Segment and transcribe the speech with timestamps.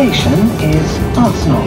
[0.00, 0.32] station
[0.64, 1.64] is Arsenal.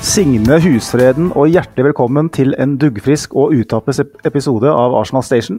[0.00, 5.58] Signe Husfreden og hjertelig velkommen til en duggfrisk og utappes episode av Arsenal Station.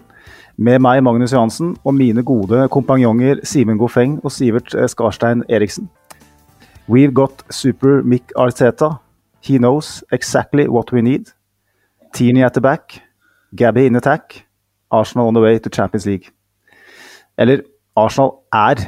[0.57, 5.89] Med meg, Magnus Johansen, og mine gode kompanjonger Simen Gofeng og Sivert eh, Skarstein Eriksen.
[6.89, 8.89] We've got super Mick Arteta.
[9.43, 11.29] He knows exactly what we need.
[12.13, 13.03] Tierney at the back.
[13.55, 14.47] Gabby in attack.
[14.89, 16.31] Arsenal on the way to Champions League.
[17.37, 17.61] Eller
[17.99, 18.81] Arsenal er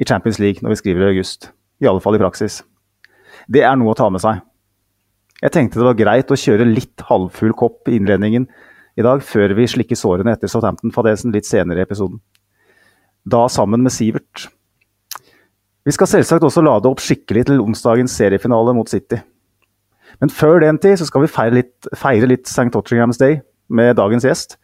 [0.00, 1.50] i Champions League når vi skriver i august.
[1.80, 2.60] I alle fall i praksis.
[3.48, 4.42] Det er noe å ta med seg.
[5.40, 8.44] Jeg tenkte det var greit å kjøre litt halvfull kopp i innledningen
[9.00, 12.20] i dag, før vi slikker sårene etter Southampton-fadesen litt senere i episoden.
[13.24, 14.50] Da sammen med Sivert.
[15.86, 19.22] Vi skal selvsagt også lade opp skikkelig til onsdagens seriefinale mot City.
[20.20, 22.68] Men før den tid så skal vi feire litt, feire litt St.
[22.74, 23.40] Tottenham's Day
[23.72, 24.58] med dagens gjest.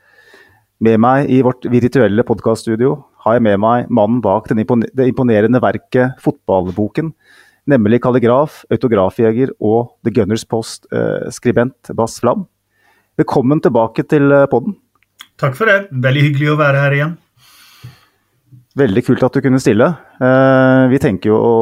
[0.77, 6.19] Med meg i vårt virtuelle podkaststudio har jeg med meg mannen bak det imponerende verket
[6.21, 7.15] Fotballboken,
[7.65, 12.45] nemlig kalligraf, autografjeger og The Gunners Post-skribent Bass Flam.
[13.17, 14.77] Velkommen tilbake til eh, podden.
[15.41, 15.89] Takk for det.
[15.97, 17.17] Veldig hyggelig å være her igjen.
[18.77, 19.89] Veldig kult at du kunne stille.
[20.21, 21.55] Eh, vi tenker jo å,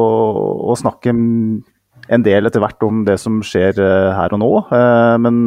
[0.73, 4.51] å snakke en del etter hvert om det som skjer eh, her og nå.
[4.75, 5.39] Eh, men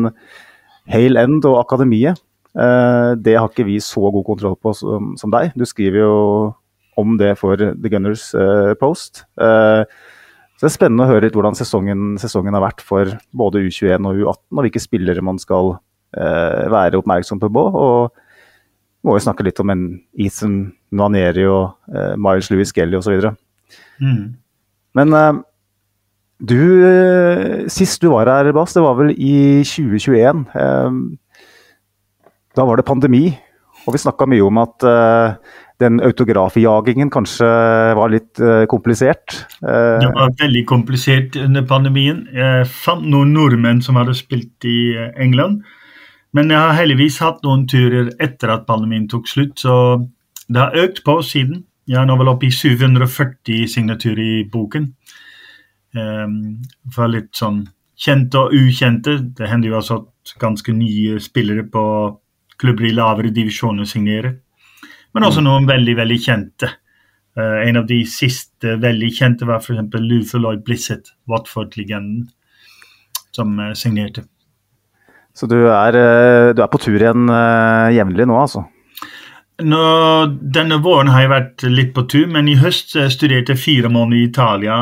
[0.88, 2.27] Hale End og Akademiet, eh,
[2.58, 5.52] det har ikke vi så god kontroll på som, som deg.
[5.54, 6.14] Du skriver jo
[6.98, 9.22] om det for The Gunners eh, Post.
[9.40, 9.84] Eh,
[10.58, 14.08] så det er spennende å høre litt hvordan sesongen, sesongen har vært for både U21
[14.08, 15.76] og U18, og hvilke spillere man skal
[16.18, 17.48] eh, være oppmerksom på.
[17.54, 18.10] Og
[19.06, 19.84] må jo snakke litt om en
[20.18, 20.58] Ethan
[20.90, 23.30] Nuaneri og eh, Miles Lewis Gelly osv.
[24.02, 24.34] Mm.
[24.98, 25.38] Men eh,
[26.50, 30.42] du eh, Sist du var her, Bass, det var vel i 2021.
[30.58, 30.98] Eh,
[32.58, 33.30] da var det pandemi,
[33.86, 35.36] og vi snakka mye om at uh,
[35.78, 37.46] den autografjagingen kanskje
[37.96, 39.44] var litt uh, komplisert.
[39.62, 42.24] Uh, Det var veldig komplisert under pandemien.
[42.34, 45.62] Jeg fant noen nordmenn som hadde spilt i England.
[46.36, 50.02] Men jeg har heldigvis hatt noen turer etter at pandemien tok slutt, så
[50.48, 51.62] det har økt på siden.
[51.88, 54.90] Jeg er nå vel oppe i 740 signaturer i boken.
[55.96, 56.58] Um,
[56.92, 57.62] for litt sånn
[57.98, 59.16] kjente og ukjente.
[59.38, 61.84] Det hender jo også at ganske nye spillere på
[62.58, 64.36] klubber i lavere divisjoner signerer.
[65.14, 66.70] Men også noen veldig, veldig kjente.
[67.38, 70.00] Uh, en av de siste veldig kjente var f.eks.
[70.02, 72.26] Luther Lloyd Blissett, Watford-legenden,
[73.36, 74.26] som uh, signerte.
[75.38, 77.30] Så du er, uh, du er på tur igjen
[77.94, 78.64] jevnlig nå, altså?
[79.58, 79.78] Nå,
[80.54, 84.20] denne våren har jeg vært litt på tur, men i høst studerte jeg fire måneder
[84.20, 84.76] i Italia.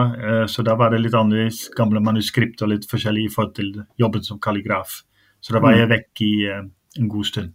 [0.52, 4.26] Så da var det litt annerledes gamle manuskript og litt forskjellig i forhold til jobben
[4.26, 4.98] som kalligraf.
[5.40, 7.54] Så da var jeg vekk i en god stund.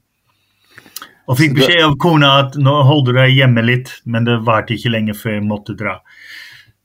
[1.32, 4.76] Og fikk beskjed av kona at nå holder du deg hjemme litt, men det varte
[4.76, 5.98] ikke lenge før jeg måtte dra.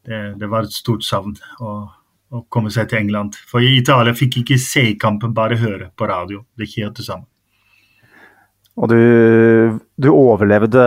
[0.07, 1.73] Det, det var et stort savn å,
[2.31, 3.35] å komme seg til England.
[3.51, 6.45] For i Italia fikk jeg ikke se kampen, bare høre på radio.
[6.55, 7.27] Det er ikke helt det samme.
[8.77, 9.01] Og du,
[9.97, 10.83] du overlevde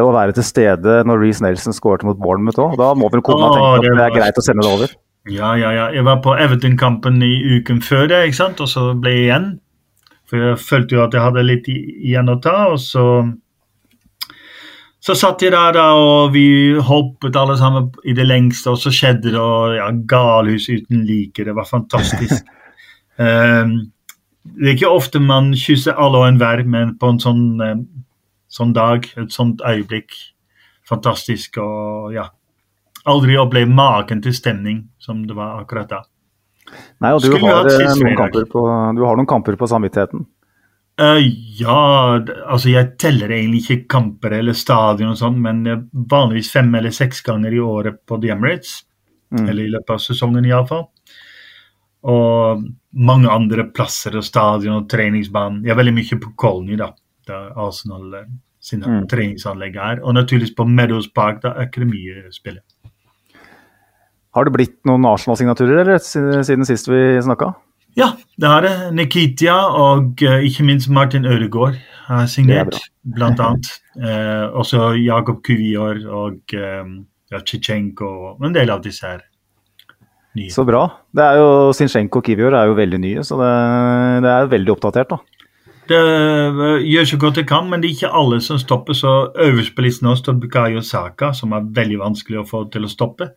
[0.00, 2.78] å være til stede når Reece Nelson skåret mot Bournemouth òg.
[2.80, 4.94] Da må vel kona tenke at det det er greit å sende det over?
[5.28, 5.86] Ja, ja, ja.
[5.92, 8.62] Jeg var på Everton-kampen i uken før det, ikke sant?
[8.62, 9.48] og så ble jeg igjen.
[10.26, 13.06] For jeg følte jo at jeg hadde litt igjen å ta, og så
[15.06, 18.90] Så satt jeg der, da, og vi hoppet alle sammen i det lengste, og så
[18.90, 21.44] skjedde det, og ja, galhus uten like.
[21.46, 22.48] Det var fantastisk.
[23.14, 23.76] um,
[24.58, 27.86] det er ikke ofte man kysser alle og enhver, men på en sånn, um,
[28.50, 30.10] sånn dag, et sånt øyeblikk,
[30.90, 31.60] fantastisk.
[31.62, 32.26] Og ja,
[33.06, 36.02] aldri opplevd maken til stemning som det var akkurat da.
[37.04, 38.64] Nei, og du har, eh, noen kamper på,
[38.96, 40.26] du har noen kamper på samvittigheten.
[40.96, 41.20] Uh,
[41.60, 42.16] ja,
[42.48, 46.94] altså jeg teller egentlig ikke kamper eller stadion og sånn, men eh, vanligvis fem eller
[46.94, 48.78] seks ganger i året på The Emirates.
[49.34, 49.48] Mm.
[49.48, 50.86] Eller i løpet av sesongen iallfall.
[52.06, 52.64] Og
[52.94, 55.64] mange andre plasser og stadion og treningsbanen.
[55.66, 56.92] Jeg er veldig mye på Colony, da.
[57.26, 58.14] Der Arsenal
[58.66, 59.08] sine Mm.
[59.08, 60.00] treningsanlegg er.
[60.02, 62.62] Og naturligvis på Meadows Park, er det mye spillet.
[64.36, 67.54] Har det blitt noen Arsenal-signaturer siden sist vi snakka?
[67.96, 68.74] Ja, det har det.
[68.92, 71.78] Nikitia og eh, ikke minst Martin Ødegaard
[72.10, 73.70] har signert, er blant annet.
[73.96, 76.90] Eh, også Jakob Kuvior og eh,
[77.32, 79.24] ja, og en del av disse her
[80.36, 80.52] nye.
[80.52, 80.84] Så bra.
[81.16, 83.48] Det er jo, Sinchenko og Kivior er jo veldig nye, så det,
[84.26, 85.16] det er jo veldig oppdatert.
[85.16, 85.18] da.
[85.86, 86.02] Det
[86.82, 88.92] gjør så godt det kan, men det er ikke alle som stopper.
[88.92, 92.84] Så øverst på listen nå står Bukayo Saka, som er veldig vanskelig å få til
[92.84, 93.32] å stoppe.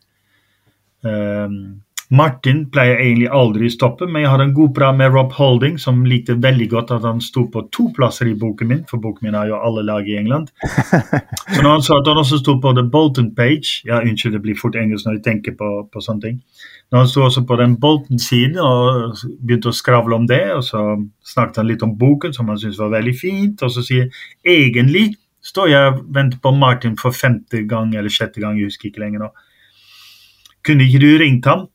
[1.06, 5.34] Um, Martin pleier egentlig aldri å stoppe, men jeg hadde en god prat med Rob
[5.38, 8.98] Holding, som likte veldig godt at han sto på to plasser i boken min, for
[9.04, 10.50] boken min har jo alle lag i England.
[11.54, 14.42] Så når han sa at han også sto på The Bolton page Ja, unnskyld, det
[14.42, 16.40] blir fort engelsk når jeg tenker på, på sånne ting.
[16.90, 20.82] Når han sto også på den Bolton-siden og begynte å skravle om det, og så
[21.22, 24.10] snakket han litt om boken, som han syntes var veldig fint, og så sier
[24.42, 25.12] egentlig
[25.46, 29.06] står jeg og venter på Martin for femte gang eller sjette gang, jeg husker ikke
[29.06, 29.30] lenger nå.
[30.66, 31.68] Kunne ikke du ringt ham?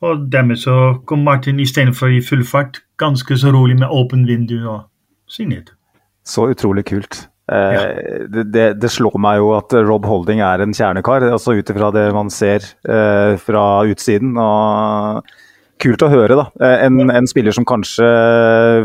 [0.00, 0.76] Og dermed så
[1.08, 4.86] kom Martin istedenfor i full fart, ganske så rolig med åpent vindu og
[5.28, 5.76] signerte.
[6.24, 7.26] Så utrolig kult.
[7.50, 11.72] Eh, det, det, det slår meg jo at Rob Holding er en kjernekar, altså ut
[11.72, 14.36] ifra det man ser eh, fra utsiden.
[14.40, 15.36] Og
[15.80, 16.48] kult å høre, da.
[16.64, 18.08] Eh, en, en spiller som kanskje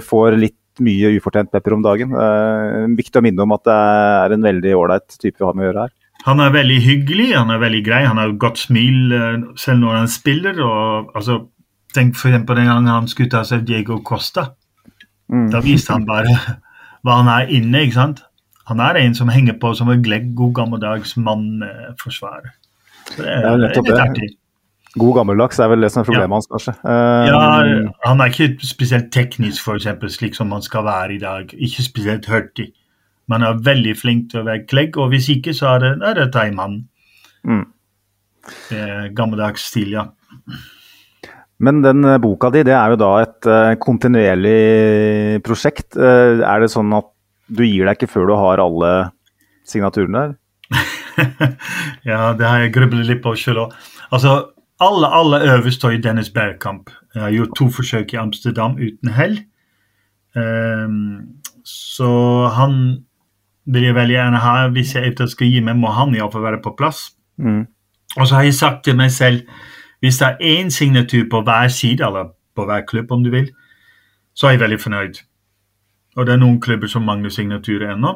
[0.03, 2.11] får litt mye ufortjent pepper om dagen.
[2.11, 5.67] Eh, viktig å minne om at det er en veldig ålreit type vi har med
[5.67, 5.95] å gjøre her.
[6.25, 9.99] Han er veldig hyggelig, han er veldig grei, han har godt smil eh, selv når
[9.99, 10.61] han spiller.
[10.63, 11.43] og altså,
[11.95, 14.49] Tenk eksempel den gangen han skulle ta seg Diego Costa.
[15.31, 15.51] Mm.
[15.53, 16.33] Da viste han bare
[17.05, 17.85] hva han er inne.
[17.85, 18.23] ikke sant?
[18.67, 22.49] Han er en som henger på som en glegg, god gammeldags mann-forsvarer.
[23.15, 23.99] Det er, det er nettopp det.
[24.01, 24.29] artig.
[24.97, 26.35] God gammeldags er vel det som er problemet Ja.
[26.39, 26.73] hans, kanskje.
[26.81, 31.53] Uh, Ja, han er ikke spesielt teknisk, eksempel, slik som man skal være i dag.
[31.53, 32.71] Ikke spesielt hurtig.
[33.31, 36.19] Man er veldig flink til å være klegg, og hvis ikke, så er det, er
[36.19, 36.79] det Taiman.
[37.45, 37.65] Mm.
[39.17, 40.07] Gammeldags stil, ja.
[41.63, 45.95] Men den eh, boka di, det er jo da et eh, kontinuerlig prosjekt.
[45.95, 47.07] Eh, er det sånn at
[47.47, 48.91] du gir deg ikke før du har alle
[49.67, 50.35] signaturene der?
[52.09, 53.75] ja, det har jeg grublet litt på sjøl òg.
[54.11, 54.35] Altså,
[54.83, 56.91] alle, alle øverst står i Dennis Bergkamp.
[57.15, 59.37] Jeg har gjort to forsøk i Amsterdam uten hell.
[60.35, 62.09] Um, så
[62.51, 63.05] han
[63.65, 64.55] vil jeg veldig gjerne ha.
[64.73, 67.07] Hvis jeg eventuelt skal gi meg, må han iallfall være på plass.
[67.37, 67.65] Mm.
[68.15, 69.41] Og så har jeg sagt til meg selv
[70.03, 73.49] hvis det er én signatur på hver side, eller på hver klubb om du vil,
[74.35, 75.21] så er jeg veldig fornøyd.
[76.15, 78.11] Og det er noen klubber som mangler signaturer ennå.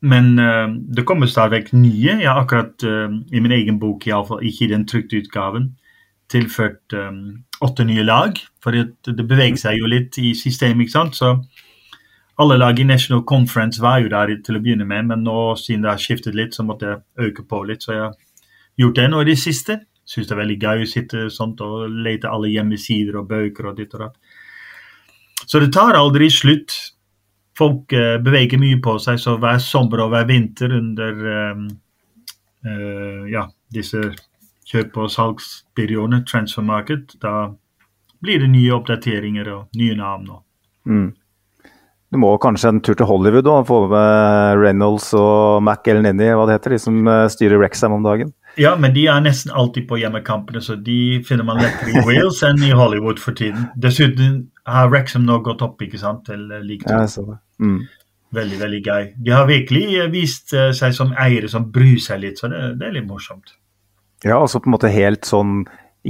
[0.00, 2.18] Men uh, det kommer stadig vekk nye.
[2.20, 5.20] Jeg har akkurat uh, i min egen bok, i alle fall ikke i den trykte
[5.22, 5.72] utgaven,
[6.30, 8.38] tilført um, åtte nye lag.
[8.62, 11.16] For det, det beveger seg jo litt i systemet, ikke sant.
[11.16, 11.34] Så
[12.38, 15.82] alle lag i National Conference var jo der til å begynne med, men nå siden
[15.82, 17.82] det har skiftet litt, så måtte jeg øke på litt.
[17.82, 18.14] Så jeg har
[18.78, 19.80] gjort det nå i det siste.
[20.08, 23.80] Syns det er veldig gøy å sitte sånt og lete alle hjemmesider og bøker og
[23.80, 24.38] ditt og datt.
[25.48, 26.76] Så det tar aldri slutt.
[27.58, 31.68] Folk uh, beveger mye på seg, så hver sommer og hver vinter under um,
[32.62, 34.12] uh, ja, disse
[34.68, 37.48] kjøp- og salgsperiodene, transfer market, da
[38.22, 40.36] blir det nye oppdateringer og nye navn.
[40.36, 40.44] Og.
[40.86, 41.08] Mm.
[42.08, 46.30] Du må kanskje en tur til Hollywood og få med Reynolds og Mac eller Nenny,
[46.32, 48.30] hva det heter, de som eh, styrer Rexham om dagen.
[48.58, 52.40] Ja, men de er nesten alltid på hjemmekampene, så de finner man lettere i Wales
[52.48, 53.68] enn i Hollywood for tiden.
[53.76, 56.88] Dessuten har Wrexham nå gått opp ikke sant, til eh, like.
[56.88, 57.38] Ja, jeg det.
[57.60, 57.78] Mm.
[58.38, 59.10] Veldig, veldig gøy.
[59.28, 62.88] De har virkelig eh, vist seg som eiere som bryr seg litt, så det, det
[62.88, 63.52] er litt morsomt.
[64.24, 65.60] Ja, altså på en måte helt sånn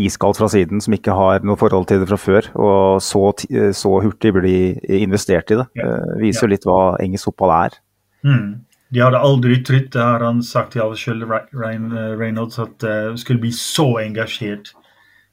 [0.05, 2.49] iskaldt fra siden, som ikke har noe forhold til det fra før.
[2.59, 5.67] Og så, eh, så hurtig blir de investert i det.
[5.79, 5.87] Ja.
[5.87, 7.79] Eh, viser jo litt hva engelsk fotball er.
[8.27, 8.65] Mm.
[8.95, 13.41] De hadde aldri trodd, det har han sagt til selv, eh, Reynolds, at det skulle
[13.41, 14.73] bli så engasjert.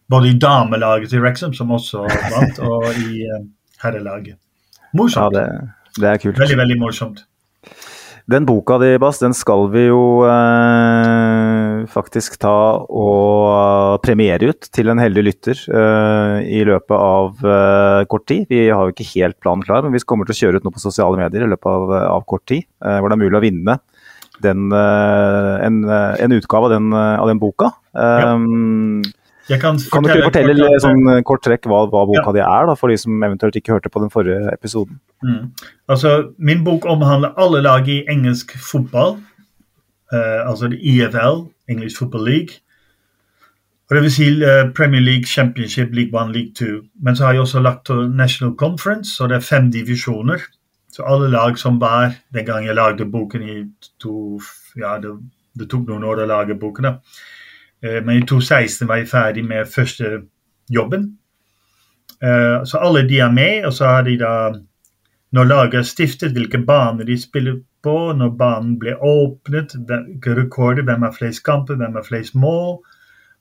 [0.09, 3.51] Både i damelaget til Wrexham, som også vant, og i herrelaget.
[3.81, 4.35] herrelaget.
[4.35, 5.33] Ja, Morsomt.
[5.33, 5.47] det,
[5.97, 6.39] det er kult.
[6.39, 7.25] Veldig, veldig morsomt.
[8.25, 14.89] Den boka di, Bass, den skal vi jo eh, faktisk ta og premiere ut til
[14.89, 18.47] en heldig lytter eh, i løpet av eh, kort tid.
[18.49, 20.73] Vi har jo ikke helt planen klar, men vi kommer til å kjøre ut noe
[20.73, 22.65] på sosiale medier i løpet av, av kort tid.
[22.81, 23.77] eh, hvor det er mulig å vinne
[24.41, 27.75] den, eh, en, eh, en utgave av den, eh, av den boka.
[27.93, 28.33] Eh,
[29.49, 32.33] Jeg kan Kan du ikke fortelle kort sånn eh, kort trekk hva, hva boka Ja.
[32.33, 34.99] di er, da, for de som eventuelt ikke hørte på den forrige episoden?
[35.23, 35.51] Mm.
[35.89, 39.17] Altså, min bok omhandler alle lag i engelsk fotball.
[40.13, 42.61] uh, altså det EFL, English Football League.
[43.89, 46.65] Og det vil si uh, Premier League, Championship, League 1, League 2.
[47.01, 50.37] Men så har jeg også lagt til National Conference, og det er fem divisjoner.
[50.93, 53.63] Så alle lag som var den gang jeg lagde boken i
[53.99, 54.39] to,
[54.77, 55.11] ja, det,
[55.59, 56.83] det tok noen år å lage boken.
[56.83, 56.93] da.
[57.83, 60.21] Eh, Men i 2016 var jeg ferdig med første
[60.69, 61.17] jobben.
[62.23, 64.53] Eh, Så alle de er med, og så har de da
[65.35, 70.83] når laget er stiftet, hvilke baner de spiller på, når banen ble åpnet, hvilke rekorder,
[70.83, 72.77] hvem har flest kamper, hvem har flest mål,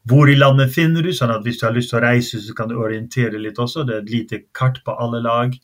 [0.05, 2.57] hvor i landet finner du, sånn at hvis du har lyst til å reise, så
[2.57, 3.87] kan du orientere litt også.
[3.87, 5.55] Det er et lite kart på alle lag.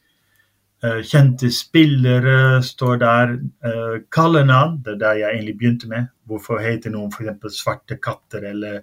[0.84, 3.32] Eh, Kjente spillere står der.
[3.64, 6.06] Eh, Kallenavn, det er der jeg egentlig begynte med.
[6.24, 7.58] Hvorfor heter noen f.eks.
[7.60, 8.80] svarte katter eller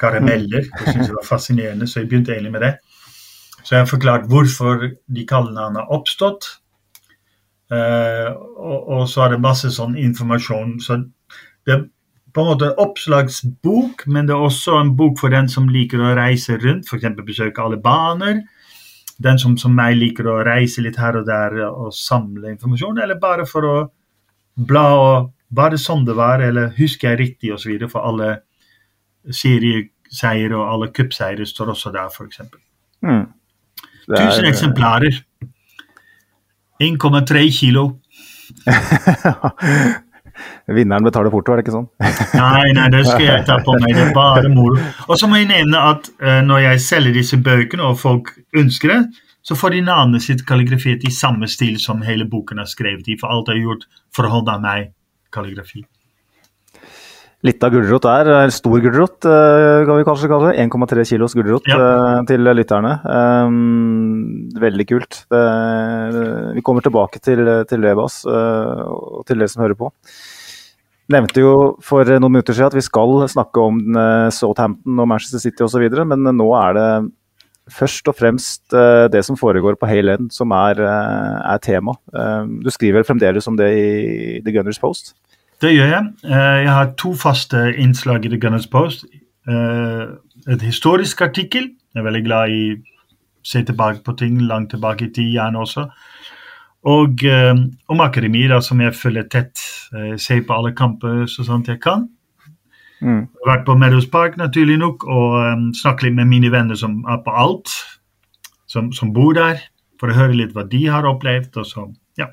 [0.00, 0.66] karameller?
[0.66, 2.72] Det synes jeg var fascinerende, så jeg begynte egentlig med det.
[3.62, 6.48] Så jeg har forklart hvorfor de kallenavnene har oppstått.
[7.70, 10.80] Eh, og, og så er det masse sånn informasjon.
[10.82, 11.04] Så
[11.68, 11.86] det er
[12.34, 16.02] på en måte en oppslagsbok, men det er også en bok for den som liker
[16.02, 17.14] å reise rundt, f.eks.
[17.22, 18.42] besøke alle baner.
[19.18, 23.18] Den som som meg liker å reise litt her og der og samle informasjon, eller
[23.18, 23.76] bare for å
[24.54, 27.86] bla og Var det sånn det var, eller husker jeg riktig, osv.
[27.88, 28.26] For alle
[29.32, 32.42] serieseiere og alle cupseiere står også der, f.eks.
[33.00, 33.22] Mm.
[33.24, 34.18] Er...
[34.18, 35.16] 1000 er- eksemplarer.
[36.84, 37.86] 1,3 kilo.
[40.76, 41.88] Vinneren betaler porto, er det ikke sånn?
[42.38, 43.94] Nei, nei, det skal jeg ta på meg.
[43.96, 44.78] Det er bare moro.
[45.08, 48.94] Og så må jeg nevne at uh, når jeg selger disse bøkene, og folk ønsker
[48.94, 49.00] det,
[49.48, 53.16] så får de navnet sitt kalligrafert i samme stil som hele boken er skrevet i.
[53.20, 54.90] For alt er gjort for å holde av meg
[55.32, 55.86] kalligrafi.
[57.46, 60.64] Litt av gulrot der, stor gulrot eh, kan vi kanskje kalle det.
[60.64, 61.76] 1,3 kilos gulrot Ja.
[61.78, 62.96] eh, til lytterne.
[63.06, 65.20] Um, veldig kult.
[65.30, 65.42] Det,
[66.56, 69.92] vi kommer tilbake til, til det, Bass, eh, og til dere som hører på.
[71.14, 73.78] Nevnte jo for noen minutter siden at vi skal snakke om
[74.34, 76.88] Southampton og Manchester City osv., men nå er det
[77.72, 78.74] først og fremst
[79.12, 81.94] det som foregår på Hale End som er, er tema.
[82.12, 83.88] Eh, du skriver fremdeles om det i
[84.42, 85.14] The Gunners Post?
[85.60, 86.04] Det gjør jeg.
[86.24, 89.04] Eh, Jeg har to faste innslag i The Gunners Post.
[89.48, 90.06] Eh,
[90.48, 91.70] Et historisk artikkel.
[91.94, 92.78] Jeg er veldig glad i å
[93.44, 95.88] se tilbake på ting langt tilbake i tid, gjerne også.
[96.84, 97.54] Og eh,
[97.88, 99.58] om akademi, da, som jeg følger tett.
[99.92, 102.08] Jeg Ser på alle kamper så sant jeg kan.
[103.02, 103.26] Mm.
[103.26, 106.74] Jeg har vært på Meadows Park, naturlig nok, og um, snakket litt med mine venner
[106.78, 107.70] som er på alt,
[108.66, 109.60] som, som bor der,
[110.00, 111.56] for å høre litt hva de har opplevd.
[111.56, 111.86] og så,
[112.18, 112.26] ja.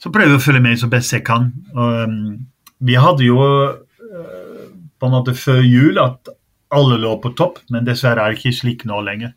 [0.00, 1.50] Så prøver jeg å følge med så best jeg kan.
[1.76, 2.38] Og, um,
[2.80, 4.66] vi hadde jo uh,
[5.00, 6.32] på en måte før jul at
[6.70, 9.34] alle lå på topp, men dessverre er det ikke slik nå lenger.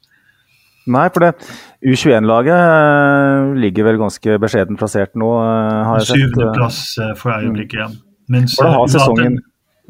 [0.93, 1.31] Nei, for det
[1.87, 6.17] U21-laget eh, ligger vel ganske beskjedent plassert nå, eh, har jeg sett.
[6.19, 6.79] Syvendeplass
[7.21, 7.87] for øyeblikket, ja.
[8.33, 9.37] Mens For da uh, U18 sesongen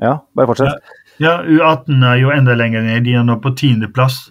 [0.01, 0.93] Ja, bare fortsett.
[1.21, 3.03] Ja, U18 er jo enda lenger ned.
[3.05, 4.27] De er nå på tiendeplass.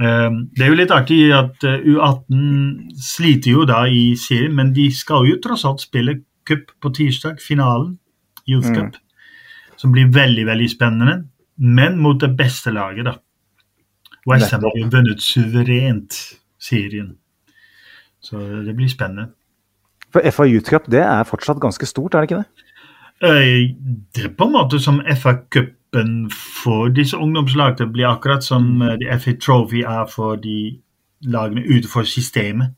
[0.00, 4.72] Um, det er jo litt artig at uh, U18 sliter jo da i serien, men
[4.72, 7.98] de skal jo tross alt spille cup på tirsdag, finalen,
[8.48, 8.74] Youth Mm.
[8.78, 8.96] Cup,
[9.76, 11.18] som blir veldig, veldig spennende.
[11.58, 13.18] Men mot det beste laget, da.
[14.26, 16.16] Westham har jo vunnet suverent
[16.58, 17.16] serien.
[18.22, 19.28] Så det blir spennende.
[20.12, 22.68] For FA Youth Cup det er fortsatt ganske stort, er det ikke det?
[23.22, 23.74] Eh,
[24.14, 25.00] Det er på en måte som
[25.92, 26.30] FA-cupen
[26.64, 27.92] for disse ungdomslagene.
[27.92, 30.80] Blir akkurat som eh, de FA Trophy er for de
[31.22, 32.74] lagene utenfor systemet.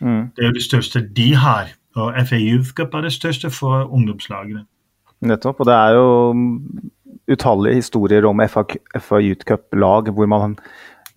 [0.00, 0.30] Mm.
[0.36, 1.66] Det er jo det største de har.
[1.96, 4.66] Og FA Youth Cup er det største for ungdomslagene.
[5.20, 5.60] Nettopp.
[5.60, 6.34] Og det er jo
[7.32, 8.62] utallige historier om FA,
[8.98, 10.56] FA Youth Cup-lag hvor man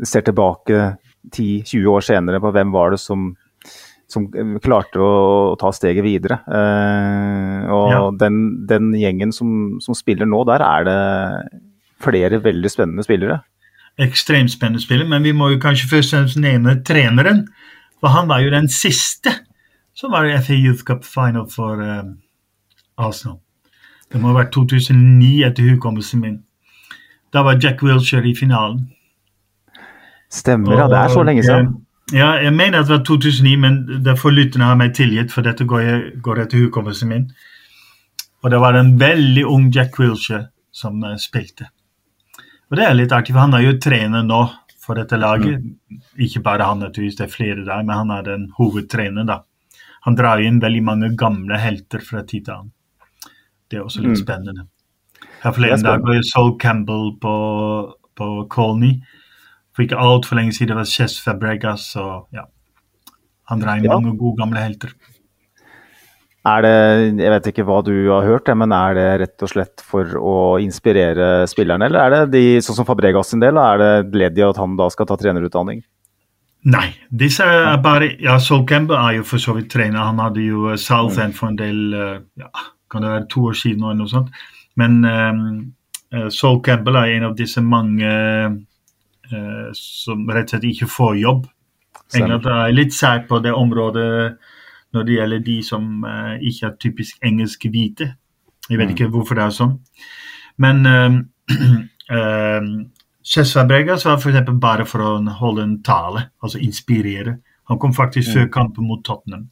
[0.03, 0.96] ser tilbake
[1.36, 3.36] 10-20 år senere på hvem var det som,
[4.10, 4.25] som
[4.63, 6.39] klarte å, ta steget videre.
[6.50, 8.01] Eh, og Ja.
[8.18, 11.00] den, den gjengen som, som spiller nå, der er det
[12.01, 13.42] flere veldig spennende spillere.
[14.00, 17.46] Ekstremt spennende spiller, men vi må jo kanskje først og fremst nevne treneren.
[18.00, 19.34] For han var jo den siste
[19.94, 22.13] som var i FA Youth Cup Final for um,
[22.98, 23.42] Arsenal.
[24.10, 26.38] Det må ha vært 2009 etter hukommelsen min.
[27.36, 28.88] Da var Jack Wilshere i finalen.
[30.32, 30.88] Stemmer, ja.
[30.89, 31.74] Det er så lenge siden.
[32.16, 33.75] Ja, jeg mener at det var 2009, men
[34.06, 37.28] det får lytterne ha meg tilgitt, for dette går, jeg, går etter hukommelsen min.
[38.44, 41.68] Og det var en veldig ung Jack Wilshere som eh, spilte.
[42.70, 44.42] Og det er litt artig, for han er jo trener nå
[44.80, 45.62] for dette laget.
[46.18, 49.42] Ikke bare han, naturligvis, det er flere der, men han er den hovedtreneren, da.
[50.08, 52.74] Han drar inn veldig mange gamle helter fra tid til annen.
[53.70, 54.22] Det er også litt Mm.
[54.24, 54.68] spennende.
[55.44, 57.34] Her er forleden dag var jo Sol Campbell på,
[58.18, 59.01] på Colney.
[59.79, 61.93] For ikke altfor lenge siden var Chess Fabregas.
[61.95, 62.43] Og ja,
[63.48, 63.95] han dreier Ja.
[63.95, 64.91] mange gode gamle helter.
[66.45, 69.79] Er det, jeg vet ikke hva du har hørt, men er det rett og slett
[69.79, 73.89] for å inspirere spillerne, eller er det de, sånn som Fabregas sin del, er det
[74.00, 75.81] et ledd i at han da skal ta trenerutdanning?
[76.67, 80.03] Nei, disse er bare Ja, Sol Campbell er jo for så vidt trener.
[80.03, 82.50] Han hadde jo eh, Southend for en del eh, ja,
[82.91, 84.27] Kan det være to år siden eller noe sånt.
[84.75, 85.71] Men um,
[86.29, 88.50] Sol Campbell er en av disse mange eh,
[89.77, 91.48] som rett og slett ikke får jobb.
[92.17, 94.38] England er litt sær på det området
[94.95, 98.13] når det gjelder de som eh, ikke er typisk engelsk hvite.
[98.69, 98.95] Jeg vet Mm.
[98.95, 99.75] ikke hvorfor det er sånn.
[100.57, 102.62] Men uh,
[103.24, 107.38] Cesc Bregas var eksempel bare for å holde en tale, altså inspirere.
[107.69, 109.50] Han kom faktisk før kampen mot Tottenham,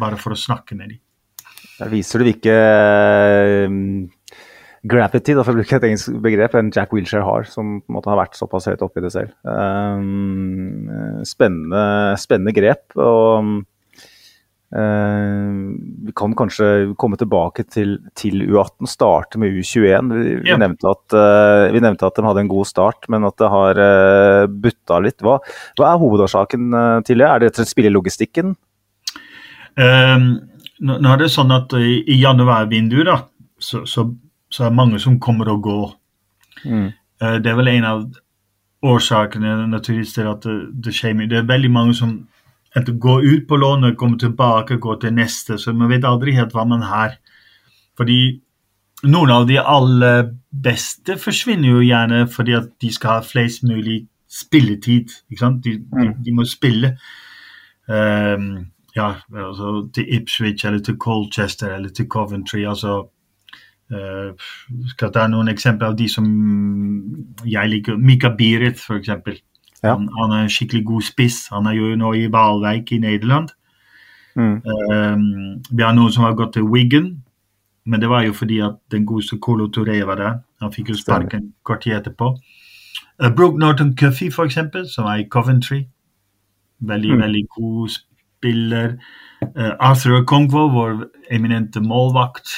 [0.00, 1.00] bare for å snakke med dem.
[1.78, 2.54] Der viser du hvilke
[3.68, 4.08] um,
[4.82, 7.98] gravity, da, for å bruke et engelsk begrep, enn Jack Wilshere har, som på en
[7.98, 9.34] måte har vært såpass høyt oppe i det selv.
[9.46, 11.84] Um, spennende,
[12.22, 12.88] spennende grep.
[12.96, 13.62] og
[14.72, 20.08] Uh, vi kan kanskje komme tilbake til, til U18, starte med U21.
[20.16, 23.36] Vi, vi, nevnte at, uh, vi nevnte at de hadde en god start, men at
[23.36, 25.20] det har uh, butta litt.
[25.20, 25.36] Hva,
[25.76, 26.72] hva er hovedårsaken
[27.04, 27.28] til det?
[27.28, 28.56] Er det rett og slett spillelogistikken?
[29.76, 30.26] Um,
[30.80, 33.18] nå, nå er det sånn at i, i januarvinduet da,
[33.60, 34.08] så, så,
[34.52, 35.88] så er det mange som kommer og går.
[36.64, 36.90] Mm.
[37.22, 38.04] Uh, det er vel en av
[38.82, 41.30] årsakene naturligvis til at det, det skjer mye.
[41.30, 42.14] Det er veldig mange som
[42.76, 46.54] enten går ut på lånet, kommer tilbake, går til neste, så man vet aldri helt
[46.56, 47.18] hva man har.
[47.96, 48.40] Fordi
[49.02, 50.30] noen av de aller
[50.64, 55.12] beste forsvinner jo gjerne fordi at de skal ha flest mulig spilletid.
[55.30, 55.64] ikke sant?
[55.64, 56.94] De, de, de må spille.
[57.88, 62.64] Um, ja, altså til Ipswich eller til Colchester eller til Coventry.
[62.68, 63.02] altså
[64.92, 66.26] skal ta noen eksempler av de som
[67.44, 67.96] jeg liker.
[67.96, 69.40] Mika Birit, eksempel.
[69.82, 69.96] Ja.
[69.96, 71.48] Han, han er en skikkelig god spiss.
[71.52, 73.50] Han er jo nå i Valveik i Nederland.
[74.38, 74.62] Mm.
[74.64, 75.24] Um,
[75.70, 77.10] vi har noen som har gått til Wigan,
[77.84, 80.38] men det var jo fordi at den godeste Colo Touré var der.
[80.62, 82.30] Han fikk jo sparken kort tid etterpå.
[83.20, 85.82] Uh, Brooke Norton Cuffy, eksempel, som er i Coventry.
[86.80, 87.20] Veldig, Mm.
[87.22, 88.96] veldig god spiller.
[89.42, 92.48] Uh, Arthur Kongvo, vår eminente målvakt.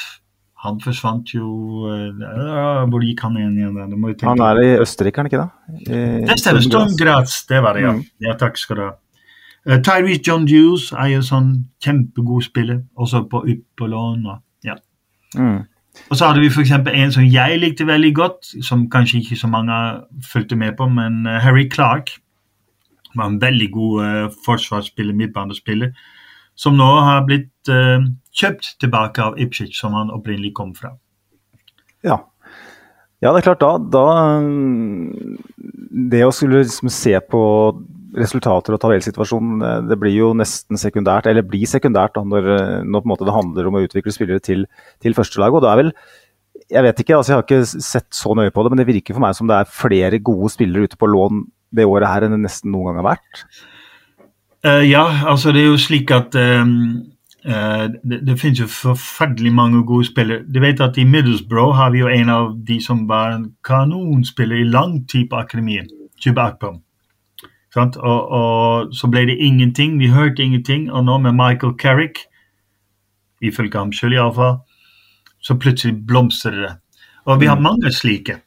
[0.64, 1.46] Han forsvant jo
[1.87, 3.57] uh, Hvor gikk han igjen?
[3.61, 4.20] igjen?
[4.24, 5.90] Han er i Østerrike, er han ikke det?
[5.92, 6.64] I- det stemmer.
[6.64, 7.92] Storm Graz, det var det, ja.
[7.92, 8.05] Mm.
[8.24, 8.92] ja takk skal du ha.
[9.68, 11.53] Uh, Tyrese John Hughes er jo sånn
[11.85, 13.44] kjempegod spiller, også på
[13.77, 14.27] på lån.
[14.27, 14.74] og- Ja.
[15.37, 15.66] Mm.
[16.11, 16.70] Og så hadde vi f.eks.
[16.72, 19.77] en som jeg likte veldig godt, som kanskje ikke så mange
[20.33, 22.11] fulgte med på, men uh, Harry Clark
[23.14, 25.92] var en veldig god uh, forsvarsspiller, midtbanespiller,
[26.58, 30.94] som nå har blitt uh, kjøpt tilbake av Ipsic, som han opprinnelig kom fra.
[32.04, 32.20] Ja.
[33.24, 34.08] ja, det er klart da, da
[36.10, 37.42] Det å skulle liksom se på
[38.14, 42.82] resultater og tabellsituasjonen, eh, det blir jo nesten sekundært, eller blir sekundært da, når, eh,
[42.86, 44.66] når det handler om å utvikle spillere til,
[45.02, 45.56] til førstelaget.
[45.58, 45.92] Og det er vel
[46.70, 49.12] Jeg vet ikke, altså jeg har ikke sett så nøye på det, men det virker
[49.12, 51.42] for meg som det er flere gode spillere ute på lån
[51.74, 53.42] det året her enn det nesten noen gang har vært.
[54.64, 57.03] Eh, ja, altså det er jo slik at um,
[57.44, 60.40] uh, det, det finnes jo forferdelig mange gode spillere.
[60.55, 64.57] Du vet at I Middlesbrough har vi jo en av de som var en kanonspiller
[64.57, 65.92] i lang tid på akademiet.
[66.24, 66.81] Chuba Akpom.
[67.77, 69.98] Og, og så ble det ingenting.
[69.98, 70.92] Vi hørte ingenting.
[70.92, 72.18] Og nå med Michael Carrick,
[73.42, 74.59] ifølge ham sjøl iallfall,
[75.42, 76.74] så plutselig blomstrer det.
[77.27, 78.38] Og vi har mange slike.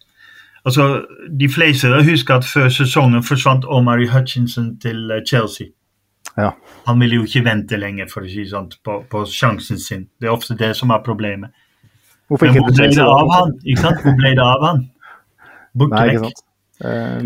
[0.66, 1.06] Altså,
[1.40, 5.77] De fleste husker at før sesongen forsvant Omari Hutchinson til eh, Chelsea.
[6.38, 6.52] Ja.
[6.86, 10.06] Han vil jo ikke vente lenger for å si sånt, på, på sjansen sin.
[10.20, 11.56] Det er ofte det som er problemet.
[12.28, 13.56] Hvorfor Men hvor ble det av han?
[13.64, 14.04] Ikke sant?
[14.04, 14.84] Hvor ble det av han?
[15.78, 16.44] Borte vekk.
[16.84, 17.24] Eh,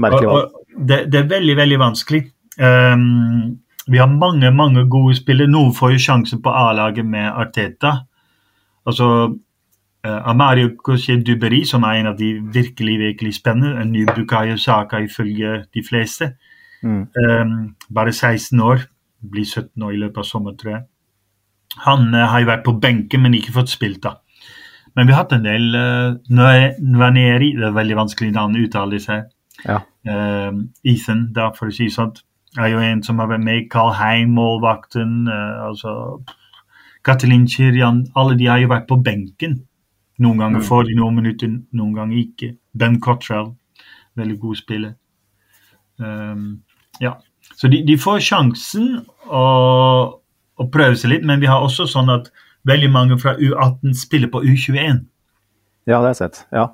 [0.77, 2.21] det, det er veldig, veldig vanskelig.
[2.61, 5.49] Um, vi har mange mange gode spillere.
[5.49, 7.95] Noen får jo sjansen på A-laget med Arteta.
[8.85, 13.81] Altså uh, Amario Kosje Duberi, som er en av de virkelig virkelig spennende.
[13.81, 16.33] En ny Bukayo Saka ifølge de fleste.
[16.83, 17.07] Mm.
[17.17, 18.85] Um, bare 16 år.
[19.21, 20.83] Blir 17 år i løpet av sommeren, tror jeg.
[21.85, 24.17] Han eh, har jo vært på benken, men ikke fått spilt, da.
[24.97, 28.99] Men vi har hatt en del eh, Nvaneri Det er veldig vanskelig navn å uttale
[28.99, 29.29] seg.
[29.63, 29.79] Ja.
[30.03, 30.51] Eh,
[30.91, 32.13] Ethan, da, for å si sånn,
[32.59, 33.69] er jo en som har vært med.
[33.71, 35.27] Carl Heim, målvakten.
[35.31, 36.23] eh, altså
[37.07, 38.07] Katalin Kirjan.
[38.15, 39.61] Alle de har jo vært på benken.
[40.21, 42.51] Noen ganger får de noen minutter, noen ganger ikke.
[42.77, 43.55] Ben Cottrell,
[44.19, 44.93] veldig god spiller.
[45.97, 46.61] Um,
[47.01, 47.15] ja.
[47.59, 49.45] Så de, de får sjansen å,
[50.57, 52.29] å prøve seg litt, men vi har også sånn at
[52.67, 55.01] veldig mange fra U18 spiller på U21.
[55.87, 56.43] ja, det har jeg sett.
[56.53, 56.69] Ja.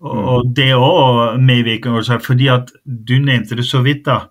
[0.00, 4.04] Og, og det òg medvirker også, fordi at du nevnte det så vidt.
[4.06, 4.26] da.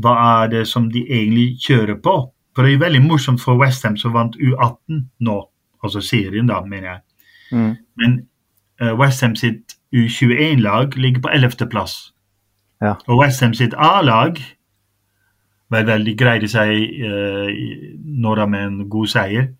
[0.00, 2.14] Hva er det som de egentlig kjører på?
[2.54, 5.38] For det er veldig morsomt for Westham som vant U18 nå,
[5.82, 7.00] altså serien, da, mener jeg.
[7.52, 7.72] Mm.
[8.00, 8.18] Men
[8.82, 11.96] uh, Westham sitt U21-lag ligger på 11.-plass.
[12.82, 12.94] Ja.
[13.06, 14.38] Og Westham sitt A-lag
[15.72, 16.72] vel, de greide seg
[17.04, 17.48] uh,
[18.04, 19.52] nå da med en god seier.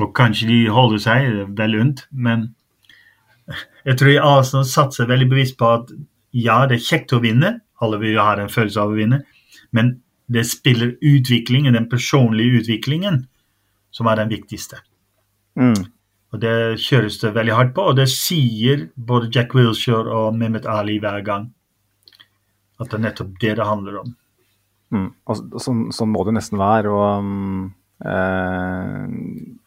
[0.00, 2.48] Og kanskje de holder seg, er vel unt, men
[3.88, 5.92] jeg tror Arsenal satser veldig bevisst på at
[6.34, 9.20] ja, det er kjekt å vinne, alle vil ha en følelse av å vinne,
[9.74, 13.26] men det spiller utviklingen, den personlige utviklingen,
[13.94, 14.80] som er den viktigste.
[15.60, 15.84] Mm.
[16.34, 20.66] Og Det kjøres det veldig hardt på, og det sier både Jack Wilshere og Mehmet
[20.66, 21.52] Ali hver gang.
[22.80, 24.16] At det er nettopp det det handler om.
[24.94, 25.10] Mm.
[25.26, 26.94] Og, sånn, sånn må det nesten være.
[26.94, 27.74] og um,
[28.06, 29.60] eh,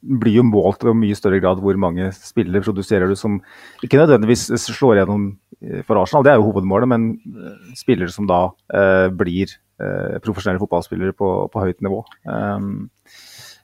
[0.00, 3.36] blir jo målt i mye større grad hvor mange spillere produserer du som
[3.84, 5.26] ikke nødvendigvis slår gjennom
[5.60, 10.16] eh, for Arsenal, det er jo hovedmålet, men eh, spillere som da eh, blir eh,
[10.24, 12.00] profesjonelle fotballspillere på, på høyt nivå.
[12.24, 12.88] Um,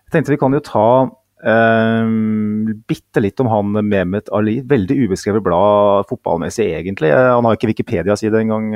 [0.06, 4.60] jeg tenkte vi kan jo ta um, bitte litt om han Mehmet Ali.
[4.60, 7.10] Veldig ubeskrevet blad fotballmessig, egentlig.
[7.16, 8.70] Han har ikke Wikipedia-side engang,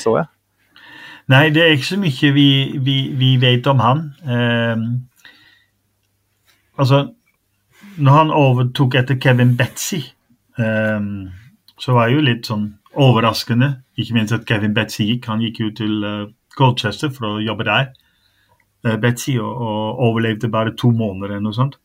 [0.00, 0.33] så jeg.
[1.32, 2.48] Nei, det er ikke så mye vi,
[2.84, 4.02] vi, vi vet om han.
[4.28, 4.82] Eh,
[6.76, 7.00] altså,
[7.96, 10.02] når han overtok etter Kevin Betzy,
[10.58, 11.06] eh,
[11.80, 13.70] så var det jo litt sånn overraskende.
[13.96, 15.30] Ikke minst at Kevin Betzy gikk.
[15.30, 16.26] Han gikk jo til uh,
[16.58, 17.92] Colchester for å jobbe der.
[18.84, 21.80] eh, Betzy og, og, overlevde bare to måneder eller noe sånt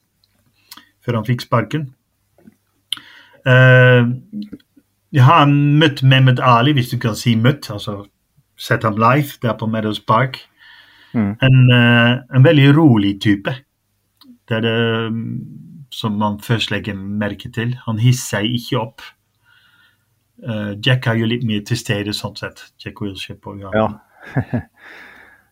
[0.99, 1.86] før han fikk sparken.
[3.47, 4.10] Eh,
[5.15, 7.69] jeg har møtt Mehmet Ali, hvis du kan si møtt.
[7.71, 8.04] altså
[8.60, 10.41] Sett ham live der på Meadows Park.
[11.13, 11.32] Mm.
[11.41, 13.54] En, en veldig rolig type.
[14.50, 14.76] Det er det
[15.93, 17.76] som man først legger merke til.
[17.86, 19.06] Han hisser seg ikke opp.
[20.39, 22.63] Uh, Jack er jo litt mer til stede sånn sett.
[22.80, 23.88] Jack Wilshere og Ja.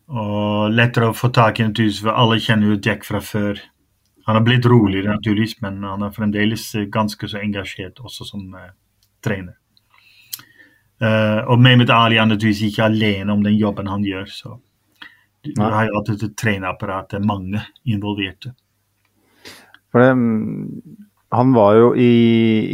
[0.08, 3.60] og lettere å få tak i naturligvis, for alle kjenner jo Jack fra før.
[4.28, 8.72] Han har blitt roligere, naturligvis, men han er fremdeles ganske så engasjert også som uh,
[9.24, 9.56] trener.
[10.98, 14.26] Uh, og Mehmet Ali er naturligvis ikke alene om den jobben han gjør.
[14.26, 14.56] så
[15.46, 18.56] Du har jo alltid et treneapparat, det er mange involverte.
[19.94, 20.10] For det,
[21.32, 22.12] han var jo i,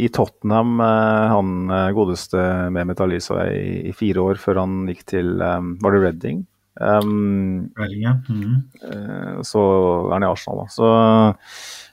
[0.04, 2.40] i Tottenham, eh, han eh, godeste
[2.74, 6.44] Mehmet Ali, så jeg, i, i fire år før han gikk til Var det Reading?
[6.80, 8.54] Um, Veldig, mhm.
[8.82, 9.60] eh, så
[10.08, 10.72] er han i Arsenal, da.
[10.74, 10.88] Så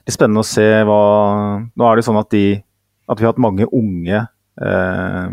[0.02, 1.02] det er spennende å se hva
[1.70, 2.46] Nå er det sånn at de
[3.06, 5.28] At vi har hatt mange unge eh,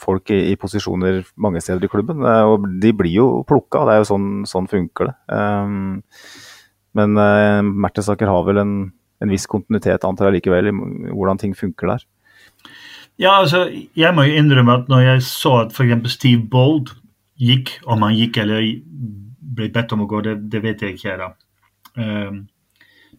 [0.00, 2.22] folk i, i posisjoner mange steder i klubben.
[2.26, 5.16] eh, Og de blir jo plukka, det er jo sånn, sånn funker det.
[5.32, 6.00] Um,
[6.98, 8.72] men uh, Mertesaker har vel en,
[9.22, 12.06] en viss kontinuitet, antar jeg likevel, i hvordan ting funker der.
[13.20, 16.14] Ja, altså, jeg må jo innrømme at når jeg så at f.eks.
[16.16, 16.94] Steve Bold
[17.40, 18.64] gikk, om han gikk eller
[19.50, 21.18] ble bedt om å gå, det, det vet jeg ikke.
[21.20, 21.30] da.
[22.00, 22.46] Um,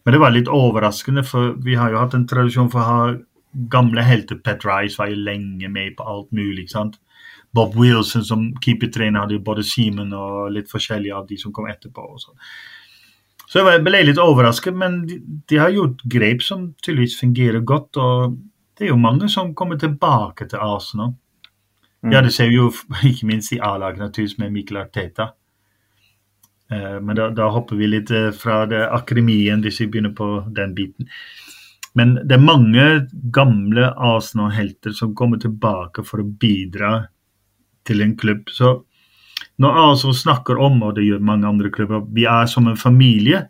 [0.02, 3.02] men det var litt overraskende, for vi har jo hatt en tradisjon for å ha
[3.52, 4.38] gamle helter.
[4.44, 6.64] Pat Rice var jo lenge med på alt mulig.
[6.64, 7.00] ikke sant?
[7.52, 11.68] Bob Wilson som keepertrener hadde jo både Seaman og litt forskjellige av de som kom
[11.68, 12.00] etterpå.
[12.00, 12.38] og sånn.
[13.52, 17.96] Så jeg ble litt overrasket, men de, de har gjort grep som tydeligvis fungerer godt.
[17.96, 18.38] og
[18.78, 21.12] det er jo mange som kommer tilbake til Arsenal.
[22.02, 22.70] Ja, det ser vi jo
[23.10, 25.28] ikke minst i A-laget, naturligvis, med Mikkel Arteta.
[26.72, 30.28] Eh, men da, da hopper vi litt eh, fra det akademien hvis vi begynner på
[30.56, 31.10] den biten.
[31.98, 32.84] Men det er mange
[33.34, 36.92] gamle Arsenal-helter som kommer tilbake for å bidra
[37.84, 38.48] til en klubb.
[38.48, 38.78] Så
[39.60, 43.44] når Arsenal snakker om, og det gjør mange andre klubber, vi er som en familie,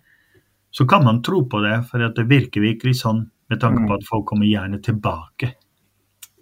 [0.73, 1.77] så kan man tro på det.
[1.91, 5.53] For det virker virkelig sånn med tanke på at folk kommer gjerne tilbake.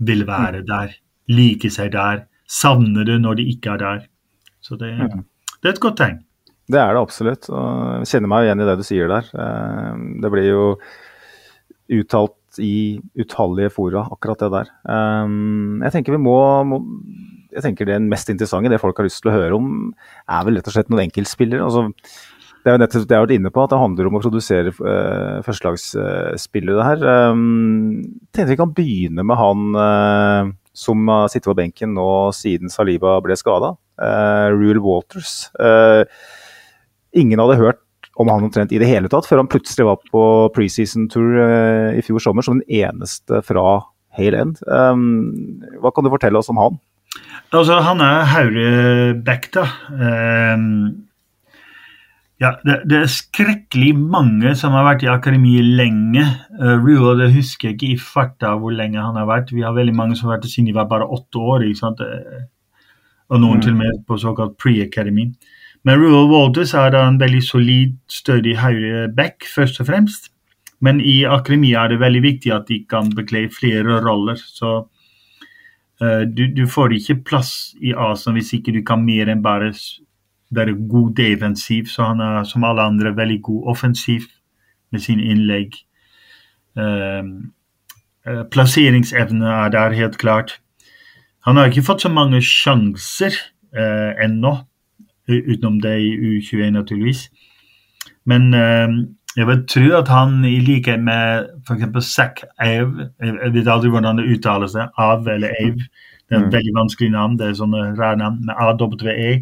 [0.07, 0.95] Vil være der,
[1.29, 4.01] like seg der, savner det når de ikke er der.
[4.65, 4.95] Så det,
[5.61, 6.19] det er et godt tegn.
[6.71, 7.49] Det er det absolutt.
[7.51, 9.31] og Jeg kjenner meg igjen i det du sier der.
[9.35, 10.65] Eh, Det blir jo
[11.91, 14.73] uttalt i utallige fora, akkurat det der.
[14.91, 15.37] Eh,
[15.87, 16.81] Jeg tenker vi må, må
[17.51, 19.71] jeg tenker det mest interessante, det folk har lyst til å høre om,
[20.31, 21.65] er vel rett og slett noen enkeltspillere.
[21.67, 21.89] Altså,
[22.61, 24.23] det er jo nettopp det jeg har vært inne på, at det handler om å
[24.23, 27.05] produsere uh, førstelagsspillere her.
[27.33, 32.73] Um, tenkte vi kan begynne med han uh, som har sittet på benken nå siden
[32.73, 33.75] Saliba ble skada.
[34.01, 35.49] Uh, Rule Walters.
[35.59, 36.05] Uh,
[37.17, 37.83] ingen hadde hørt
[38.21, 40.23] om han omtrent i det hele tatt, før han plutselig var på
[40.57, 43.81] preseason-tour uh, i fjor sommer som den eneste fra
[44.19, 44.63] Hale End.
[44.69, 46.81] Um, hva kan du fortelle oss om han?
[47.51, 49.69] Altså, han er Haureback, da.
[49.91, 51.07] Um,
[52.41, 56.23] Ja, det, det, er skrekkelig mange som har vært i akademiet lenge.
[56.57, 59.53] Uh, Rua, det husker jeg ikke i farta hvor lenge han har vært.
[59.53, 61.67] Vi har veldig mange som har vært siden de var bare åtte år.
[61.69, 62.01] ikke sant?
[62.01, 62.47] Eh,
[63.29, 63.65] og noen mm.
[63.67, 65.29] til og med på såkalt pre-academy.
[65.85, 70.29] Men Rural Walters er en veldig solid, stødig høyre back, først og fremst.
[70.81, 74.37] Men i akademia er det veldig viktig at de kan bekle flere roller.
[74.41, 74.73] Så
[76.01, 79.73] uh, du, du, får ikke plass i Asen hvis ikke du kan mer enn bare
[80.51, 84.27] være god defensiv, så han er som alle andre veldig god offensiv
[84.91, 85.77] med sine innlegg.
[86.77, 87.47] Uh,
[88.53, 90.59] plasseringsevne er der helt klart.
[91.47, 93.37] Han har ikke fått så mange sjanser
[93.77, 94.59] uh, ennå,
[95.31, 97.31] utenom det i U21 naturligvis.
[98.27, 98.89] Men uh,
[99.37, 102.07] jeg vil tro at han i likhet med f.eks.
[102.07, 105.87] Zack Ave Jeg vet aldri hvordan det uttales, det, Av eller Ave.
[106.29, 106.53] Det er et mm.
[106.53, 107.39] veldig vanskelig navn.
[107.39, 109.33] Det er sånne rare navn med AWE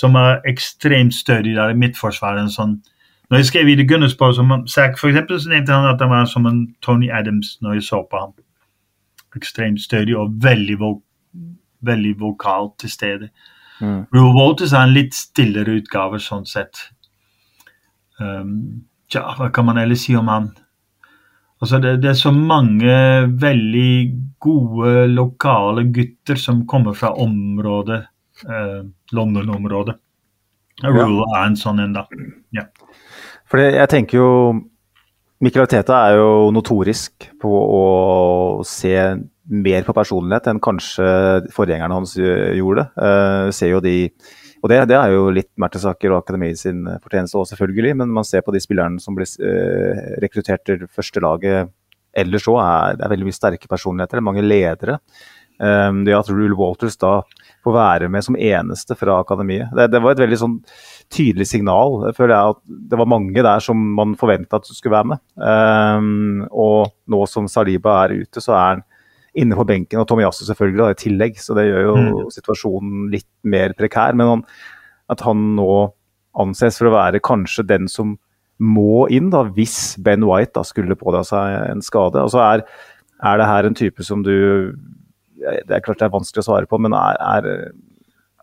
[0.00, 2.52] som er ekstremt stødig der i midtforsvaret.
[2.52, 2.78] Sånn.
[3.30, 6.10] Når jeg skrev i The Gunners på, som for eksempel, så nevnte han at han
[6.10, 8.34] var som en Tony Adams når jeg så på ham.
[9.36, 10.92] Ekstremt stødig og veldig, vo
[11.86, 13.30] veldig vokalt til stede.
[13.80, 14.00] Mm.
[14.12, 16.82] Rue Walters er en litt stillere utgave, sånn sett.
[18.20, 20.50] Um, ja, hva kan man ellers si om han?
[21.60, 22.92] Altså det, det, er så mange
[23.40, 23.92] veldig
[24.40, 27.98] gode lokale gutter som kommer fra området
[28.48, 28.78] eh,
[29.12, 29.96] London-området.
[30.86, 31.26] Rule ja.
[31.36, 32.06] er en sånn en, da.
[32.56, 32.64] Ja.
[33.50, 34.30] Fordi jeg tenker jo
[35.40, 37.84] Mikkel Arteta er jo notorisk på å
[38.68, 38.92] se
[39.50, 41.06] mer på personlighet enn kanskje
[41.54, 42.84] forgjengerne hans gjorde.
[42.92, 44.10] Uh, ser jo de,
[44.60, 47.96] og det, det er jo litt Mertesaker og Akademiet sin fortjeneste òg, selvfølgelig.
[48.02, 51.72] Men man ser på de spillerne som blir uh, rekruttert til førstelaget
[52.20, 54.18] ellers òg, er det er veldig mye sterke personligheter.
[54.18, 55.00] Det er Mange ledere.
[55.60, 57.18] Um, det at Rule Walters da
[57.64, 59.72] får være med som eneste fra akademiet.
[59.76, 60.60] Det, det var et veldig sånn
[61.10, 61.98] tydelig signal.
[62.08, 65.22] Jeg føler jeg at Det var mange der som man forventa at skulle være med.
[65.36, 68.84] Um, og nå som Saliba er ute, så er han
[69.40, 71.38] inne på benken, og Tomiyasu selvfølgelig da, i tillegg.
[71.38, 72.30] Så det gjør jo mm.
[72.34, 74.16] situasjonen litt mer prekær.
[74.18, 74.44] Men han,
[75.12, 75.70] at han nå
[76.40, 78.16] anses for å være kanskje den som
[78.60, 82.22] må inn, da, hvis Ben White da skulle pådra seg en skade.
[82.22, 82.64] Og så er,
[83.24, 84.34] er det her en type som du
[85.40, 87.70] det er klart det er vanskelig å svare på, men er, er,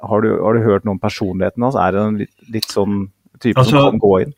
[0.01, 1.77] har, du, har, du, hørt noe om personligheten hans?
[1.79, 3.07] Er det en litt, litt sånn
[3.41, 4.35] type altså, som kan gå inn?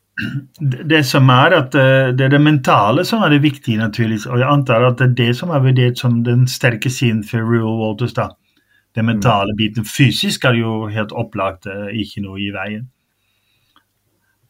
[0.59, 4.27] Det som er at eh, det er det mentale som er det viktige, naturligvis.
[4.27, 7.43] Og jeg antar at det er det som er vurdert som den sterke siden for
[7.47, 8.13] Real Walters.
[8.17, 8.29] da.
[8.95, 9.85] Den mentale biten.
[9.85, 12.89] Fysisk er jo helt opplagt eh, ikke noe i veien.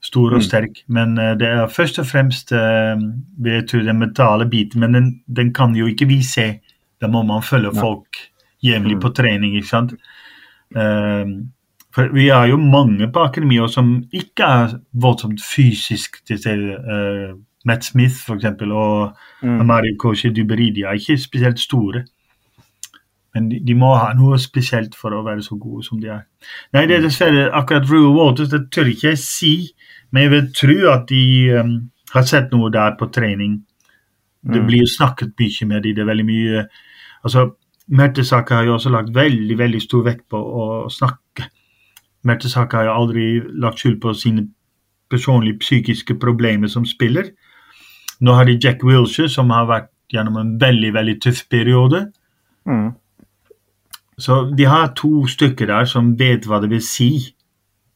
[0.01, 0.47] Stor og mm.
[0.47, 0.81] sterk.
[0.87, 4.79] Men uh, det er først og fremst tror, den mentale biten.
[4.79, 6.53] Men den, den kan jo ikke vi se
[6.99, 8.19] da må man følge folk
[8.63, 9.01] jevnlig mm.
[9.03, 9.57] på trening.
[9.59, 9.93] ikke sant?
[10.75, 11.51] Um,
[11.95, 16.77] for vi er jo mange på akademiet som ikke er voldsomt fysisk til stede.
[16.85, 19.65] Uh, Matt Smith for eksempel, og mm.
[19.65, 22.03] Mario Koshi Duberidi er ikke spesielt store.
[23.33, 26.23] Men de, de, må ha noe spesielt for å være så gode som de er.
[26.73, 29.53] Nei, det er dessverre akkurat Rue Waters, det tør ikke jeg si.
[30.11, 31.23] Men jeg vil tro at de
[31.59, 31.75] um,
[32.15, 33.59] har sett noe der på trening.
[34.39, 34.69] Det mm.
[34.69, 36.63] blir jo snakket mye med de, Det er veldig mye
[37.23, 37.49] altså,
[37.89, 41.49] Mertesaker har jo også lagt veldig veldig stor vekt på å snakke.
[42.27, 43.27] Mertesaker har jo aldri
[43.63, 44.45] lagt skjul på sine
[45.09, 47.31] personlige psykiske problemer som spiller.
[48.21, 52.11] Nå har de Jack Wilshere, som har vært gjennom en veldig veldig tøff periode.
[52.67, 52.91] Mm.
[54.19, 57.11] Så de har to stykker der som vet hva det vil si.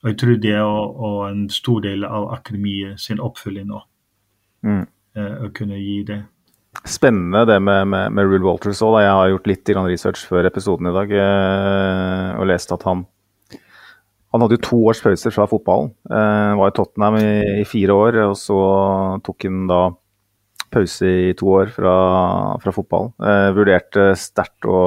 [0.04, 3.82] Og jeg tror det er en stor del av akademiet sin oppfølging nå.
[4.64, 4.86] Mm.
[5.16, 6.24] Eh, å kunne gi det.
[6.82, 8.98] Spennende det med, med, med Rule Walters òg.
[9.04, 13.06] Jeg har gjort litt research før episoden i dag eh, og lest at han
[14.34, 15.92] han hadde jo to års pauser fra fotballen.
[16.10, 18.56] Eh, var i Tottenham i, i, fire år, og så
[19.22, 19.82] tok han da
[20.74, 21.94] pause i to år fra,
[22.64, 23.14] fra fotballen.
[23.22, 24.80] Eh, vurderte sterkt å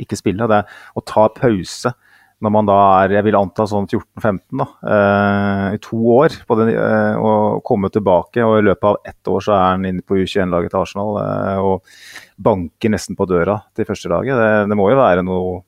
[0.00, 0.48] ikke spille.
[0.48, 0.62] Det
[0.96, 1.92] å ta pause
[2.44, 6.58] når man da er jeg vil anta sånn 14-15 da, eh, i to år på
[6.60, 8.42] den, eh, og komme tilbake.
[8.44, 11.62] og I løpet av ett år så er han inne på U21-laget til Arsenal eh,
[11.62, 11.96] og
[12.36, 14.36] banker nesten på døra til førstelaget.
[14.42, 15.58] Det, det må jo være noe,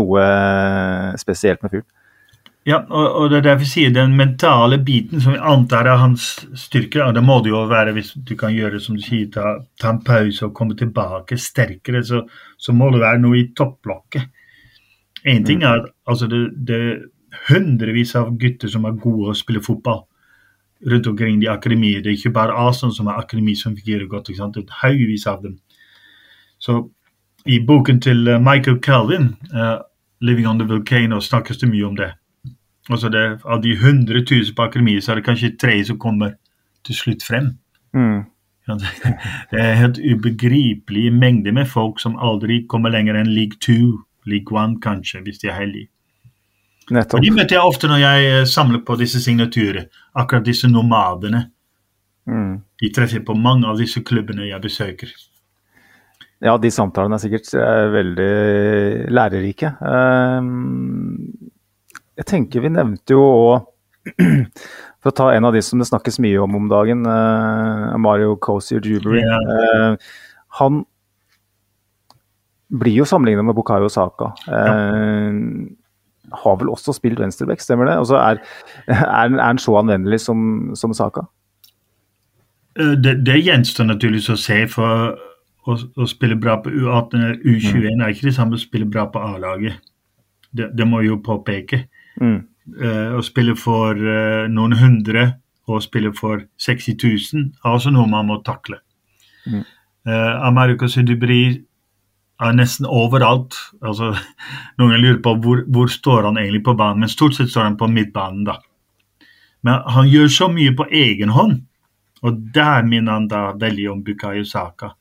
[0.00, 0.28] noe
[1.20, 1.88] spesielt med fyren.
[2.68, 6.02] Ja, og, og, det er derfor jeg sier den mentale biten som jeg antar er
[6.02, 6.26] hans
[6.60, 7.00] styrke.
[7.06, 9.94] og Det må det jo være hvis du kan gjøre som du sier, ta, ta
[9.94, 12.02] en pause og komme tilbake sterkere.
[12.04, 12.26] Så,
[12.60, 14.28] så må det være noe i topplokket.
[15.28, 17.00] Én ting er at altså det, det, er
[17.48, 20.02] hundrevis av gutter som er gode å spille fotball
[20.90, 22.00] rundt omkring i akademier.
[22.00, 24.28] Det er ikke bare Arsenal som har akademi som fungerer godt.
[24.28, 24.54] ikke sant?
[24.54, 25.58] Det er haugevis av dem.
[26.58, 26.80] Så
[27.46, 29.80] i boken til eh, Michael Calvin, uh,
[30.20, 32.12] 'Living on the Volcano', snakkes det mye om det.
[32.90, 36.30] Altså det, Av de 100 000 på akademiet, så er det kanskje tre som kommer
[36.84, 37.58] til slutt frem.
[37.94, 38.24] Mm.
[38.68, 39.14] Ja, det,
[39.50, 44.56] det er helt ubegripelige mengder med folk som aldri kommer lenger enn league 2, league
[44.56, 45.90] One, kanskje, hvis de er heldige.
[46.90, 47.22] Og Nettopp.
[47.22, 49.86] De møter jeg ofte når jeg eh, samler på disse signaturer.
[50.18, 51.46] Akkurat disse nomadene.
[52.26, 52.60] Mm.
[52.80, 55.12] De treffer på mange av disse klubbene jeg besøker.
[56.40, 58.30] Ja, de samtalene er sikkert eh, veldig
[59.12, 59.74] lærerike.
[59.84, 61.18] Ehm,
[62.16, 63.68] jeg tenker vi nevnte jo òg
[65.00, 68.34] For å ta en av de som det snakkes mye om om dagen, eh, Mario
[68.36, 69.22] Cosi, Jubery.
[69.24, 70.08] Eh,
[70.58, 70.82] han
[72.70, 74.30] blir jo sammenlignet med Bukayo Saka.
[74.46, 75.38] Eh,
[76.30, 77.98] har vel også spilt venstreback, stemmer det?
[77.98, 78.42] Altså er,
[78.86, 79.02] er,
[79.34, 81.26] er han så anvendelig som, som Saka?
[82.78, 85.16] Eh, Det, det gjenstår naturligvis å se, for
[85.66, 89.08] å, å spille bra på U18 eller U21 er ikke det samme å spille bra
[89.10, 89.80] på A-laget.
[90.50, 91.84] Det, det må vi jo påpeke.
[92.20, 92.40] Mm.
[92.78, 95.26] Eh, å spille for eh, noen hundre
[95.70, 98.80] og spille for 60 000 er også noe man må takle.
[99.46, 99.62] Mm.
[100.06, 101.42] Eh, Americo Sudibri
[102.40, 103.56] er nesten overalt.
[103.84, 104.14] Altså,
[104.80, 107.80] noen lurer på hvor, hvor står han egentlig på banen, men stort sett står han
[107.80, 108.44] på midtbanen.
[108.48, 108.58] da.
[109.66, 111.60] Men han gjør så mye på egen hånd,
[112.24, 114.94] og der minner han da veldig om Bukayo Saka.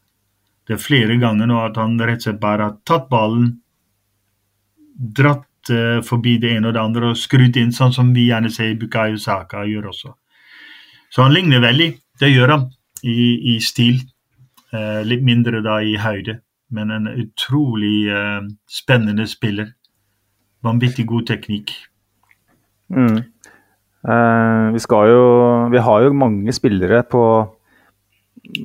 [0.67, 3.54] Det er flere ganger nå at han rett og slett bare har tatt ballen,
[4.99, 8.52] dratt uh, forbi det ene og det andre og skrudd inn, sånn som vi gjerne
[8.54, 10.13] ser Bukayo Saka gjør også.
[11.10, 11.89] Så han ligner veldig,
[12.21, 12.67] det gjør han,
[13.02, 14.04] i, i stil.
[14.69, 16.36] Uh, litt mindre da i høyde,
[16.69, 19.73] men en utrolig uh, spennende spiller.
[20.65, 21.73] Vanvittig god teknikk.
[22.89, 23.21] Mm.
[24.08, 24.79] Uh, vi
[25.12, 25.23] jo
[25.71, 27.23] Vi har jo mange spillere på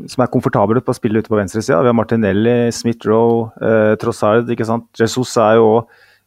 [0.09, 1.83] som er komfortable på å spille ute på venstresida.
[1.83, 4.49] Vi har Martinelli, Smith-Roe, uh, Trossard.
[4.49, 4.87] ikke sant?
[4.97, 5.85] Jesus er jo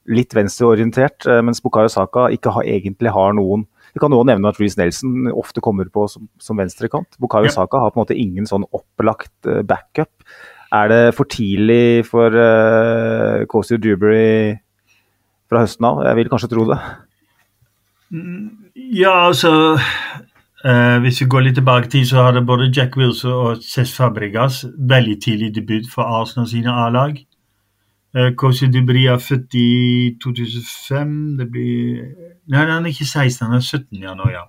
[0.08, 4.50] litt venstreorientert, eh, mens Bukayo Saka ikke har, egentlig har noen Vi kan også nevne
[4.52, 7.16] at Reece Nelson ofte kommer på som, som venstrekant.
[7.18, 7.54] Bukayo Ja.
[7.56, 10.12] Saka har på en måte ingen sånn opplagt eh, backup.
[10.72, 14.58] Er det for tidlig for uh, Cozy Dewberry
[15.48, 16.02] fra høsten av?
[16.04, 16.80] Jeg vil kanskje tro det.
[18.76, 23.32] Ja, altså uh, Hvis vi går litt tilbake i tid, så hadde både Jack Wilson
[23.32, 27.16] og Cess Fabregas veldig tidlig debut for Arsenal sine A-lag.
[28.16, 31.38] Uh, Cosi Dubry er født i 2005.
[31.40, 32.04] Det blir
[32.48, 34.44] Nei, han er ikke 16, han er 17 ja, nå, ja.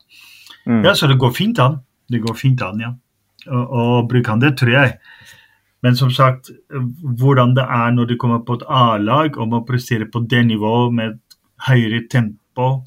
[0.67, 0.85] Mm.
[0.85, 1.81] Ja, Så det går fint an.
[2.11, 2.93] Det går fint an, ja.
[3.47, 4.99] Og, og bruker han det, tror jeg.
[5.83, 6.51] Men som sagt,
[7.21, 10.95] hvordan det er når du kommer på et A-lag og må prestere på det nivået
[10.95, 11.19] med
[11.69, 12.83] høyere tempo,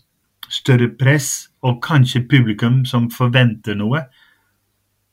[0.52, 4.04] større press og kanskje publikum som forventer noe.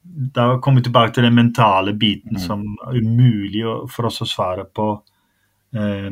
[0.03, 3.62] Da kommer vi tilbake til den mentale biten som er umulig
[3.93, 4.88] for oss å svare på.
[5.77, 6.11] Eh,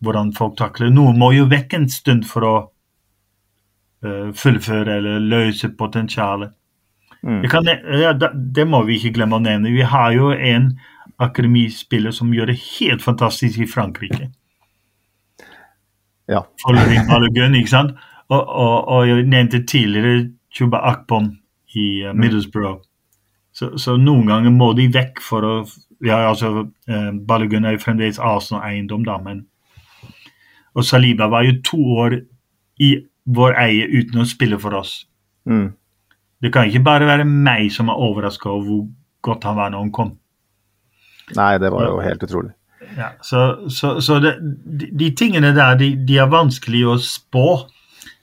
[0.00, 2.54] hvordan folk takler Noen må jo vekk en stund for å
[4.04, 6.54] eh, fullføre eller løse potensialet.
[7.26, 7.42] Mm.
[7.52, 7.68] Kan,
[8.00, 9.74] ja, det må vi ikke glemme å nevne.
[9.74, 10.70] Vi har jo en
[11.20, 14.30] akademispiller som gjør det helt fantastisk i Frankrike.
[16.30, 16.44] Ja.
[16.62, 17.96] Following ikke sant?
[18.30, 21.32] Og, og, og jeg nevnte tidligere Chuba Akpom
[21.74, 22.80] i uh, Middlesbrough.
[23.52, 25.54] Så, så noen ganger må de vekk for å
[26.00, 29.42] Ja, altså, eh, Balogun er jo fremdeles Arsenal-eiendom, da, men
[30.72, 32.14] Og Saliba var jo to år
[32.80, 32.94] i
[33.28, 34.94] vår eie uten å spille for oss.
[35.44, 35.74] Mm.
[36.40, 38.86] Det kan ikke bare være meg som er overraska over hvor
[39.20, 40.14] godt han var når han kom.
[41.36, 42.54] Nei, det var jo helt utrolig.
[42.96, 47.46] Ja, så så, så det, de, de tingene der, de, de er vanskelig å spå.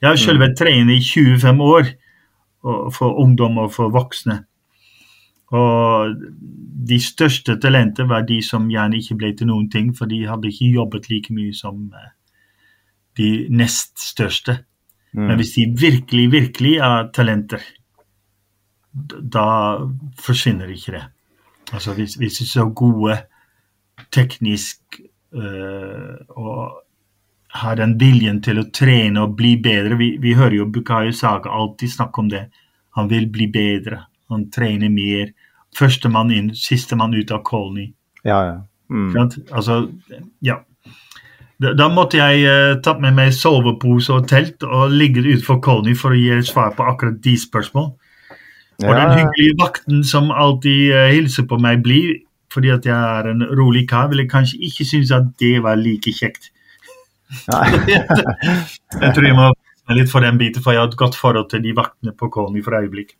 [0.02, 1.94] Jeg har selv vært trener i 25 år
[2.94, 4.42] for ungdom og for voksne.
[5.56, 6.14] Og
[6.88, 10.50] de største talenter var de som gjerne ikke ble til noen ting, for de hadde
[10.50, 12.10] ikke jobbet like mye som eh,
[13.16, 14.58] de nest største.
[15.16, 17.62] Men hvis de virkelig, virkelig er talenter,
[18.92, 19.46] da
[20.20, 21.04] forsvinner ikke det.
[21.72, 23.16] Altså hvis, hvis er så gode
[24.14, 25.00] teknisk
[25.34, 26.84] øh, og
[27.48, 29.96] har den viljen til å trene og bli bedre.
[29.98, 32.46] Vi, vi hører jo Bukayo Saga alltid snakke om det.
[32.96, 34.04] Han vil bli bedre.
[34.32, 35.32] Han trener mer.
[35.76, 37.92] Førstemann inn, sistemann ut av Colney.
[38.24, 38.56] Ja, ja.
[38.88, 39.12] Mm.
[39.52, 39.82] Altså,
[40.44, 40.60] ja.
[41.58, 45.96] Da, da måtte jeg uh, tatt med meg sovepose og telt og ligge utenfor Colney
[45.98, 47.90] for å gi svar på akkurat de spørsmål.
[48.86, 52.20] Og den hyggelige vakten som alltid eh, hilser på meg, blir
[52.52, 56.12] fordi at jeg er en rolig kar, ville kanskje ikke synes at det var like
[56.16, 56.50] kjekt.
[57.58, 61.50] Jeg tror jeg må være litt for den biten, for jeg har et godt forhold
[61.50, 63.16] til de vaktene på Colney for øyeblikk.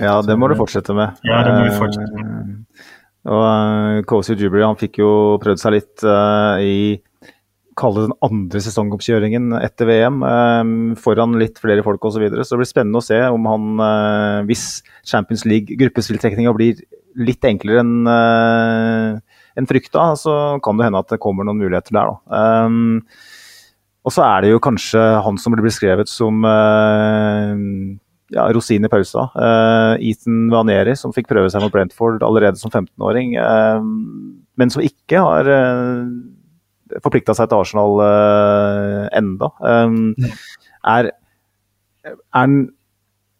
[0.00, 1.16] ja, det må du fortsette med.
[1.24, 2.26] Ja, det må vi fortsette med.
[2.26, 2.90] Eh,
[3.32, 6.98] Og uh, Cozy Jubilee han fikk jo prøvd seg litt uh, i,
[7.78, 12.16] kalle den andre sesongoppkjøringen etter VM, eh, foran litt flere folk osv.
[12.16, 12.44] Så, videre.
[12.44, 14.66] så det blir spennende å se om han, eh, hvis
[15.08, 16.82] Champions League gruppespilltrekninga blir
[17.16, 21.92] litt enklere enn eh, en frykta, så kan det hende at det kommer noen muligheter
[21.92, 22.08] der.
[22.08, 22.68] da.
[24.02, 26.40] Og så er det jo kanskje han som blir beskrevet som
[28.32, 29.28] ja, rosin i pausa.
[29.36, 33.36] Uh, Ethan Vaneri, som fikk prøve seg mot Brentford allerede som 15-åring.
[33.36, 33.84] Uh,
[34.60, 36.08] men som ikke har uh,
[37.04, 39.52] forplikta seg til Arsenal uh, enda.
[39.60, 40.14] Um,
[40.88, 41.12] er,
[42.04, 42.56] er han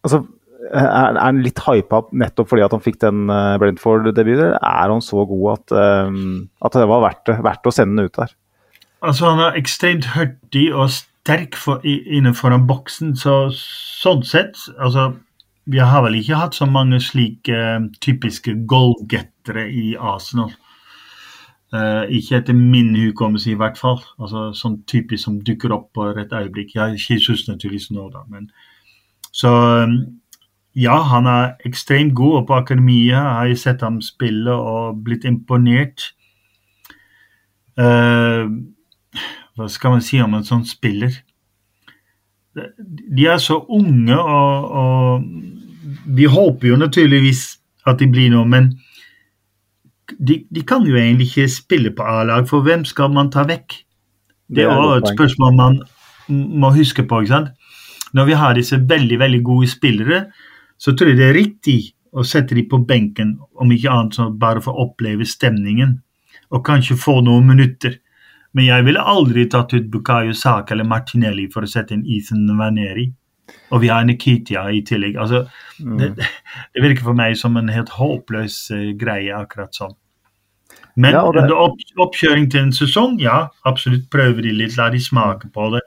[0.03, 0.23] altså,
[0.71, 4.55] er, han litt hypa nettopp fordi at han fikk den uh, Brentford-debuten?
[4.59, 5.75] Er han så god at,
[6.07, 8.33] um, at det var verdt, verdt å sende den ut der?
[9.03, 15.13] Altså, han er ekstremt hurtig og sterk for, inne foran boksen, så sånn sett altså,
[15.67, 20.51] Vi har vel ikke hatt så mange slike uh, typiske goalgettere i Arsenal.
[21.73, 23.97] Uh, ikke etter min hukommelse, i hvert fall.
[24.21, 26.75] Altså, sånn typisk som dukker opp på rett øyeblikk.
[26.75, 28.21] Ja, Jesus naturligvis nå, da.
[28.29, 28.51] Men,
[29.33, 29.49] så
[29.81, 29.95] um,
[30.77, 35.25] ja, han er ekstremt god, og på akademiet har jeg sett ham spille og blitt
[35.25, 36.11] imponert.
[37.73, 38.53] Uh,
[39.57, 41.23] hva skal man si om en sånn spiller?
[42.53, 47.47] De er så unge, og, og vi håper jo naturligvis
[47.89, 48.75] at de blir noe, men
[50.19, 53.75] de, de kan jo egentlig ikke spille på A-lag, for hvem skal man ta vekk?
[54.53, 55.79] Det er også et spørsmål man
[56.63, 57.21] må huske på.
[57.21, 57.51] ikke sant?
[58.13, 60.25] Når vi har disse veldig veldig gode spillere,
[60.77, 61.77] så tror jeg det er riktig
[62.13, 65.97] å sette dem på benken, om ikke annet så bare for å oppleve stemningen,
[66.53, 67.97] og kanskje få noen minutter.
[68.53, 72.45] Men jeg ville aldri tatt ut Bukayo Saka eller Martinelli for å sette inn Ethan
[72.59, 73.07] Vaneri.
[73.73, 75.17] Og vi har Nikitia i tillegg.
[75.19, 75.43] Altså,
[75.79, 75.97] mm.
[75.99, 79.95] det, det, virker for meg som en helt håpløs uh, greie, akkurat sånn.
[80.95, 81.47] Men ja, det...
[81.57, 85.81] opp, oppkjøring til en sesong, ja, absolutt prøver de litt, la de smake på det.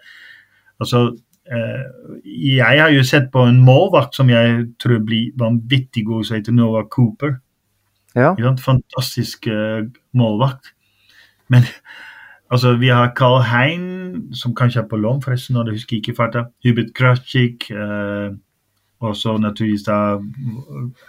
[0.82, 1.06] Altså,
[1.52, 1.84] uh,
[2.26, 6.56] jeg har jo sett på en målvakt som jeg tror blir vanvittig god, som heter
[6.56, 7.38] Noah Cooper.
[8.16, 8.32] Ja.
[8.64, 9.86] Fantastisk uh,
[10.16, 10.72] målvakt.
[11.52, 11.68] Men
[12.50, 16.02] Altså, vi har Carl Hein, som kanskje er på lån, forresten, når det husker jeg
[16.04, 16.44] ikke farta.
[16.64, 18.30] Hubert Krasjik, eh,
[19.00, 19.96] og så naturligvis da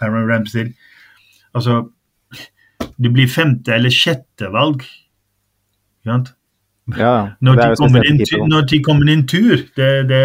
[0.00, 0.72] Aaron Ramsdale.
[1.54, 1.88] Altså,
[2.98, 4.82] det blir femte eller sjette valg.
[6.06, 6.18] Ja,
[7.40, 9.56] når, de kommer inn, når de kommer inn tur.
[9.76, 10.22] Det, det,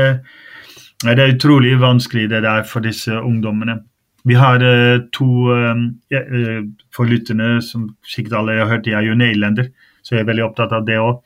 [1.04, 3.82] det, er utrolig vanskelig det der for disse ungdommene.
[4.24, 6.62] Vi har uh, to uh,
[6.96, 9.68] For lytterne som sikkert alle har hørt, de er jo nederlender.
[10.04, 11.24] Så jeg er veldig opptatt av det òg.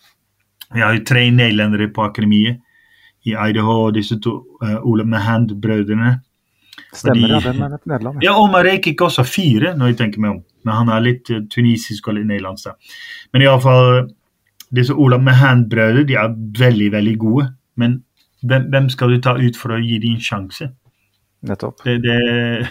[0.76, 2.62] Jeg har jo tre nederlendere på akademiet
[3.28, 6.18] i Idaho, og disse to uh, Ole Mahand-brødrene.
[6.94, 7.40] Stemmer, de, ja.
[7.44, 8.22] Hvem er Nederland?
[8.24, 10.42] Ja, og Marek ikke også fire, når jeg tenker meg om.
[10.66, 12.70] Men han er litt uh, tunisisk og litt nederlandsk.
[12.70, 13.00] da.
[13.34, 14.08] Men iallfall
[14.76, 17.48] disse Ola Mahand-brødrene de er veldig, veldig gode.
[17.76, 18.02] Men
[18.44, 20.70] hvem, hvem, skal du ta ut for å gi dem en sjanse?
[21.48, 21.84] Nettopp.
[21.86, 22.70] Det, det,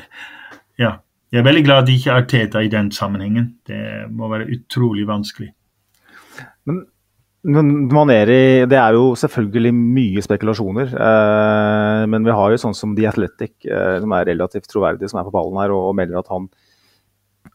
[0.80, 0.96] ja.
[1.32, 3.56] Jeg er veldig glad at de ikke er Teta i den sammenhengen.
[3.66, 5.50] Det må være utrolig vanskelig.
[6.66, 6.84] Men,
[7.92, 10.90] Maneri, det er jo selvfølgelig mye spekulasjoner.
[10.98, 15.20] Eh, men vi har jo sånn som The Athletic, eh, som er relativt troverdig, som
[15.20, 16.48] er på ballen her og, og melder at han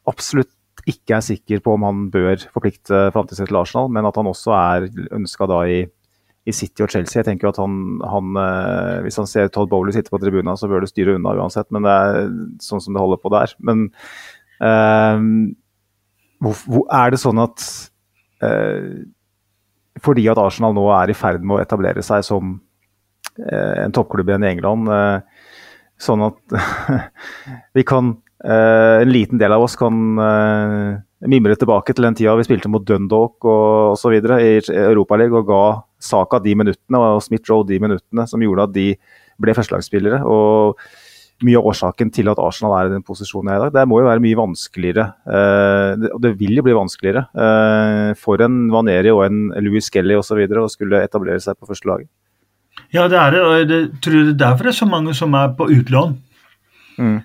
[0.08, 0.54] absolutt
[0.90, 4.54] ikke er sikker på om han bør forplikte framtiden til Arsenal, men at han også
[4.56, 5.82] er ønska da i,
[6.48, 7.20] i, City og Chelsea.
[7.20, 10.56] Jeg tenker jo at han, han eh, Hvis han ser Todd Bowley sitte på tribunen,
[10.58, 11.70] så bør det styre unna uansett.
[11.74, 12.32] Men det er
[12.64, 13.54] sånn som det holder på der.
[13.60, 13.90] Men
[14.64, 15.26] eh,
[16.42, 17.68] hvor, hvor, er det sånn at
[20.02, 22.56] fordi at Arsenal nå er i ferd med å etablere seg som
[23.38, 24.90] eh, en toppklubb igjen i England.
[24.90, 25.48] Eh,
[26.02, 26.60] sånn at
[27.78, 29.94] vi kan En liten del av oss kan
[31.30, 34.16] mimre tilbake til den tida vi spilte mot Dundalk og osv.
[34.18, 35.60] i Europaligaen og ga
[36.02, 38.88] Saka de minuttene og Smith Joe de minuttene som gjorde at de
[39.38, 40.24] ble førstelagsspillere.
[40.26, 40.82] Og
[41.46, 43.74] mye av årsaken til at Arsenal er i den posisjonen i dag.
[43.76, 48.42] Det må jo være mye vanskeligere, eh, og det vil jo bli vanskeligere, eh, for
[48.46, 50.42] en Vaneri og en Louis Skelly osv.
[50.42, 52.10] å skulle etablere seg på første laget.
[52.94, 53.42] Ja, det er det.
[53.42, 56.18] og jeg tror det er derfor det er så mange som er på utlån.
[56.98, 57.24] Mm.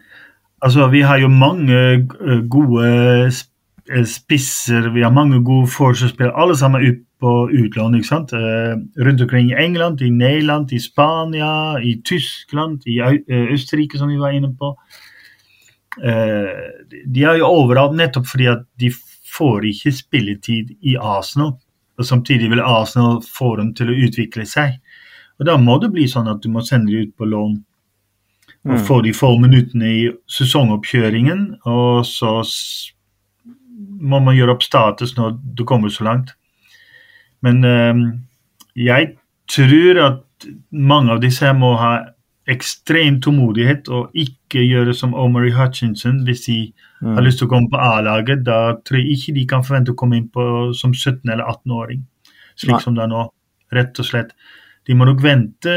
[0.62, 2.08] Altså, Vi har jo mange
[2.48, 3.30] gode
[4.04, 6.34] spisser, vi har mange gode forsvarsspillere.
[6.34, 7.94] Alle sammen er på utlån.
[7.96, 8.32] ikke sant?
[8.32, 14.08] Eh, rundt omkring i England, i Nederland, i Spania, i Tyskland, i eh, Østerrike, som
[14.08, 14.76] vi var inne på.
[16.04, 16.50] Eh,
[17.06, 18.90] de er jo overalt nettopp fordi at de
[19.36, 21.56] får ikke spilletid i Arsenal.
[21.96, 24.76] Og samtidig vil Arsenal få dem til å utvikle seg.
[25.38, 27.56] Og Da må det bli sånn at du må sende dem ut på lån.
[28.66, 28.84] Og mm.
[28.84, 32.40] få de få minuttene i sesongoppkjøringen, og så
[34.00, 36.34] må man gjøre opp status når du kommer så langt.
[37.42, 38.02] Men ehm,
[38.76, 39.16] jeg
[39.48, 41.94] tror at mange av disse må ha
[42.48, 46.58] ekstrem tålmodighet og ikke gjøre som Omari Hutchinson hvis de
[47.02, 48.44] har lyst til å komme på A-laget.
[48.46, 52.04] Da tror jeg ikke de kan forvente å komme inn på som 17- eller 18-åring,
[52.56, 52.80] slik Nei.
[52.84, 53.24] som det er nå.
[53.74, 54.30] Rett og slett.
[54.86, 55.74] De må nok vente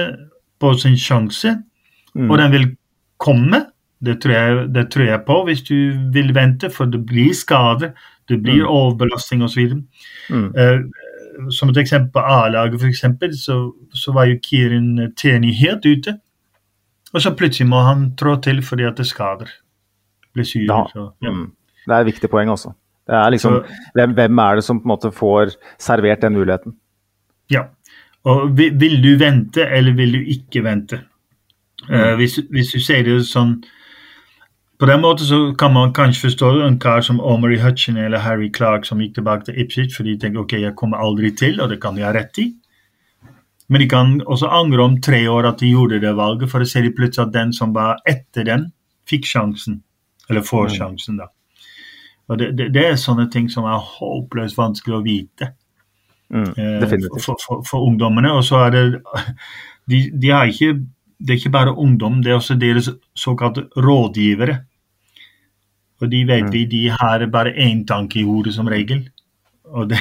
[0.60, 1.64] på sin sjanse,
[2.16, 2.32] Mm.
[2.32, 2.64] og den vil
[3.22, 3.68] komme.
[4.01, 7.93] Det tror, jeg, det tror jeg på hvis du vil vente, for det blir skader,
[8.28, 8.70] det blir Mm.
[8.70, 9.84] overbelastning osv.
[10.30, 10.47] Mm.
[10.57, 10.80] Eh,
[11.49, 16.17] som et eksempel på A-laget, eksempel, så, så var jo Kirin Teni helt ute.
[17.13, 19.49] Og så plutselig må han trå til fordi at det skader.
[20.33, 20.67] Blir syr.
[20.69, 20.83] Ja.
[20.93, 21.31] Så, ja.
[21.33, 21.51] Mm.
[21.87, 22.73] Det er et viktig poeng også.
[23.09, 26.75] Det er liksom, Så- hvem, er det som på en måte får servert den muligheten?
[27.49, 27.63] ja.
[28.27, 30.97] Og vil, vil du vente, eller vil du ikke vente?
[31.89, 33.63] Eh, hvis, hvis du ser det sånn
[34.80, 38.47] På den måten så kan man kanskje forstå en kar som Omery Hutchin eller Harry
[38.55, 41.69] Clark som gikk tilbake til Ipswich fordi de tenker ok, jeg kommer aldri til, og
[41.69, 42.53] det kan de ha rett i.
[43.69, 46.65] Men de kan også angre om tre år at de gjorde det valget, for da
[46.65, 48.69] ser de plutselig at den som var etter dem,
[49.09, 49.82] fikk sjansen.
[50.30, 51.27] Eller får sjansen, da.
[52.30, 55.53] Og det, det, det er sånne ting som er håpløst vanskelig å vite
[56.30, 56.43] Mm.
[56.57, 57.23] eh, Definitivt.
[57.25, 58.32] for, for, for ungdommene.
[58.38, 58.84] Og så er det
[59.89, 60.75] de, de har ikke,
[61.19, 64.59] Det er ikke bare ungdom, det er også deres såkalte rådgivere.
[65.99, 66.51] Og de vet Mm.
[66.53, 69.09] vi, de har bare én tanke i hodet som regel.
[69.69, 69.99] Og det,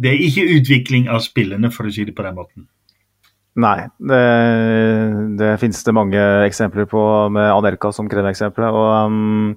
[0.00, 2.68] det er ikke utvikling av spillene, for å si det på den måten.
[3.54, 4.24] Nei, det,
[5.38, 6.18] det finnes det mange
[6.48, 8.74] eksempler på med Anelka som kremeksempelet.
[8.74, 9.54] Og um,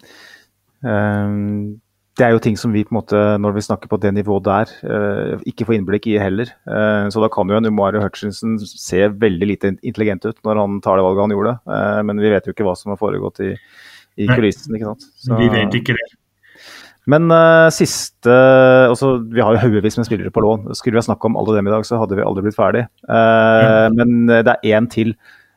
[0.85, 1.79] um,
[2.17, 4.45] det er jo ting som vi på en måte, når vi snakker på det nivået
[4.45, 6.51] der, uh, ikke får innblikk i heller.
[6.69, 10.79] Uh, så da kan jo en Umari Hutchinson se veldig lite intelligent ut når han
[10.85, 11.57] tar det valget han gjorde.
[11.65, 13.55] Uh, men vi vet jo ikke hva som har foregått i,
[14.17, 14.35] i Nei.
[14.35, 14.75] kulissen.
[14.75, 15.05] ikke sant?
[15.17, 16.07] Så- Vi vet ikke det.
[17.07, 18.27] Men uh, siste
[18.91, 20.73] også, Vi har jo haugevis med spillere på lån.
[20.75, 22.83] Skulle vi ha snakket om alle dem i dag, så hadde vi aldri blitt ferdig.
[23.07, 25.13] Eh, Men eh, det er én til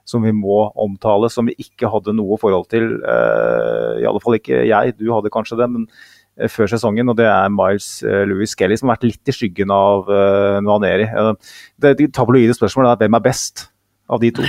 [0.07, 3.01] som vi må omtale, som vi ikke hadde noe forhold til.
[3.03, 5.87] Uh, I alle fall ikke jeg, du hadde kanskje det, men
[6.49, 7.09] før sesongen.
[7.11, 11.07] Og det er Miles Louis Kelly, som har vært litt i skyggen av uh, Nvaneri.
[11.11, 11.33] Eh,
[11.83, 13.70] det, de tabloide spørsmålet er hvem er best
[14.11, 14.47] av de to?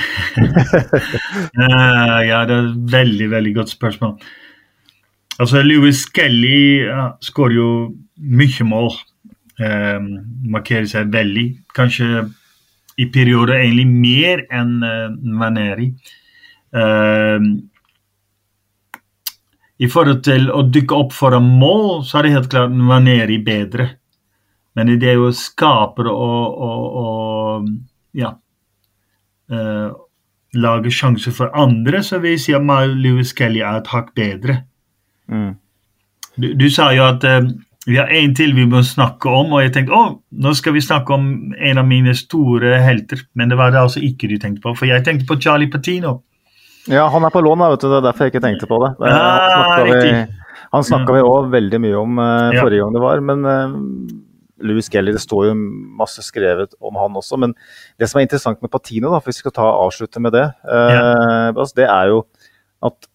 [2.31, 4.17] Ja, det er et veldig, veldig godt spørsmål.
[5.41, 7.69] Altså, Louis Kelly ja, skårer jo
[8.17, 8.91] mye mål.
[9.61, 9.97] Eh,
[10.53, 11.47] markerer seg veldig.
[11.77, 12.25] Kanskje
[13.01, 15.81] i perioder egentlig mer enn uh.
[16.71, 17.45] Eh,
[19.81, 23.89] I forhold til å dukke opp foran mål, så er det helt klart Vaneri bedre.
[24.77, 27.71] Men det å skape og, og, og
[28.15, 28.35] ja,
[29.51, 29.89] eh,
[30.53, 34.63] lage sjanser for andre, så vil jeg si at Lewis Kelly er et hakk bedre.
[35.31, 35.53] Mm.
[36.37, 37.43] Du, du sa jo at uh,
[37.87, 40.83] vi har en til vi må snakke om, og jeg tenkte å, nå skal vi
[40.83, 43.23] snakke om en av mine store helter.
[43.35, 46.19] Men det var det altså ikke du tenkte på, for jeg tenkte på Charlie Patino.
[46.89, 47.89] Ja, han er på lån, vet du.
[47.91, 48.91] Det er derfor jeg ikke tenkte på det.
[49.01, 50.27] det Ah,
[50.71, 52.61] han snakka vi òg veldig mye om Ja.
[52.61, 53.21] forrige gang det var.
[53.27, 53.75] Men uh,
[54.65, 55.55] Louis Geller, det står jo
[56.01, 57.39] masse skrevet om han også.
[57.41, 57.55] Men
[58.01, 60.47] det som er interessant med Patino, da, for hvis vi skal ta avslutte med det,
[60.65, 62.21] eh, altså, det er jo
[62.87, 63.07] at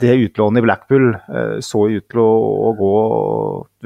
[0.00, 2.30] det utlånet i Blackpool eh, så ut til å,
[2.68, 2.90] å gå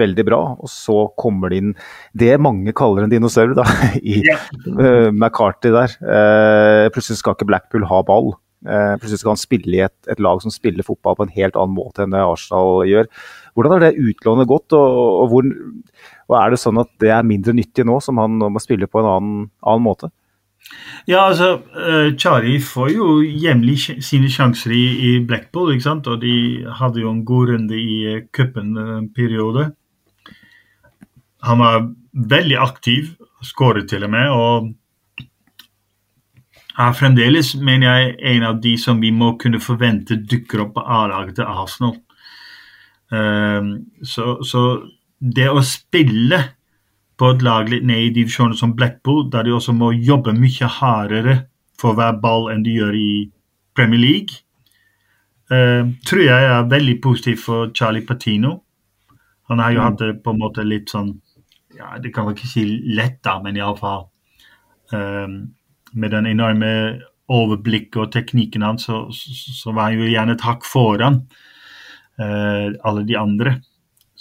[0.03, 0.40] veldig bra.
[0.61, 1.70] Og så kommer det inn
[2.12, 3.64] det mange kaller en dinosaur da,
[4.03, 4.36] i Ja.
[4.68, 5.97] eh, McCarthy der.
[6.05, 8.34] Eh, plutselig skal ikke Blackpool ha ball.
[8.68, 11.57] Eh, plutselig skal han spille i et, et lag som spiller fotball på en helt
[11.61, 13.09] annen måte enn det Arsenal gjør.
[13.57, 15.49] Hvordan har det utlånet gått, og, og, hvor,
[16.31, 19.03] og er det sånn at det er mindre nyttig nå, som han må spille på
[19.03, 20.11] en annen, annen måte?
[21.05, 21.59] Ja, altså,
[22.16, 26.09] Chari får jo jevnlig sine sjanser i, i Blackpool, ikke sant?
[26.09, 29.66] og de hadde jo en god runde i uh, cupen eh, en periode.
[31.45, 31.91] Han var
[32.33, 33.12] veldig aktiv,
[33.45, 34.72] skåret til og med, og
[36.81, 40.87] er fremdeles, mener jeg, en av de som vi må kunne forvente dukker opp på
[40.97, 41.99] A-laget til Arsenal.
[43.12, 43.68] Um,
[44.03, 44.62] så, så
[45.19, 46.41] det å spille
[47.19, 50.71] på et lag litt ned i divisjoner som Blackpool, der de også må jobbe mye
[50.81, 51.37] hardere
[51.81, 53.12] for hver ball enn de gjør i
[53.75, 54.41] Premier League,
[55.53, 58.61] uh, tror jeg er veldig positivt for Charlie Patino.
[59.51, 61.11] Han har jo hatt det på en måte litt sånn
[61.77, 62.62] ja, Det kan man ikke si
[62.97, 64.07] lett, da, men iallfall
[64.95, 65.35] um,
[65.93, 66.71] Med den enorme
[67.29, 71.21] overblikket og teknikken hans, så, så, så var han jo gjerne et hakk foran
[72.21, 73.57] uh, alle de andre.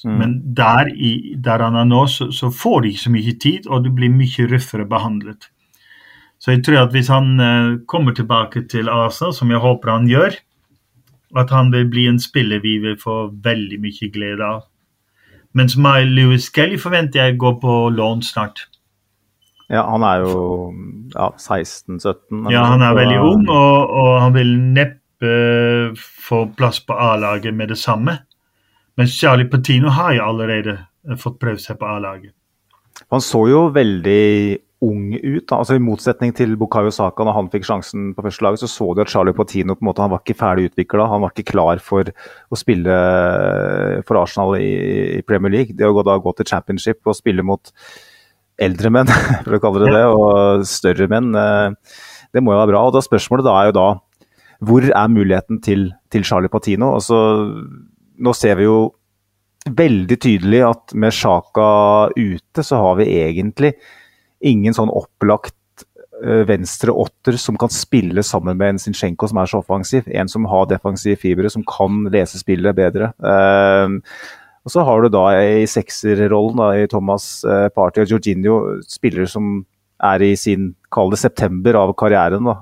[0.04, 0.16] Mm.
[0.20, 3.68] Men der, i, der han er nå, så, så får de ikke så mye tid,
[3.68, 5.50] og det blir mye røffere behandlet.
[6.44, 10.10] Så jeg tror at hvis han eh, kommer tilbake til Arsenal, som jeg håper han
[10.12, 10.36] gjør,
[11.40, 14.66] at han vil bli en spiller vi vil få veldig mye glede av.
[15.54, 18.68] Mens Mile Lewis Kelly forventer jeg går på lån snart.
[19.72, 20.36] Ja, han er jo
[21.14, 22.52] ja, 16-17.
[22.52, 25.00] Ja, han er veldig ung, og, og han vil neppe
[25.96, 28.18] få plass på A-laget med det samme.
[29.00, 30.78] Men Charlie Patino har jo allerede
[31.20, 32.34] fått prøvd seg på A-laget.
[33.12, 35.46] Han så jo veldig ung ut.
[35.48, 35.60] Da.
[35.62, 38.90] altså I motsetning til Bukayo Saka, når han fikk sjansen på første laget, så så
[38.94, 41.08] du at Charlie Patino på en måte, han var ikke ferdig utvikla.
[41.12, 42.98] Han var ikke klar for å spille
[44.08, 44.74] for Arsenal i,
[45.20, 45.78] i Premier League.
[45.78, 47.74] Det å gå, da, gå til championship og spille mot
[48.62, 49.10] eldre menn,
[49.46, 51.96] for å kalle det det, og større menn, eh,
[52.34, 52.84] det må jo være bra.
[52.88, 53.88] og da Spørsmålet da er jo da
[54.64, 56.94] hvor er muligheten til, til Charlie Patino?
[56.96, 57.18] Altså,
[58.24, 58.78] nå ser vi jo
[59.64, 61.68] veldig tydelig at med Sjaka
[62.16, 63.74] ute, så har vi egentlig
[64.44, 65.86] ingen sånn opplagt
[66.24, 70.08] uh, venstre åtter som kan spille sammen med en Zinchenko som er så offensiv.
[70.12, 73.14] En som har defensive fibre, som kan lese spillet bedre.
[73.24, 74.02] Uh,
[74.64, 79.62] og så har du da i sekserrollen i Thomas uh, Party og Jorginho spillere som
[80.04, 82.58] er i sin, kall det september av karrieren, da,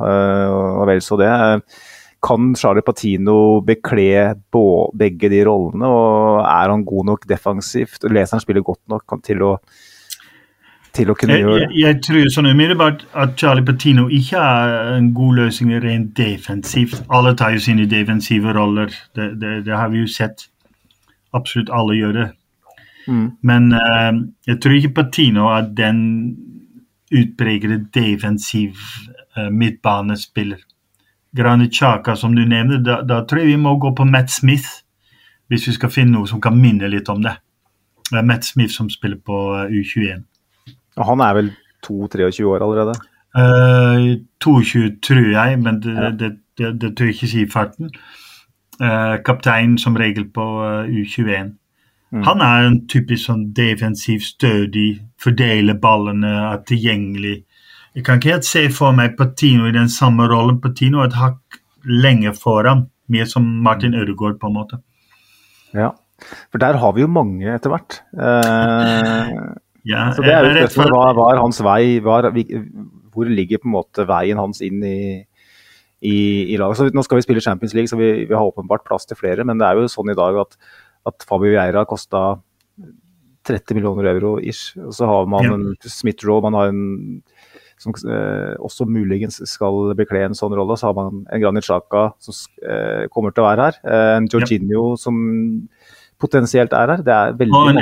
[0.53, 1.29] og vel så det.
[2.21, 4.35] Kan Charlie Patino bekle
[4.97, 5.87] begge de rollene?
[5.87, 8.03] og Er han god nok defensivt?
[8.03, 9.55] Leser han spiller godt nok til å,
[10.93, 11.69] til å kunne gjøre det?
[11.71, 17.01] Jeg, jeg tror sånn umiddelbart at Charlie Patino ikke er en god løsning rent defensivt.
[17.09, 20.45] Alle tar jo sine defensive roller, det, det, det har vi jo sett.
[21.33, 22.29] Absolutt alle gjør det.
[23.09, 23.27] Mm.
[23.41, 24.13] Men uh,
[24.45, 26.01] jeg tror ikke Patino er den
[27.11, 28.77] utpregede defensiv
[29.37, 30.61] uh, midtbanespiller.
[31.37, 34.81] Granit Xhaka, som du nevner, da, da, tror jeg vi må gå på Matt Smith
[35.51, 37.33] hvis vi skal finne noe som kan minne litt om det.
[38.07, 40.23] Det er Matt Smith som spiller på eh, U21.
[40.99, 41.49] Og han er vel
[41.87, 42.95] 2-23 år allerede?
[43.35, 46.09] Uh, 22, tror jeg, men det, ja.
[46.19, 47.91] det, det, det tør jeg ikke si i farten.
[48.81, 51.53] Uh, kaptein som regel på uh, U21.
[52.11, 52.23] Mm.
[52.27, 57.37] Han er en typisk sånn defensiv, stødig, fordeler ballene, er tilgjengelig.
[57.95, 60.61] Jeg kan ikke helt se for meg Patino i den samme rollen.
[60.63, 64.79] Patino er et hakk lenger foran, mer som Martin Ødegaard, på en måte.
[65.75, 65.89] Ja,
[66.51, 67.99] for der har vi jo mange etter hvert.
[68.15, 69.33] Eh,
[69.89, 70.95] ja, så det er jo spørsmålet.
[70.95, 71.81] Hva, hva er hans vei?
[72.03, 72.21] Hva
[73.11, 75.01] hvor ligger på en måte veien hans inn i,
[75.99, 76.15] i,
[76.53, 76.79] i laget?
[76.79, 79.43] Så nå skal vi spille Champions League, så vi, vi, har åpenbart plass til flere.
[79.47, 80.55] Men det er jo sånn i dag at,
[81.11, 82.39] at Fabio Vieira kosta
[83.49, 84.77] 30 millioner euro ish.
[84.79, 85.57] Og så har man ja.
[85.57, 86.85] en Smith-Roe, man har en
[87.81, 90.77] som eh, også muligens skal bekle en sånn rolle.
[90.77, 93.79] Så har man en Granit Xhaka som eh, kommer til å være her.
[93.81, 94.99] Eh, en Jorginho ja.
[95.01, 95.21] som
[96.21, 97.05] potensielt er her.
[97.05, 97.79] Det er veldig og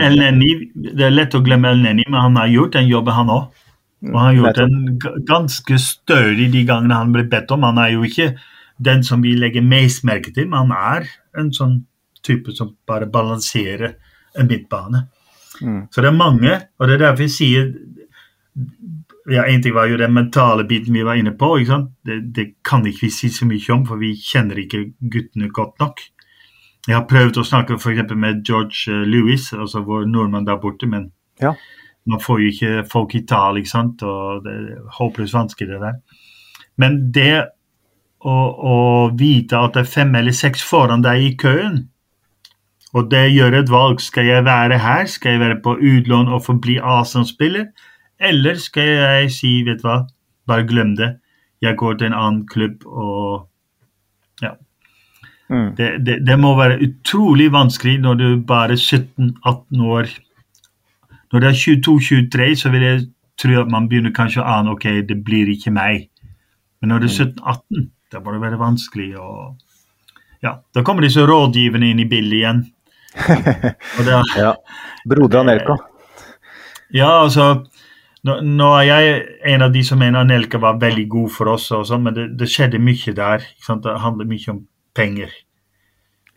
[0.95, 3.65] Det er lett å glemme Elneny, men han har gjort den jobben, han òg.
[4.07, 7.67] Og han har gjort den ganske stødig de gangene han ble bedt om.
[7.67, 8.31] Han er jo ikke
[8.79, 11.09] den som vi legger mest merke til, men han er
[11.41, 11.81] en sånn
[12.23, 13.97] type som bare balanserer
[14.39, 15.03] en midtbane.
[15.59, 15.81] Mm.
[15.91, 17.73] Så det er mange, og det er derfor jeg sier
[19.29, 21.57] ja, En ting var jo den mentale biten vi var inne på.
[22.05, 25.79] Det, det, kan ikke vi si så mye om, for vi kjenner ikke guttene godt
[25.79, 26.01] nok.
[26.87, 30.87] Jeg har prøvd å snakke for med George eh, Lewis, altså vår nordmann der borte,
[30.87, 31.11] men
[31.41, 31.53] ja.
[32.05, 34.03] man får jo ikke folk i tale, ikke sant?
[34.03, 36.25] og det er håpløst vanskelig, det der.
[36.79, 37.33] Men det
[38.19, 38.77] å, å,
[39.15, 41.83] vite at det er fem eller seks foran deg i køen,
[42.97, 45.03] og det gjør et valg Skal jeg være her?
[45.05, 47.67] Skal jeg være på utlån og forbli Arsenal-spiller?
[48.19, 50.01] Eller skal jeg si, vet du hva,
[50.47, 51.13] bare glem det.
[51.63, 53.47] Jeg går til en annen klubb og
[54.43, 54.55] Ja.
[55.49, 55.75] Mm.
[55.75, 60.11] Det, det, det, må være utrolig vanskelig når du bare 17-18 år.
[61.31, 63.07] Når det er 22-23, så vil jeg
[63.39, 66.09] tro at man begynner kanskje å ane ok, det blir ikke meg.
[66.79, 67.89] Men når det er 17-18, mm.
[68.13, 69.31] da må det være vanskelig å
[70.39, 72.61] Ja, da kommer disse rådgiverne inn i bildet igjen.
[73.99, 74.53] Er, ja.
[75.09, 75.75] Broder Anelka.
[76.93, 77.65] Ja, altså
[78.27, 79.19] nå, nå, er jeg
[79.53, 82.49] en av de som mener Anelka var veldig god for oss, også, men det, det,
[82.51, 83.45] skjedde mye der.
[83.67, 84.63] Det handler mye om
[84.95, 85.31] penger.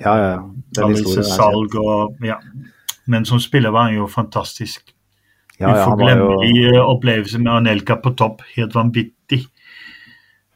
[0.02, 0.38] Ja, ja.
[0.82, 2.38] Alle salg og ja.
[3.10, 4.92] Men som spiller var han jo fantastisk.
[5.58, 6.70] Ja, ja, Uforglemmelig jo...
[6.70, 8.42] Eh, opplevelse med Anelka på topp.
[8.56, 9.42] Helt vanvittig.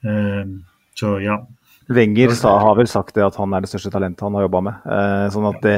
[0.07, 0.63] Uh,
[0.95, 1.41] så ja.
[1.89, 4.63] Wenger sa, har vel sagt det at han er det største talentet han har jobba
[4.67, 4.87] med.
[4.91, 5.75] Eh, sånn at det,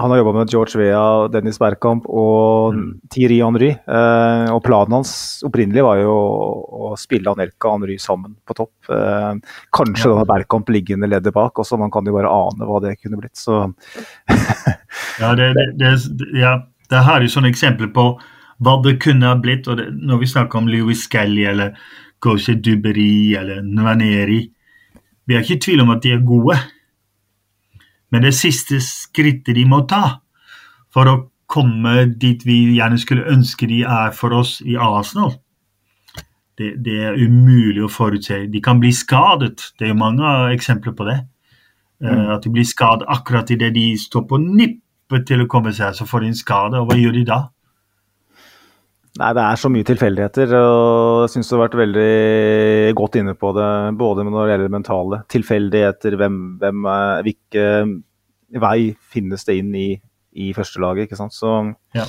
[0.00, 2.86] Han har jobba med George Vea, Dennis Bergkamp og mm.
[3.12, 3.68] Thierry Henry.
[3.76, 5.12] Eh, og planen hans
[5.44, 8.72] opprinnelig var jo å, spille Anelka og Henry sammen på topp.
[8.88, 10.22] Eh, kanskje ja.
[10.22, 13.36] da Bergkamp liggende leddet bak også, man kan jo bare ane hva det kunne blitt.
[13.36, 13.66] Så
[15.20, 15.92] Ja, det, det,
[16.36, 16.56] ja,
[16.88, 18.08] det her er jo sånne eksempler på
[18.64, 19.68] hva det kunne ha blitt.
[19.68, 21.76] og Når vi snakker om Louis Skelly eller
[22.24, 24.46] Gauche Duberi eller Nvaneri
[25.26, 26.58] vi er ikke i tvil om at de er gode,
[28.14, 30.20] men det siste skrittet de må ta
[30.94, 31.16] for å
[31.50, 35.36] komme dit vi gjerne skulle ønske de er for oss i Arsenal,
[36.56, 38.46] Det, det, er umulig å forutse.
[38.48, 39.74] De kan bli skadet.
[39.76, 41.18] Det er jo mange eksempler på det.
[42.00, 42.30] Mm.
[42.32, 46.06] At de blir skadet akkurat idet de står på nippet til å komme seg, så
[46.08, 46.80] får de en skade.
[46.80, 47.38] Og hva gjør de da?
[49.16, 50.54] Nei, Det er så mye tilfeldigheter.
[50.58, 53.68] og Jeg syns du har vært veldig godt inne på det.
[53.96, 55.22] Både når det gjelder det mentale.
[55.32, 56.88] Tilfeldigheter, hvem, hvem,
[57.24, 57.64] hvilke
[58.62, 58.80] vei
[59.12, 59.88] finnes det inn i,
[60.36, 61.06] i førstelaget.
[61.06, 61.34] ikke sant?
[61.34, 61.52] Så,
[61.96, 62.04] ja.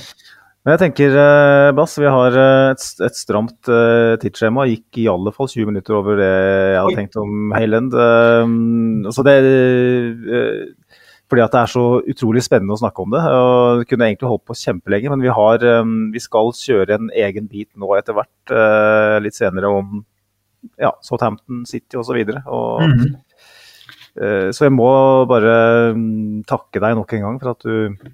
[0.66, 4.66] Men jeg tenker, eh, Bass, vi har eh, et, et stramt uh, tidsskjema.
[4.68, 7.94] Gikk i alle fall 20 minutter over det jeg hadde tenkt om Hayland.
[7.96, 10.66] Uh, så det uh,
[11.28, 13.20] fordi at det er så utrolig spennende å snakke om det.
[13.20, 17.48] og kunne egentlig holdt på kjempelenge, men vi, har, um, vi skal kjøre en egen
[17.50, 20.00] bit nå etter hvert, uh, litt senere om
[20.80, 22.16] ja, Southampton City osv.
[22.32, 23.12] Så, -hmm.
[24.22, 24.90] uh, så jeg må
[25.28, 28.08] bare um, takke deg nok en gang for at du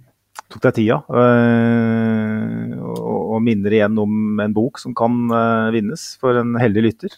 [0.51, 0.99] tok deg tida.
[1.09, 5.31] Uh, og, og minner igjen om en bok som kan
[5.73, 7.15] vinnes for en heldig lytter.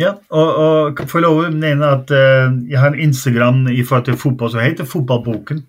[0.00, 0.50] Ja, og,
[0.96, 4.52] og får lov å nevne at uh, jeg har en Instagram i forhold til fotball
[4.54, 5.60] som heter Fotballboken.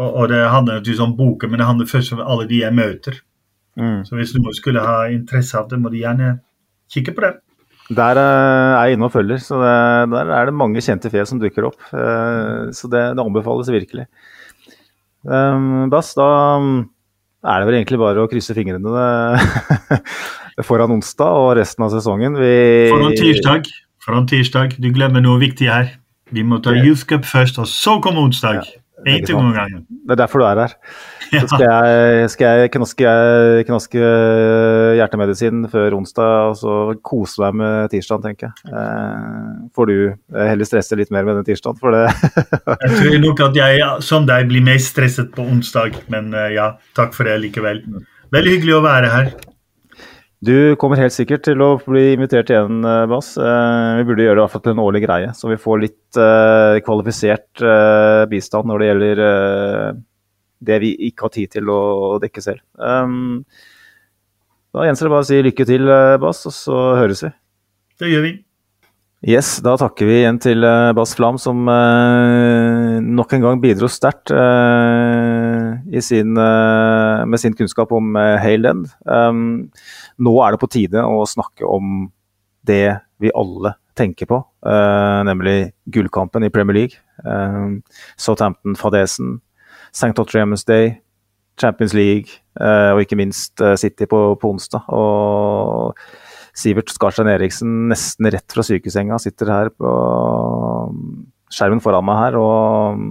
[0.00, 2.76] Og, og det handler naturligvis om boken, men det handler først om alle de jeg
[2.76, 3.20] møter.
[3.80, 4.02] Mm.
[4.04, 6.34] Så hvis noen skulle ha interesse av det, må de gjerne
[6.92, 7.32] kikke på det.
[7.90, 9.72] Der uh, er jeg inne og følger, så det,
[10.12, 11.80] der er det mange kjente fjes som dukker opp.
[11.94, 14.04] Uh, så det, det, anbefales virkelig.
[15.24, 16.28] Um, Bass, da
[17.40, 18.92] er det vel egentlig bare å krysse fingrene.
[20.66, 22.36] foran onsdag og resten av sesongen.
[22.40, 22.52] Vi...
[22.92, 23.70] Foran tirsdag.
[24.04, 24.76] Foran tirsdag.
[24.80, 25.96] Du glemmer noe viktig her.
[26.30, 28.60] Vi må ta Youth Cup først, og så kommer onsdag.
[28.60, 28.80] Ja.
[29.00, 30.74] Det er derfor du er her.
[31.30, 33.10] Så skal jeg, skal jeg knaske,
[33.68, 34.06] knaske,
[34.98, 36.72] hjertemedisin før onsdag, og så
[37.06, 38.72] kose meg med tirsdag, tenker jeg.
[38.74, 39.94] Eh, får du
[40.34, 42.08] heller stresse litt mer med den tirsdagen, for det
[42.82, 46.72] Jeg tror nok at jeg, som deg, blir mer stresset på onsdag, men eh, ja,
[46.98, 47.84] takk for det likevel.
[48.34, 49.32] Veldig hyggelig å være her.
[50.40, 53.08] Du kommer helt sikkert til å bli invitert igjen, Bas.
[53.12, 53.34] Bass.
[53.36, 55.82] Eh, vi burde gjøre det i hvert fall til en årlig greie, så vi får
[55.82, 57.64] litt uh, kvalifisert
[58.30, 59.20] bistand når det gjelder
[60.70, 61.80] det vi ikke har tid til å
[62.22, 62.64] dekke selv.
[62.80, 63.44] Um,
[64.72, 65.92] da gjenstår det bare å si lykke til,
[66.24, 67.34] Bass, og så høres vi.
[68.00, 68.32] Det gjør vi.
[69.28, 70.64] Yes, da takker vi igjen til
[70.96, 74.32] Bass Flam, som nok en gang bidro sterkt
[75.98, 78.86] sin, med sin kunnskap om Hale End.
[79.02, 79.42] Um,
[80.22, 82.06] nå er det på tide å snakke om
[82.66, 87.00] det vi alle tenker på, uh, nemlig gullkampen i Premier League.
[87.24, 87.80] Uh,
[88.20, 89.38] Southampton-fadesen,
[89.92, 90.14] St.
[90.16, 90.94] Otriamus Day,
[91.60, 94.86] Champions League uh, og ikke minst City på, på, onsdag.
[94.94, 95.98] Og
[96.56, 99.92] Sivert Skarstein Eriksen, nesten rett fra sykesenga, sitter her på
[101.50, 102.38] skjermen foran meg her.
[102.40, 103.04] og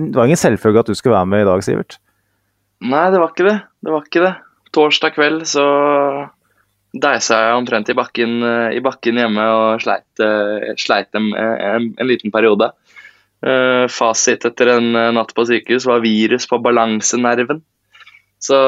[0.00, 1.98] Det var ingen selvfølge at du skulle være med i dag, Sivert?
[2.80, 3.58] Nei, det var ikke det.
[3.84, 4.36] Det var ikke det
[4.74, 5.64] torsdag kveld så
[6.90, 11.90] deisa jeg omtrent i bakken, eh, i bakken hjemme og sleit, eh, sleit en, en,
[11.96, 12.72] en, liten periode.
[13.40, 17.62] Fasit etter en natt på sykehus var virus på balansenerven.
[18.36, 18.58] Så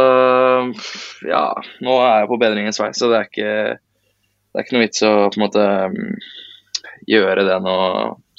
[1.29, 1.43] ja,
[1.85, 5.05] nå er jeg på bedringens vei, så det er ikke, det er ikke noe vits
[5.05, 6.17] å på en måte mm,
[7.13, 7.91] gjøre det noe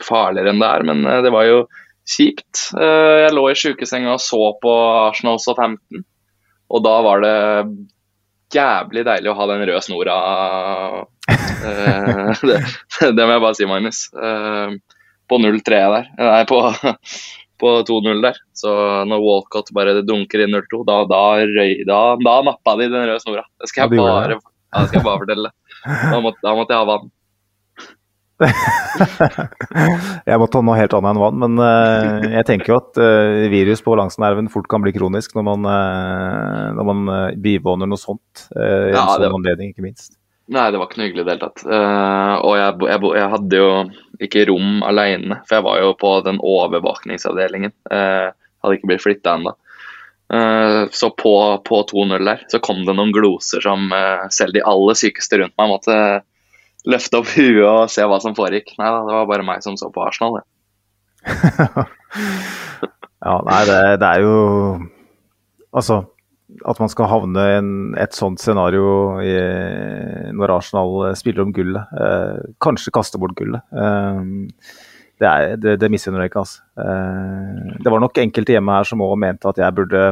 [0.02, 0.88] farligere enn det er.
[0.89, 1.62] Men det var jo
[2.10, 2.70] kjipt.
[2.76, 4.74] Uh, jeg lå i sjukesenga og så på
[5.10, 6.06] Arsenal Southampton.
[6.74, 7.36] Og da var det
[8.54, 10.18] jævlig deilig å ha den røde snora.
[11.64, 12.58] Eh, det,
[13.16, 14.06] det, må jeg bare si, Magnus.
[14.14, 14.76] Eh,
[15.30, 16.10] på 0-3 der.
[16.20, 16.60] Nei, på,
[17.62, 18.39] på 2-0 der.
[18.58, 18.74] Så
[19.10, 21.24] når Walcott bare dunker inn 0-2, da, da,
[21.89, 23.45] da, da, nappa de den røde snora.
[23.62, 25.54] Det skal jeg bare, ja, skal jeg bare fortelle.
[25.84, 27.12] Da måtte, da måtte jeg ha vann.
[30.30, 33.46] jeg må ta noe helt annet enn vann, men uh, jeg tenker jo at uh,
[33.52, 37.00] virus på balansenerven fort kan bli kronisk når man, uh, når man
[37.44, 38.48] bivåner noe sånt.
[38.56, 40.18] Uh, ja, en sånn anledning, ikke minst.
[40.54, 41.62] Nei, det var ikke noe hyggelig i det hele tatt.
[41.64, 43.68] og jeg, jeg, jeg, hadde jo
[44.28, 47.72] ikke rom alene, for jeg var jo på den overvåkningsavdelingen.
[47.88, 49.54] hadde ikke blitt flytta ennå.
[50.92, 53.88] så på, på 2-0 der så kom det noen gloser som
[54.36, 55.98] selv de aller sykeste rundt meg måtte
[56.90, 58.74] løfte opp huet og se hva som foregikk.
[58.80, 60.48] Nei da, det var bare meg som så på Arsenal, det.
[63.24, 64.40] ja, nei, det, det, er jo
[65.72, 66.02] Altså,
[66.68, 67.60] at man skal havne i
[68.04, 69.32] et sånt scenario i,
[70.36, 71.96] når Arsenal spiller om gullet.
[71.98, 73.64] Eh, kanskje kaster bort gullet.
[73.74, 74.20] Eh,
[75.24, 76.62] det, er, det, det misunner jeg ikke, altså.
[76.84, 80.04] Eh, det var nok enkelte hjemme her som òg mente at jeg burde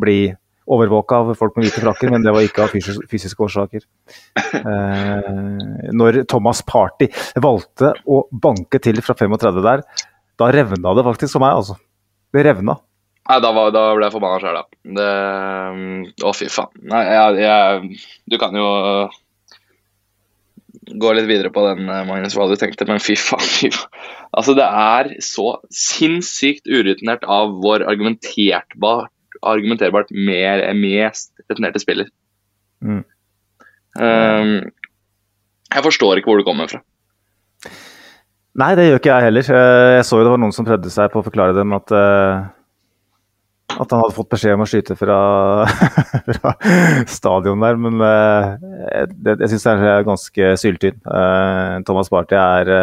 [0.00, 0.18] bli
[0.70, 3.84] overvåka av folk med hvite frakker, men det var ikke av fysiske, årsaker.
[4.52, 7.08] Eh, når Thomas Party
[7.42, 9.82] valgte å banke til fra 35 der,
[10.40, 11.78] da revna det faktisk for meg, altså.
[12.32, 12.78] Det revna.
[13.30, 14.80] Nei, da, var, da ble jeg forbanna sjøl, da.
[14.98, 15.10] Det,
[16.26, 16.72] å, fy faen.
[16.90, 18.00] Nei, jeg, jeg,
[18.30, 18.66] Du kan jo
[20.98, 23.46] gå litt videre på den, eh, Magnus, hva du tenkte, men fy faen.
[23.46, 24.08] Fy faen.
[24.32, 29.11] Altså, det er så sinnssykt urutinert av vår argumenterbart,
[29.42, 32.08] argumenterbart mer, mest returnerte spiller.
[32.82, 33.02] Mm.
[33.98, 34.54] Um,
[35.72, 36.82] jeg forstår ikke hvor du kommer fra.
[38.60, 39.52] Nei, det gjør ikke jeg heller.
[39.56, 41.94] Eh, Jeg så jo det var noen som prøvde seg på å forklare dem at
[41.96, 42.42] uh,
[43.72, 45.18] at han hadde fått beskjed om å skyte fra,
[46.36, 46.50] fra
[47.08, 48.58] stadion der, men uh,
[48.92, 50.98] jeg, jeg syns det er ganske syltynn.
[51.06, 52.74] Uh, Thomas Party er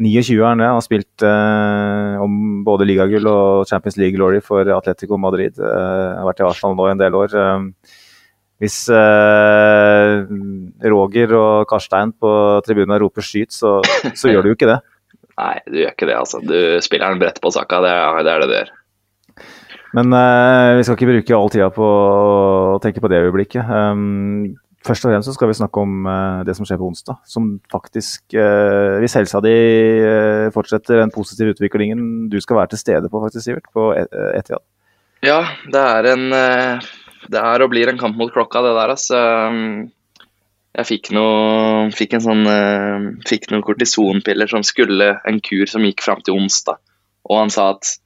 [0.00, 0.70] eh, 29 er han, ja.
[0.72, 5.58] Han har spilt eh, om både ligagull og Champions League glory for Atletico Madrid.
[5.60, 7.36] Eh, har vært i Arsenal nå i en del år.
[7.36, 7.98] Eh,
[8.60, 10.14] hvis eh,
[10.92, 12.32] Roger og Karstein på
[12.66, 13.78] tribunen roper 'skyt', så,
[14.12, 14.80] så gjør du jo ikke det.
[15.40, 16.42] Nei, du gjør ikke det, altså.
[16.44, 17.94] Du spiller den bredt på saka, det,
[18.26, 18.74] det er det du gjør.
[19.96, 23.64] Men eh, vi skal ikke bruke all tida på å tenke på det øyeblikket.
[23.66, 24.52] Um,
[24.86, 27.18] først og fremst så skal vi snakke om eh, det som skjer på onsdag.
[27.28, 32.82] Som faktisk, uh, hvis helsa di eh, fortsetter den positive utviklingen du skal være til
[32.82, 34.60] stede på, faktisk, Sivert, på Et- eh,
[35.26, 36.90] Ja, det er en eh,
[37.30, 39.18] Det er og blir en kamp mot klokka, det der, altså.
[39.50, 39.90] Um,
[40.78, 45.84] Jeg fikk noe Fikk en sånn eh, Fikk noen kortisonpiller som skulle En kur som
[45.84, 46.80] gikk fram til onsdag.
[47.28, 47.98] Og han sa at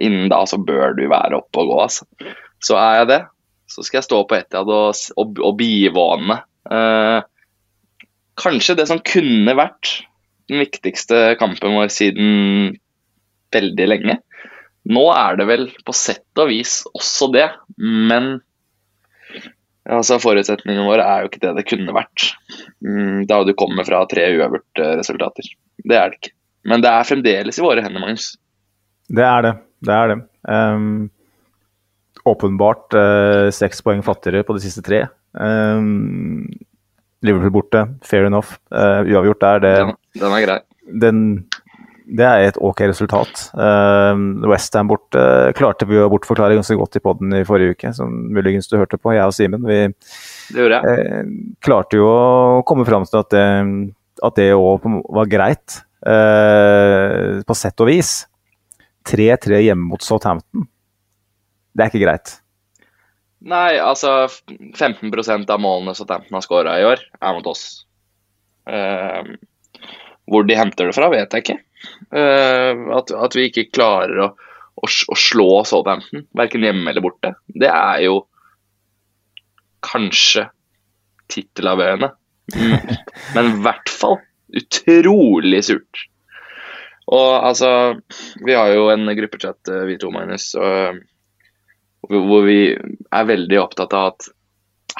[0.00, 2.06] innen da så bør du være oppe og gå, altså.
[2.62, 3.20] Så er jeg det.
[3.68, 6.40] Så skal jeg stå på Etiad og, og, og bivåne.
[6.72, 7.18] Eh,
[8.40, 9.98] kanskje det som kunne vært
[10.48, 12.78] den viktigste kampen vår siden
[13.52, 14.18] veldig lenge.
[14.88, 18.38] Nå er det vel på sett og vis også det, men
[19.88, 22.30] altså forutsetningene våre er jo ikke det det kunne vært.
[22.84, 25.52] Mm, Da du kommer fra tre uavgjorte resultater.
[25.84, 26.34] Det er det ikke.
[26.68, 28.32] Men det er fremdeles i våre hender, Magnus.
[29.08, 29.54] Det er det.
[29.84, 30.18] Det er det.
[30.48, 31.08] Um,
[32.30, 35.06] åpenbart eh, seks poeng fattigere på de siste tre.
[35.38, 36.46] Um,
[37.24, 38.58] Liverpool borte, fair enough.
[38.72, 40.58] Uh, uavgjort der, det Den, den er grei.
[41.02, 41.22] den,
[42.08, 43.48] det er et ok resultat.
[43.52, 44.14] Uh,
[44.48, 45.20] Westham borte
[45.58, 49.00] klarte vi å bortforklare ganske godt i poden i forrige uke, som muligens du hørte
[49.00, 49.66] på, jeg og Simen.
[49.68, 51.20] Vi eh,
[51.64, 53.44] klarte jo å komme fram til at det,
[54.24, 58.22] at det òg var greit, uh, på sett og vis.
[59.08, 60.66] 3-3 hjemme mot Southampton.
[61.78, 62.34] Det er ikke greit.
[63.46, 67.64] Nei, altså 15% av målene Southampton har skåra i år, er mot oss.
[68.66, 69.36] Uh,
[70.28, 71.58] hvor de henter det fra, vet jeg ikke.
[72.10, 74.28] Uh, at, at vi ikke klarer å,
[74.82, 78.24] å, å slå Southampton, verken hjemme eller borte, det er jo
[79.86, 80.48] kanskje
[81.30, 82.10] tittelavgjørende.
[82.56, 82.74] Mm.
[83.36, 84.18] Men i hvert fall
[84.58, 86.08] utrolig surt.
[87.08, 87.70] Og altså,
[88.44, 90.50] vi har jo en gruppechat, eh, vi to, Magnus.
[90.58, 90.98] Og,
[92.08, 94.28] hvor vi er veldig opptatt av at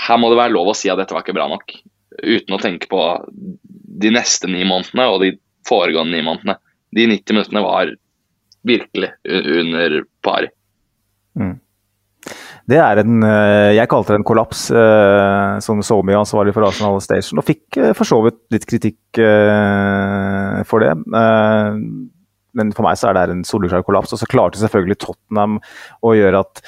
[0.08, 1.72] her må det være lov å si at dette var ikke bra nok.
[2.18, 3.02] Uten å tenke på
[3.32, 5.32] de neste ni månedene og de
[5.68, 6.58] foregående ni månedene.
[6.94, 7.94] De 90 minuttene var
[8.68, 10.52] virkelig under pari.
[12.68, 14.66] Det er en eh, Jeg kalte det en kollaps,
[15.64, 19.20] som så mye ansvarlig for Arsenal Station, og fikk eh, for så vidt litt kritikk
[19.24, 20.92] eh, for det.
[20.92, 21.78] Eh,
[22.58, 24.12] men for meg så er det en soleklar kollaps.
[24.12, 25.58] Og så klarte selvfølgelig Tottenham
[26.04, 26.62] å gjøre at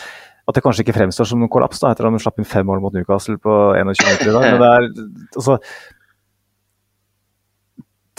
[0.50, 2.66] at det kanskje ikke fremstår som noen kollaps da, etter at de slapp inn fem
[2.68, 4.46] mål mot Newcastle på 21 minutter i dag.
[4.46, 4.82] Men det er
[5.40, 5.58] altså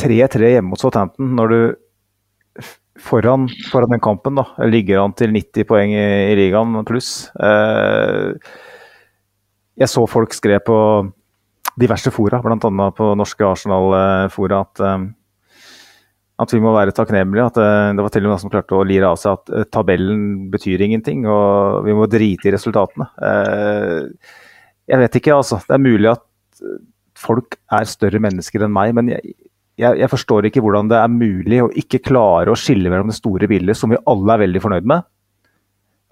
[0.02, 1.62] 3-3 hjemme mot Southampton når du
[3.02, 7.30] foran, foran den kampen da, ligger an til 90 poeng i, i ligaen pluss.
[7.42, 8.34] Eh,
[9.82, 10.78] jeg så folk skrev på
[11.80, 12.90] diverse fora, bl.a.
[12.94, 14.98] på norske Arsenal-fora, at, eh,
[16.42, 17.50] at vi må være takknemlige.
[17.52, 19.54] At eh, det var til og med noen som klarte å lire av seg at
[19.54, 20.24] eh, tabellen
[20.54, 23.08] betyr ingenting, og vi må drite i resultatene.
[23.28, 24.34] Eh,
[24.92, 25.62] jeg vet ikke, altså.
[25.68, 26.26] Det er mulig at
[27.22, 29.36] folk er større mennesker enn meg, men jeg,
[29.80, 33.20] jeg, jeg forstår ikke hvordan det er mulig å ikke klare å skille mellom det
[33.20, 35.08] store bildet, som vi alle er veldig fornøyd med.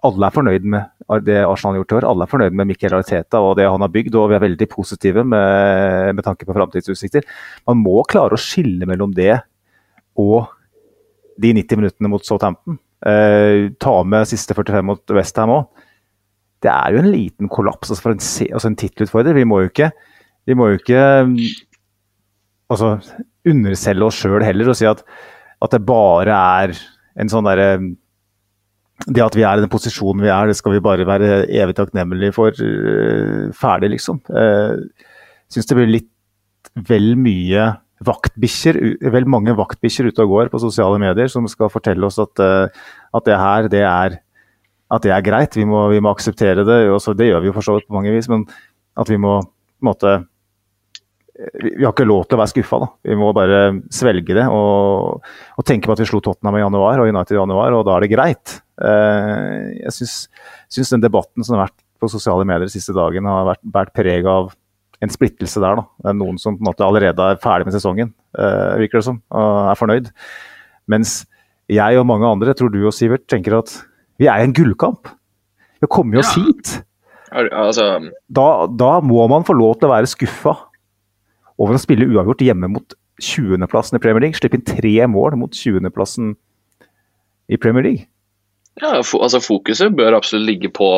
[0.08, 2.06] Alle er fornøyd med det Arsenal har gjort i år.
[2.08, 4.68] Alle er fornøyd med Mikkel Ariteta og det han har bygd, og vi er veldig
[4.72, 7.26] positive med, med tanke på framtidsutsikter.
[7.68, 9.34] Man må klare å skille mellom det
[10.20, 10.50] og
[11.40, 12.78] de 90 minuttene mot Southampton.
[13.08, 15.86] Eh, ta med siste 45 mot Westham òg.
[16.60, 19.38] Det er jo en liten kollaps altså for en, altså en tittelutfordrer.
[19.38, 19.92] Vi må jo ikke,
[20.50, 21.04] vi må jo ikke
[22.68, 22.98] altså,
[23.48, 25.06] underselge oss sjøl heller og si at,
[25.64, 26.76] at det bare er
[27.20, 27.72] en sånn derre
[29.08, 31.78] Det at vi er i den posisjonen vi er, det skal vi bare være evig
[31.78, 32.52] takknemlige for.
[32.52, 34.20] øh, ferdig, liksom.
[34.28, 34.84] Uh,
[35.48, 36.12] Syns det blir litt
[36.90, 37.70] vel mye
[38.06, 38.80] vaktbikkjer,
[39.12, 42.68] vel mange vaktbikkjer ute og går på sosiale medier som skal fortelle oss at, øh,
[43.14, 44.20] at det her, det er
[44.90, 45.54] at det er greit.
[45.54, 46.90] Vi må, vi må akseptere det.
[46.90, 48.46] og så- det gjør vi jo for så vidt på mange vis, men
[48.98, 50.28] at vi må på en måte
[51.62, 52.80] vi, vi har ikke lov til å være skuffa.
[52.80, 52.88] Da.
[53.04, 55.22] Vi må bare svelge det og,
[55.58, 57.96] og, tenke på at vi slo Tottenham i januar og United i januar, og da
[57.96, 58.62] er det greit.
[58.80, 63.48] Uh, jeg syns den debatten som har vært på sosiale medier de siste dagene, har
[63.54, 64.52] vært, vært preg av
[65.04, 65.80] en splittelse der.
[65.80, 65.86] Da.
[66.04, 69.08] Det er noen som på en måte allerede er ferdig med sesongen, uh, virker det
[69.08, 70.12] som, og er fornøyd.
[70.92, 71.22] Mens
[71.70, 73.74] jeg og mange andre, tror du og Sivert, tenker at
[74.20, 75.12] vi er i en gullkamp.
[75.80, 76.44] Vi har kommet oss ja.
[76.44, 76.80] hit.
[77.32, 77.92] Altså...
[78.28, 80.56] Da, da, må man få lov til å være skuffa
[81.60, 84.40] over å spille uavgjort hjemme mot 20.-plassen i Premier League.
[84.40, 86.34] Slippe inn tre mål mot 20.-plassen
[87.50, 88.10] i Premier League.
[88.80, 90.90] Ja, altså Fokuset bør absolutt ligge på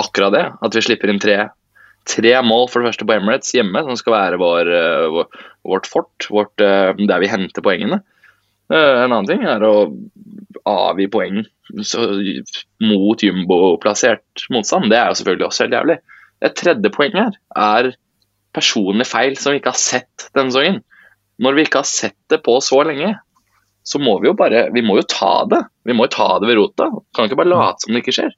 [0.00, 0.44] akkurat det.
[0.64, 1.38] At vi slipper inn tre,
[2.08, 6.28] tre mål for det første på Emirates hjemme, som skal være vår, uh, vårt fort.
[6.32, 8.00] Vårt, uh, der vi henter poengene.
[8.70, 9.90] Uh, en annen ting er å
[10.68, 11.42] avgi poeng
[12.82, 14.90] mot jumbo-plassert motstand.
[14.90, 15.98] Det er jo selvfølgelig også helt jævlig.
[16.46, 17.90] Et tredje poeng her er
[18.56, 20.80] personlig feil som vi ikke har sett denne sesongen.
[21.40, 23.14] Når vi ikke har sett det på så lenge,
[23.86, 25.62] så må vi jo bare Vi må jo ta det.
[25.88, 26.90] Vi må jo ta det ved rota.
[27.16, 28.34] Kan ikke bare late som det ikke skjer.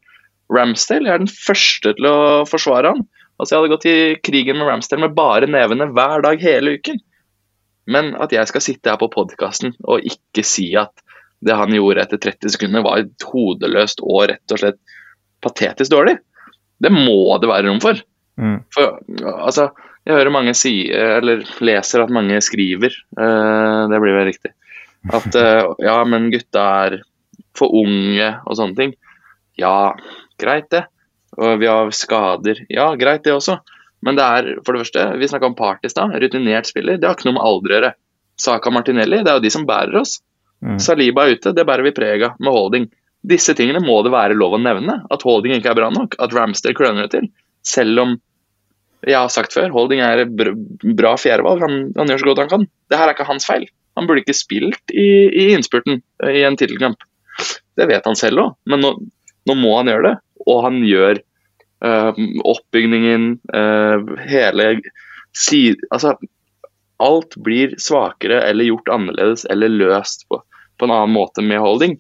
[0.53, 2.17] Ramsdale er den første til å
[2.49, 3.03] forsvare han.
[3.43, 7.01] Altså Jeg hadde gått i krigen med Ramsdale med bare nevene hver dag hele uken.
[7.91, 10.95] Men at jeg skal sitte her på podkasten og ikke si at
[11.43, 14.79] det han gjorde etter 30 sekunder var hodeløst og rett og slett
[15.43, 16.21] patetisk dårlig,
[16.79, 17.99] det må det være rom for.
[18.39, 18.61] Mm.
[18.71, 19.01] For
[19.33, 19.73] altså,
[20.07, 24.53] jeg hører mange si, eller leser at mange skriver, uh, det blir vel riktig,
[25.11, 27.01] at uh, ja, men gutta er
[27.59, 28.95] for unge og sånne ting.
[29.59, 29.93] Ja,
[30.39, 30.87] greit det.
[31.41, 32.65] Og vi har skader.
[32.73, 33.59] Ja, greit det også.
[34.05, 36.09] Men det er, for det første, vi snakka om Partis da.
[36.11, 36.99] Rutinert spiller.
[36.99, 37.93] Det har ikke noe med alder å gjøre.
[38.43, 40.17] Saka Martinelli, det er jo de som bærer oss.
[40.63, 40.79] Mm.
[40.83, 42.89] Saliba er ute, det bærer vi preg av med holding.
[43.23, 44.99] Disse tingene må det være lov å nevne.
[45.15, 46.19] At holding ikke er bra nok.
[46.23, 47.31] At Ramster kløner det til.
[47.67, 48.17] Selv om
[49.03, 51.63] jeg har sagt før, Holding er bra fjerdevalg.
[51.65, 52.67] Han, han, gjør så godt han kan.
[52.91, 53.67] Det her er ikke hans feil.
[53.99, 57.03] Han burde ikke spilt i, i innspurten i en tittelkamp.
[57.79, 58.93] Det vet han selv òg, men nå,
[59.49, 60.15] nå, må han gjøre det.
[60.51, 61.21] Og han gjør
[61.85, 62.23] uh,
[62.55, 64.69] oppbygningen, uh, hele
[65.37, 66.17] side Altså,
[67.03, 70.43] alt blir svakere eller gjort annerledes eller løst på,
[70.79, 71.97] på en annen måte med holding.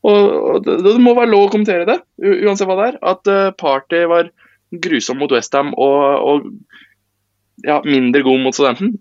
[0.00, 3.00] Og, og det, det, må være lov å kommentere det, uansett hva det er.
[3.12, 4.32] At uh, Party var
[4.70, 8.94] grusom mot Westham og, og ja, mindre god mot studenten.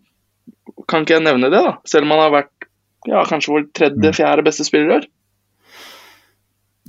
[0.90, 1.78] Kan ikke jeg nevne det, da?
[1.88, 2.68] Selv om han har vært
[3.08, 4.48] ja, kanskje vår tredje-fjerde mm.
[4.50, 5.08] beste spiller i år.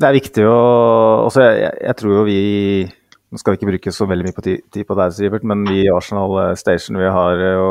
[0.01, 0.57] Det er viktig å
[1.27, 2.41] også jeg, jeg, tror jo vi
[3.31, 5.85] Nå skal vi ikke bruke så veldig mye på tid på deg, Sivert, men vi
[5.85, 7.69] i Arsenal eh, Station vi har jo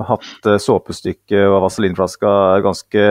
[0.08, 2.32] hatt eh, såpestykket og vaselinflaska
[2.64, 3.04] ganske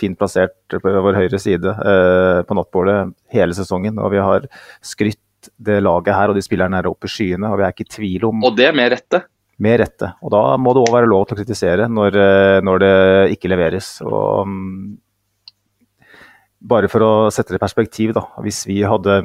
[0.00, 2.96] fint plassert på vår høyre side eh, på nattbordet
[3.34, 4.00] hele sesongen.
[4.00, 4.48] Og vi har
[4.80, 7.50] skrytt det laget her og de spillerne her oppe i skyene.
[7.50, 9.26] Og vi er ikke i tvil om Og det med rette?
[9.60, 10.14] Med rette.
[10.24, 12.16] Og da må det òg være lov til å kritisere når,
[12.64, 12.96] når det
[13.36, 13.98] ikke leveres.
[14.06, 14.96] Og um,
[16.66, 18.24] bare for å sette det i perspektiv, da.
[18.44, 19.20] Hvis vi hadde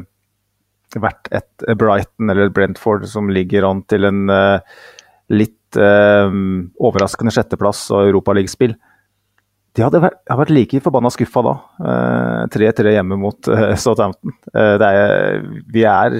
[1.00, 4.60] vært et Brighton eller Brentford som ligger an til en uh,
[5.32, 6.28] litt uh,
[6.84, 8.76] overraskende sjetteplass og Europaligaspill,
[9.72, 11.56] de hadde vært, hadde vært like forbanna skuffa da.
[12.52, 13.52] 3-3 uh, hjemme mot
[13.86, 14.36] Southampton.
[14.52, 16.20] Er, vi er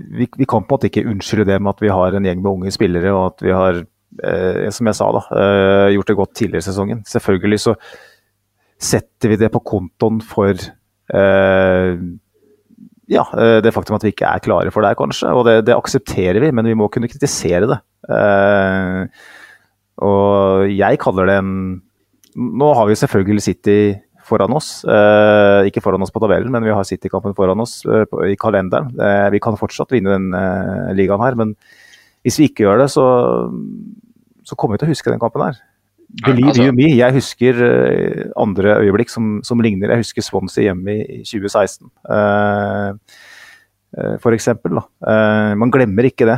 [0.00, 2.40] vi, vi, kan på en måte ikke unnskylde det med at vi har en gjeng
[2.40, 3.82] med unge spillere og at vi har,
[4.72, 5.42] som jeg sa, da,
[5.92, 7.02] gjort det godt tidligere i sesongen.
[7.10, 7.74] Selvfølgelig så
[8.80, 10.56] setter vi det på kontoen for
[13.10, 13.24] ja,
[13.60, 15.32] det faktum at vi ikke er klare for det, kanskje.
[15.34, 17.80] Og det, det aksepterer vi, men vi må kunne kritisere det.
[18.08, 19.00] Eh,
[20.06, 21.54] og jeg kaller det en
[22.38, 23.78] Nå har vi selvfølgelig City
[24.22, 24.84] foran oss.
[24.86, 28.92] Eh, ikke foran oss på tabellen, men vi har City-kampen foran oss eh, i kalenderen.
[28.94, 31.56] Eh, vi kan fortsatt vinne den eh, ligaen her, men
[32.22, 33.04] hvis vi ikke gjør det, så,
[34.46, 35.58] så kommer vi til å huske den kampen her.
[36.24, 39.92] Believe altså, you me, jeg husker eh, andre øyeblikk som, som, ligner.
[39.94, 41.86] Jeg husker Swansea hjemme i 2016.
[42.10, 42.96] uh,
[44.22, 45.54] for eksempel, da.
[45.58, 46.36] man glemmer ikke det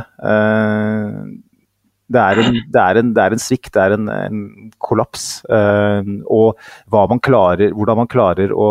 [2.13, 5.41] det er en, det er en, det er en svikt, det er en, en kollaps.
[5.49, 6.59] Uh, og
[7.09, 8.69] man klarer, hvordan man klarer å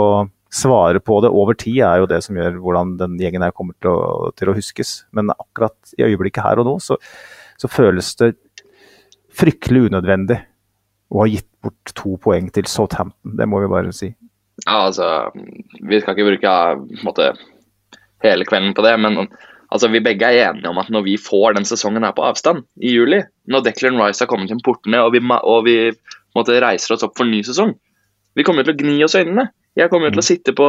[0.53, 3.77] svare på det over tid, er jo det som gjør hvordan den gjengen her kommer
[3.81, 5.03] til å, til å huskes.
[5.17, 6.99] Men akkurat i øyeblikket her og nå, så,
[7.57, 8.35] så, føles det
[9.33, 10.43] fryktelig unødvendig
[11.13, 13.37] å har gitt bort to poeng til Southampton.
[13.39, 14.13] Det må vi bare si.
[14.65, 16.53] Ja, altså Vi skal ikke bruke
[17.07, 17.33] måte,
[18.25, 19.27] hele kvelden på det, men
[19.73, 22.67] Altså, Vi begge er enige om at når vi får den sesongen her på avstand
[22.77, 25.77] i juli, når Declan Rice har kommet inn portene og vi, og vi
[26.37, 27.73] måtte, reiser oss opp for en ny sesong
[28.37, 29.47] Vi kommer til å gni oss øynene.
[29.77, 30.69] Jeg kommer til å sitte på,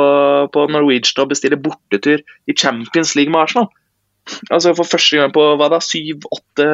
[0.56, 3.68] på Norwegian og bestille bortetur i Champions League med Arsenal.
[4.50, 6.68] Altså For første gang på hva da, syv, åtte,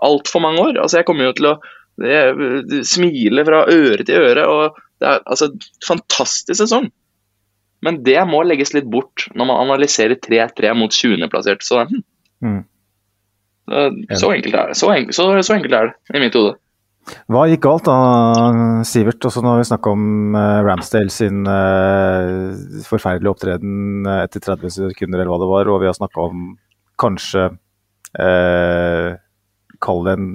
[0.00, 0.80] altfor mange år.
[0.80, 1.54] Altså, jeg kommer jo til å
[1.98, 4.46] det, smiler fra øre til øre.
[4.46, 5.50] og Det er altså
[5.86, 6.88] fantastisk sesong.
[7.86, 12.02] Men det må legges litt bort når man analyserer 3-3 mot 20.-plassert studenten.
[12.42, 12.62] Mm.
[13.68, 14.78] Så, enkelt er det.
[14.80, 16.56] Så, enkelt, så, så enkelt er det i mitt hode.
[17.32, 17.96] Hva gikk galt da,
[18.88, 19.24] Sivert?
[19.24, 25.32] Også når vi snakka om uh, Ramsdale sin uh, forferdelige opptreden etter 30 sekunder, eller
[25.32, 25.70] hva det var.
[25.72, 26.50] Og vi har snakka om
[27.00, 27.48] kanskje
[28.18, 29.08] uh,
[29.84, 30.30] Kall det en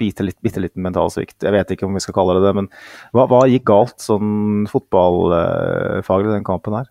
[0.00, 1.38] bitte, litt, bitte, liten mental svikt.
[1.42, 2.70] Jeg vet ikke om vi skal kalle det det, men
[3.14, 6.90] hva, hva gikk galt sånn fotballfaglig i den kampen her?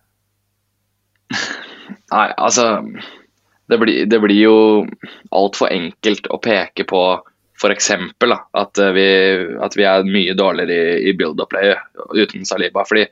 [2.12, 2.84] Nei, altså
[3.68, 4.56] Det blir, det blir jo
[5.32, 7.00] altfor enkelt å peke på
[7.54, 7.90] f.eks.
[7.94, 9.08] At, vi,
[9.62, 11.74] at vi er mye dårligere i, i build-up-play
[12.12, 12.84] uten Saliba.
[12.84, 13.06] fordi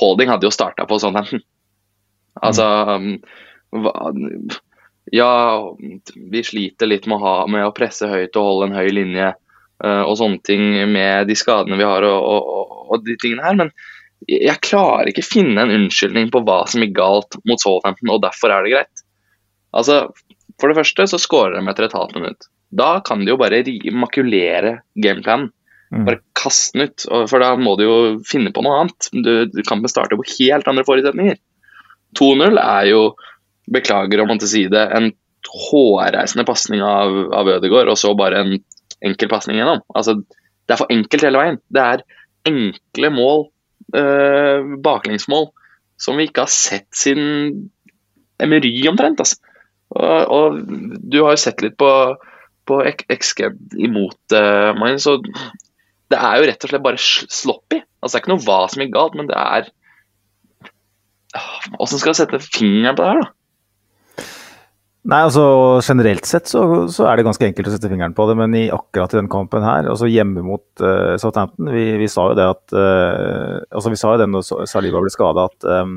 [0.00, 1.42] Holding hadde jo starta på sånn enten.
[2.42, 2.64] Altså
[5.12, 5.32] Ja,
[6.32, 9.32] vi sliter litt med å, ha, med å presse høyt og holde en høy linje
[9.84, 13.58] uh, og sånne ting med de skadene vi har og, og, og de tingene her.
[13.60, 13.72] Men
[14.30, 18.54] jeg klarer ikke finne en unnskyldning på hva som gikk galt mot Southampton, og derfor
[18.54, 19.04] er det greit.
[19.76, 20.04] Altså,
[20.60, 22.48] For det første så skårer de etter et halvt minutt.
[22.72, 25.50] Da kan de jo bare makulere gameplanen.
[25.92, 26.06] Mm.
[26.06, 27.04] Bare kaste den ut.
[27.28, 27.96] For da må du jo
[28.28, 29.10] finne på noe annet.
[29.12, 31.40] Du, du kan bestarte på helt andre forutsetninger.
[32.16, 33.02] 2-0 er jo,
[33.72, 35.10] beklager å måtte si det, en
[35.52, 38.56] hårreisende pasning av, av Ødegaard, og så bare en
[39.02, 39.82] enkel pasning gjennom.
[39.96, 40.18] Altså,
[40.66, 41.58] det er for enkelt hele veien.
[41.74, 42.04] Det er
[42.48, 43.46] enkle mål,
[43.98, 45.48] øh, baklengsmål,
[46.00, 47.70] som vi ikke har sett siden
[48.42, 49.22] Emery omtrent.
[49.22, 49.40] Altså.
[49.92, 50.60] Og, og,
[51.02, 51.90] du har jo sett litt på
[52.62, 52.78] på
[53.10, 53.48] XG
[53.82, 55.16] imot uh, Mine, så
[56.12, 57.80] det er jo rett og slett bare sloppy.
[57.98, 59.70] Altså, det er ikke noe hva som gikk galt, men det er
[61.80, 63.41] Åssen skal jeg sette fingeren på det her, da?
[65.02, 65.44] Nei, altså
[65.82, 66.60] Generelt sett så,
[66.92, 69.30] så, er det ganske enkelt å sette fingeren på det, men i akkurat i den
[69.30, 73.90] kampen her, altså hjemme mot uh, Southampton vi, vi, sa jo det at uh, altså
[73.90, 75.96] Vi sa jo det når Saliba ble skada, at um,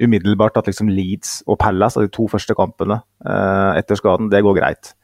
[0.00, 4.44] umiddelbart at liksom Leeds og Palace, altså de to første kampene uh, etter skaden, det
[4.46, 4.94] går greit.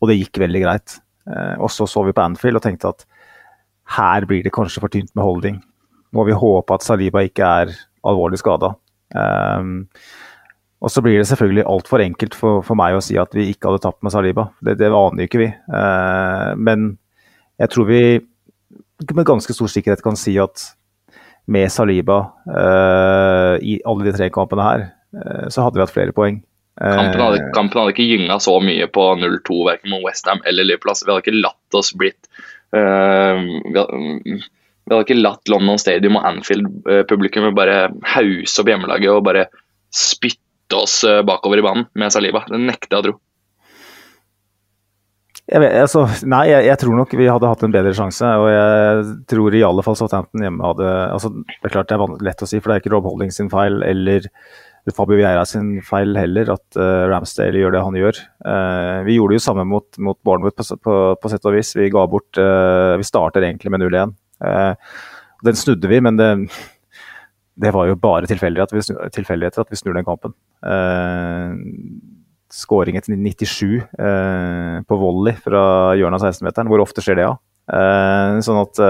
[0.00, 0.96] Og det gikk veldig greit.
[1.62, 3.04] Og så så vi på Anfield og tenkte at
[3.94, 5.60] her blir det kanskje for tynt med holding.
[6.16, 7.70] Må vi håpe at Saliba ikke er
[8.08, 8.72] alvorlig skada.
[9.14, 9.84] Um,
[10.80, 13.68] og så blir det selvfølgelig altfor enkelt for, for, meg å si at vi ikke
[13.68, 14.46] hadde tapt med Saliba.
[14.64, 15.50] Det, det aner jo ikke vi.
[15.52, 16.94] Eh, men
[17.60, 18.02] jeg tror vi
[19.12, 20.70] med ganske stor sikkerhet kan si at
[21.50, 26.16] med Saliba eh, i alle de tre kampene her, eh, så hadde vi hatt flere
[26.16, 26.40] poeng.
[26.80, 27.50] Kampen hadde, eh.
[27.56, 30.94] kampen hadde ikke gynga så mye på 0-2 verken mot Westham eller Liverpool.
[30.94, 32.30] Altså, vi hadde ikke latt oss blitt
[32.72, 34.38] uh, vi, hadde, vi,
[34.88, 39.50] hadde, ikke latt London Stadium og Anfield-publikummet bare hause opp hjemmelaget og bare
[39.92, 40.40] spytte
[40.78, 42.44] oss bakover i banen med Saliba.
[42.48, 43.18] Det nekter jeg å tro.
[45.50, 48.26] Jeg vet, altså, nei, jeg, jeg, tror nok vi hadde hatt en bedre sjanse.
[48.38, 52.26] Og jeg tror i alle fall Southampton hjemme hadde altså, Det er klart det er
[52.28, 54.28] lett å si, for det er ikke Rob Holding sin feil eller
[54.96, 58.20] Fabio Vieira sin feil heller, at uh, Ramsdale gjør det han gjør.
[58.46, 61.74] Uh, vi gjorde det jo samme mot, mot Bournemouth på, på, på, sett og vis.
[61.76, 64.14] Vi ga bort uh, Vi starter egentlig med 0-1.
[65.44, 66.30] den snudde vi, men det,
[67.60, 70.34] det var jo bare tilfeldigheter at, vi, snur den kampen.
[72.50, 75.64] Skåring etter 97 på volley fra
[75.98, 76.70] hjørnet av 16-meteren.
[76.72, 77.34] Hvor ofte skjer det, ja?
[78.42, 78.80] sånn at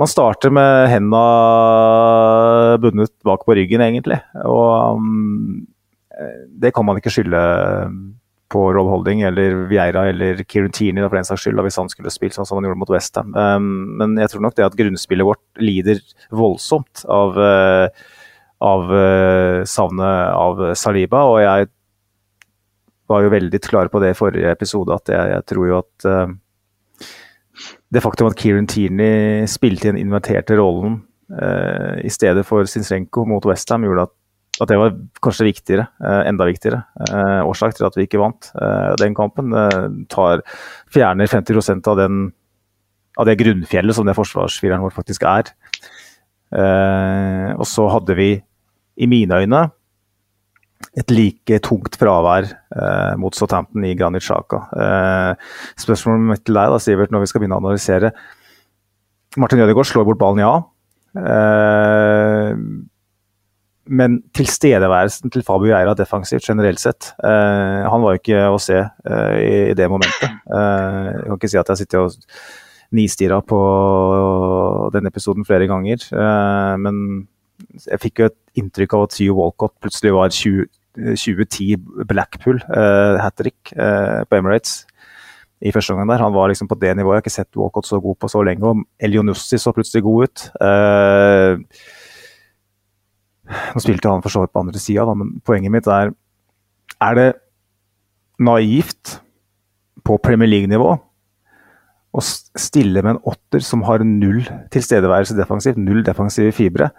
[0.00, 1.22] man starter med henda
[2.82, 4.18] bundet bak på ryggen, egentlig.
[4.42, 5.62] Og um,
[6.50, 7.42] det kan man ikke skylde
[8.54, 12.12] på Roll Holding eller Vieira eller Kieran Tierney for den saks skyld, hvis han skulle
[12.14, 13.34] spilt sånn som han gjorde mot Westham.
[13.34, 16.02] Um, men jeg tror nok det at grunnspillet vårt lider
[16.34, 17.88] voldsomt av, uh,
[18.62, 21.24] av uh, savnet av Saliba.
[21.32, 21.70] Og jeg
[23.10, 26.08] var jo veldig klar på det i forrige episode, at jeg, jeg tror jo at
[26.08, 27.10] uh,
[27.94, 31.02] det faktum at Kieran Tierney spilte i den inventerte rollen
[31.34, 34.14] uh, i stedet for Sinsrenko mot Westham, gjorde at,
[34.60, 34.94] at, det var
[35.24, 38.50] kanskje viktigere, uh, enda viktigere uh, årsak til at vi ikke vant
[39.00, 39.54] den kampen.
[40.12, 40.44] tar,
[40.92, 42.26] fjerner 50% av, den,
[43.18, 45.50] av det grunnfjellet som det forsvarsfireren vår faktisk er.
[46.54, 48.28] og så hadde vi,
[48.94, 49.64] i mine øyne,
[50.92, 54.64] et like tungt fravær eh, mot Southampton i Granit Sjaka.
[54.78, 58.12] Eh, spørsmålet mitt til deg, da, Sivert, når vi skal begynne å analysere
[59.40, 60.52] Martin Ødegaard slår bort ballen, ja.
[61.18, 62.52] Eh,
[63.86, 68.78] men tilstedeværelsen til Fabio Eira defensivt generelt sett eh, Han var jo ikke å se
[68.80, 70.30] eh, i, i, det momentet.
[70.44, 72.16] Eh, jeg kan ikke si at jeg sitter og
[72.94, 73.58] nistirra på
[74.94, 76.04] denne episoden flere ganger,
[76.78, 77.24] men
[77.88, 83.18] jeg fikk jo et inntrykk av at Theo Walcott plutselig var 20, 2010 Blackpool uh,
[83.18, 84.84] hat trick uh, på Emirates.
[85.64, 86.22] i første omgang der.
[86.22, 87.16] Han var liksom på det nivået.
[87.16, 88.68] Jeg har ikke sett Walcott så god på så lenge.
[88.68, 90.42] Og Elionussi så plutselig god ut.
[90.60, 91.56] Eh,
[93.48, 96.14] nå spilte han for så vidt på andre sida, men poenget mitt er
[97.02, 97.32] Er det
[98.38, 99.20] naivt
[100.04, 101.00] på Premier League-nivå
[102.14, 106.90] å stille med en åtter som har null tilstedeværelse defensivt, null defensive fibre,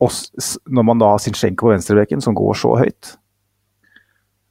[0.00, 3.18] når man da har Zinchenko på venstrebekken som går så høyt?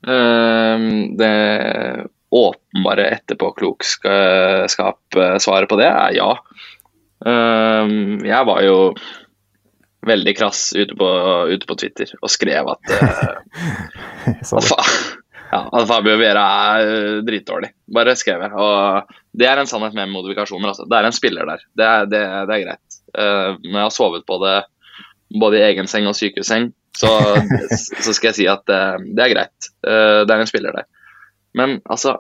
[0.07, 6.31] Um, det åpenbare etterpåklokskap-svaret på det er ja.
[7.23, 8.77] Um, jeg var jo
[10.07, 11.09] veldig krass ute på,
[11.51, 14.71] ute på Twitter og skrev at, uh, at,
[15.51, 16.45] ja, at Fabio Vera
[16.81, 17.71] er dritdårlig.
[17.93, 18.53] Bare skrev jeg.
[18.57, 20.73] Og det er en sannhet med modifikasjoner.
[20.73, 20.87] Altså.
[20.89, 21.65] Det er en spiller der.
[21.77, 22.99] Det er, det, det er greit.
[23.13, 24.57] Uh, når jeg har sovet på det
[25.39, 27.11] både i egen seng og sykehusseng, så,
[28.05, 29.71] så skal jeg si at uh, det er greit.
[29.83, 30.89] det er en spiller der.
[31.57, 32.17] Men altså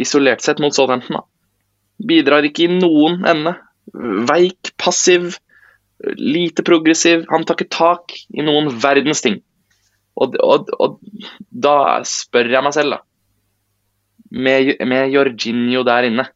[0.00, 1.24] Isolert sett mot Southampton, da.
[2.02, 3.54] Bidrar ikke i noen ende.
[4.26, 5.36] Veik, passiv,
[6.18, 7.24] lite progressiv.
[7.30, 9.40] Han tar ikke tak i noen verdens ting.
[10.20, 10.98] Og, og, og
[11.50, 13.02] da spør jeg meg selv, da.
[14.34, 16.26] Med, med Jorginho der inne,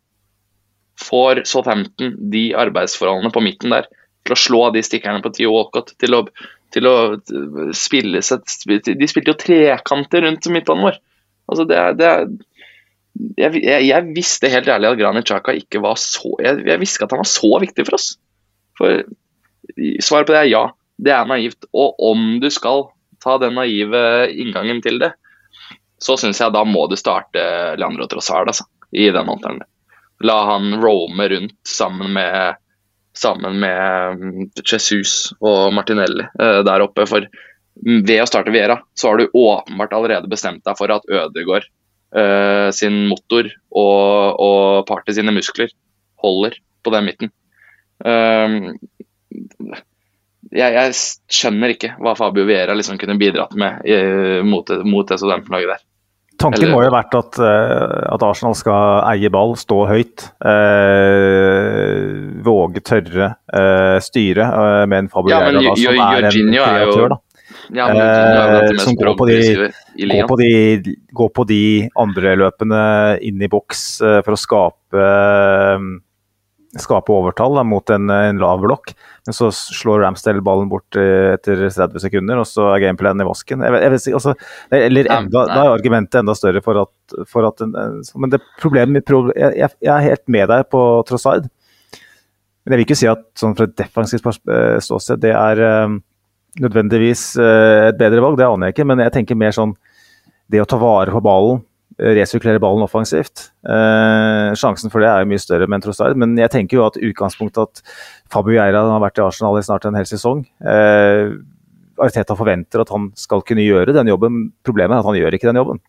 [0.98, 3.86] får Southampton de arbeidsforholdene på midten der
[4.26, 6.24] til å slå de stikkerne på Theo Walcott, til å,
[6.74, 6.94] til å
[7.76, 10.98] spille De spilte jo trekanter rundt midtbanen vår.
[11.48, 12.26] Altså, det er, det er
[13.38, 16.98] jeg, jeg, jeg, visste helt ærlig at Granit Xhaka ikke var så jeg, jeg, visste
[16.98, 18.10] ikke at han var så viktig for oss.
[18.78, 19.02] For
[20.02, 20.64] Svaret på det er ja.
[20.98, 21.68] Det er naivt.
[21.72, 22.88] Og om du skal
[23.22, 25.12] ta den naive inngangen til det,
[25.98, 27.42] så syns jeg da må du starte
[27.78, 29.62] Leandro Trossard altså, i den alteren.
[30.24, 32.58] La han roame rundt sammen med,
[33.14, 37.06] sammen med Jesus og Martinelli eh, der oppe.
[37.10, 37.26] For
[37.78, 41.66] ved å starte Viera, så har du åpenbart allerede bestemt deg for at Ødegård
[42.16, 45.70] uh, sin motor og, og Party sine muskler
[46.22, 47.30] holder på den midten.
[48.02, 48.74] Uh,
[49.28, 50.96] jeg, jeg,
[51.40, 53.98] skjønner ikke hva Fabio Vera liksom kunne bidratt med i,
[54.46, 55.84] mot, mot det Southampton-laget der.
[56.38, 60.28] Tanken Eller, må jo ha vært at, uh, at, Arsenal skal eie ball, stå høyt.
[60.38, 64.46] Uh, våge, tørre, uh, styre
[64.86, 67.16] med en Fabio ja, Vera da, som er en kreatør.
[67.16, 67.18] da.
[67.70, 71.62] Ja, eh, som går på, de, går, på de, går på de
[72.00, 72.82] andre løpene
[73.24, 75.88] inn i boks eh, for å skape, eh,
[76.76, 78.92] skape overtall da, mot en, en, lav blokk.
[79.26, 83.28] Men så slår Ramsdale ballen bort eh, etter 30 sekunder, og så er gameplanen i
[83.28, 83.64] vasken.
[83.64, 84.34] Jeg, jeg si, altså,
[84.74, 89.54] eller enda, Da er argumentet enda større for at, for at Men det problemet jeg,
[89.56, 91.48] jeg, er helt med deg på Trossard.
[92.64, 94.28] Men jeg vil ikke si at sånn fra et defensivt
[94.84, 95.64] ståsted, det er
[96.62, 98.88] nødvendigvis eh, et bedre valg, det aner jeg ikke.
[98.90, 99.74] Men jeg tenker mer sånn
[100.48, 101.67] det å ta vare på ballen, eh,
[101.98, 103.48] resirkulere ballen offensivt.
[103.66, 106.18] Eh, sjansen for det er jo mye større med en Trossard.
[106.20, 107.82] Men jeg tenker jo at utgangspunktet at
[108.32, 110.44] Fabio Geira har vært i Arsenal i snart en hel sesong.
[110.62, 111.34] Eh,
[111.98, 114.42] Arteta forventer at han skal kunne gjøre den jobben.
[114.66, 115.82] Problemet er at han gjør ikke den jobben.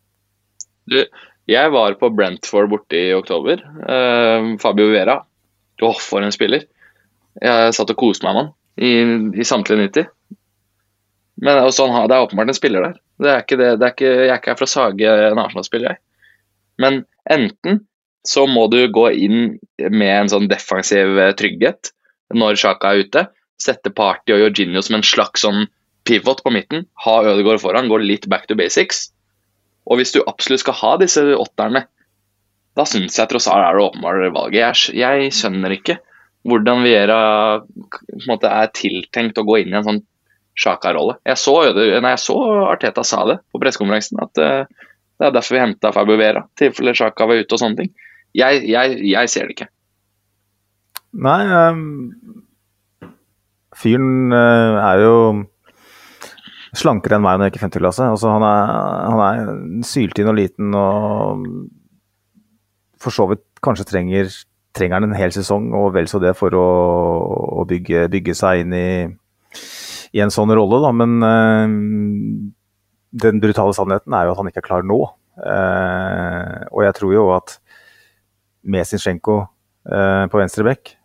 [0.90, 1.04] Du,
[1.50, 3.62] jeg var på Brentford borte i oktober.
[3.62, 5.20] Eh, Fabio Vera.
[5.80, 6.66] Åh, for en spiller.
[7.40, 8.92] Jeg satt og koste meg med han i,
[9.40, 10.10] i samtlige 90.
[11.40, 12.96] Men sånn, det er åpenbart en spiller der.
[13.20, 15.42] Det er ikke det, det er ikke, jeg er ikke her for å sage en
[15.42, 16.04] Arsenal-spiller, jeg.
[16.80, 17.84] Men enten
[18.28, 19.40] så må du gå inn
[19.80, 21.94] med en sånn defensiv eh, trygghet
[22.36, 23.26] når Sjaka er ute.
[23.60, 25.66] Sette Party og Jorginho som en slags sånn
[26.08, 26.86] pivot på midten.
[27.06, 29.10] Ha Ødegaard foran, gå litt back to basics.
[29.90, 31.86] Og hvis du absolutt skal ha disse åtterne,
[32.78, 34.60] da syns jeg tross alt er det åpenbare valget.
[34.60, 36.00] Jeg, jeg skjønner ikke
[36.48, 37.20] hvordan Viera
[37.60, 40.04] er tiltenkt å gå inn i en sånn
[40.60, 41.18] Sjaka-rolle.
[41.28, 42.38] Jeg, jeg, så
[42.68, 44.88] Arteta sa det på pressekonferansen, at uh,
[45.20, 46.46] det er derfor vi henta Fabio Vera.
[46.60, 47.94] tilfelle Sjaka var ute og sånne ting.
[48.38, 49.70] Jeg, jeg, jeg ser det ikke.
[51.26, 51.40] Nei,
[51.72, 52.36] um,
[53.78, 55.16] fyren uh, er jo
[56.78, 58.12] slankere enn meg når jeg ikke i 50-klasse.
[58.14, 58.74] Altså, han, er,
[59.10, 61.48] han er syltynn og liten og
[63.00, 64.30] for så vidt kanskje trenger,
[64.76, 66.68] trenger han en hel sesong og vel så det for å,
[67.62, 68.90] å bygge, bygge, seg inn i
[70.16, 70.92] i en sånn rolle, da.
[70.96, 71.66] Men uh,
[73.26, 75.00] den brutale sannheten er jo at han ikke er klar nå.
[75.40, 77.60] Uh, og jeg tror jo at
[78.70, 80.96] med Sinchenko uh, på venstre bekk,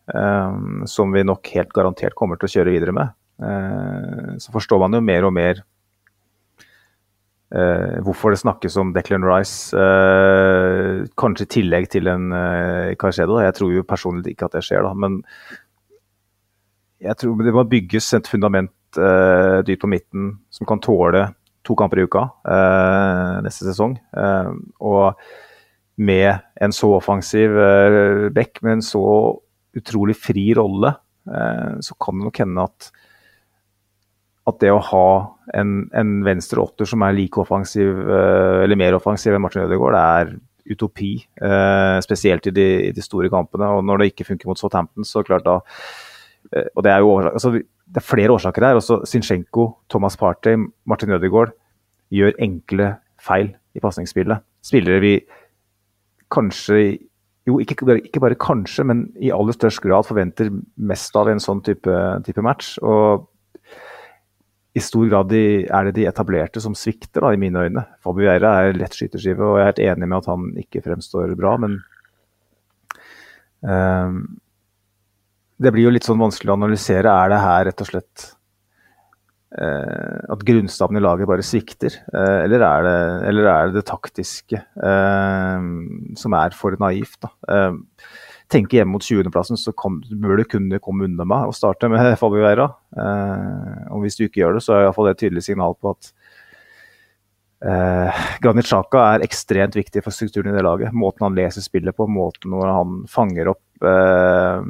[0.84, 3.14] som vi nok helt garantert kommer til å kjøre videre med,
[4.36, 5.62] så forstår man jo mer og mer
[7.54, 13.36] Uh, hvorfor det snakkes om Declan Rice, uh, kanskje i tillegg til en uh, Carcedo.
[13.38, 15.20] Jeg tror jo personlig ikke at det skjer, da, men
[17.04, 21.28] jeg tror det må bygges et fundament uh, dypt på midten som kan tåle
[21.64, 23.96] to kamper i uka uh, neste sesong.
[24.16, 24.52] Uh,
[24.84, 25.24] og
[25.96, 29.04] med en så offensiv uh, back med en så
[29.74, 30.92] utrolig fri rolle,
[31.24, 32.90] så kan det nok hende at
[34.44, 35.06] at det å ha
[35.56, 40.34] en, en venstre åtter som er like offensiv, eller mer offensiv enn Martin Ødegaard, er
[40.68, 41.14] utopi.
[42.04, 43.72] spesielt i de, i de, store kampene.
[43.72, 45.56] Og når det ikke funker mot Southampton, så klart da
[46.76, 47.54] Og det er jo altså,
[47.86, 48.78] det er flere årsaker her.
[48.80, 50.56] Også Zinchenko, Thomas Partey,
[50.88, 51.54] Martin Ødegaard
[52.14, 54.44] gjør enkle feil i pasningsspillet.
[54.64, 55.14] Spillere vi
[56.32, 56.78] kanskje
[57.44, 60.48] jo, ikke, ikke, bare kanskje, men i aller størst grad forventer
[60.80, 62.78] mest av en sånn type, type match.
[62.80, 63.26] Og
[64.74, 67.84] i stor grad de, er det de etablerte som svikter, da, i mine øyne.
[68.02, 71.36] Fabio Eira er lett skyteskive, og jeg er helt enig med at han ikke fremstår
[71.38, 71.76] bra, men
[73.60, 74.18] um,
[75.64, 77.10] det blir jo litt sånn vanskelig å analysere.
[77.10, 78.26] Er det her rett og slett
[79.58, 81.96] eh, at grunnstaben i laget bare svikter?
[82.12, 82.98] Eh, eller, er det,
[83.30, 85.66] eller, er det, det taktiske eh,
[86.20, 87.18] som er for naivt?
[87.24, 87.32] da?
[87.48, 87.80] Eh,
[88.52, 92.12] tenke hjemme mot 20.-plassen, så kan, bør du kunne komme unna meg og starte med
[92.20, 92.70] Fabio Veira.
[92.94, 95.96] Eh, og hvis du ikke gjør det, så er iallfall det et tydelig signal på
[95.96, 96.12] at
[97.64, 100.92] Eh, Granit Xhaka er ekstremt viktig for strukturen i det laget.
[100.92, 104.66] Måten han leser spillet på, måten hvor han fanger opp eh,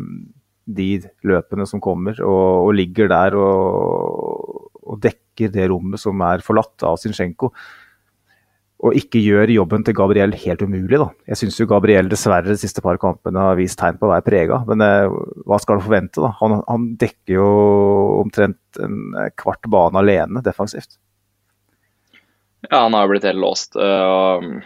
[0.65, 6.45] de løpene som kommer, og, og ligger der og, og, dekker det rommet som er
[6.45, 7.51] forlatt av Zinchenko.
[8.85, 10.99] Og ikke gjør jobben til Gabriel helt umulig.
[11.01, 11.09] da.
[11.31, 14.61] Jeg syns Gabriel dessverre de siste par kampene har vist tegn på å være prega,
[14.69, 15.15] men eh,
[15.49, 16.20] hva skal du forvente?
[16.20, 16.35] da?
[16.43, 17.49] Han, han, dekker jo
[18.20, 20.99] omtrent en kvart bane alene defensivt.
[22.70, 23.77] Ja, han har blitt helt låst.
[23.77, 24.61] Uh,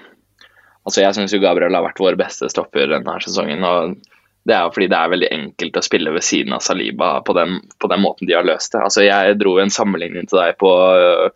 [0.86, 3.64] altså, jeg syns Gabriel har vært vår beste stopper denne sesongen.
[3.66, 4.17] og
[4.48, 7.34] det er jo fordi det er veldig enkelt å spille ved siden av Saliba på
[7.36, 8.80] den, på den måten de har løst det.
[8.84, 11.28] Altså, jeg dro en sammenligning til deg på uh,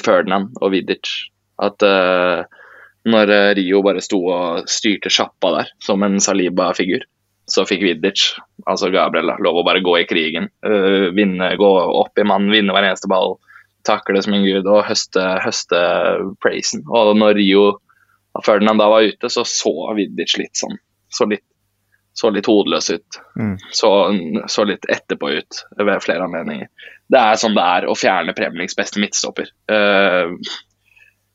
[0.00, 1.10] Ferdinand og Vidic.
[1.60, 2.46] At uh,
[3.08, 7.04] når Rio bare sto og styrte sjappa der som en Saliba-figur,
[7.48, 8.24] så fikk Vidic,
[8.68, 10.50] altså Gabriel, lov å bare gå i krigen.
[10.64, 11.70] Uh, vinne, gå
[12.00, 13.36] opp i mann, vinne hver eneste ball,
[13.88, 15.84] takle som en gud og høste, høste
[16.44, 16.84] praisen.
[16.88, 20.76] Og når Rio og Ferdinand da var ute, så så Vidic litt sånn
[21.08, 21.44] så litt
[22.18, 23.18] så litt hodeløs ut.
[23.38, 23.54] Mm.
[23.70, 23.90] Så,
[24.50, 26.66] så, litt etterpå ut ved flere anledninger.
[27.08, 29.52] Det er sånn det er å fjerne Premier Leagues beste midtstopper.
[29.70, 30.34] Uh,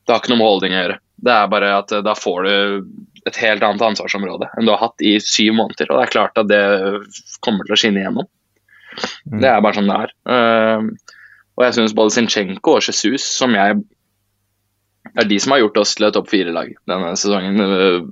[0.04, 0.98] det har ikke noe med holdning å gjøre.
[1.24, 4.82] Det er bare at uh, da får du et helt annet ansvarsområde enn du har
[4.82, 5.88] hatt i syv måneder.
[5.88, 6.62] Og det er klart at det
[7.46, 8.28] kommer til å skinne igjennom.
[9.32, 9.40] Mm.
[9.40, 10.14] Det er bare sånn det er.
[10.28, 11.14] Uh,
[11.54, 13.80] og jeg syns både Zinchenko og Jesus, som jeg
[15.12, 18.10] er de som har gjort oss til et topp fire-lag denne sesongen.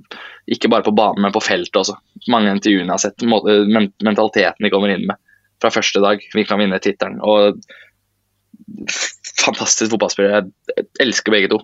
[0.53, 1.95] Ikke bare på banen, men på feltet også.
[2.31, 5.19] Mange intervjuene har sett, mentaliteten de kommer inn med
[5.63, 6.23] fra første dag.
[6.35, 7.21] Vi kan vinne tittelen.
[7.23, 7.59] Og
[9.39, 10.43] fantastisk fotballspillere.
[10.69, 11.61] Jeg elsker begge to.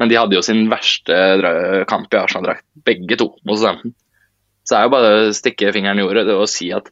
[0.00, 1.16] Men de hadde jo sin verste
[1.90, 3.92] kamp i Arsenal-drakt, begge to, mot studenten.
[4.64, 6.88] Så det er jo bare å stikke fingeren i jordet og si at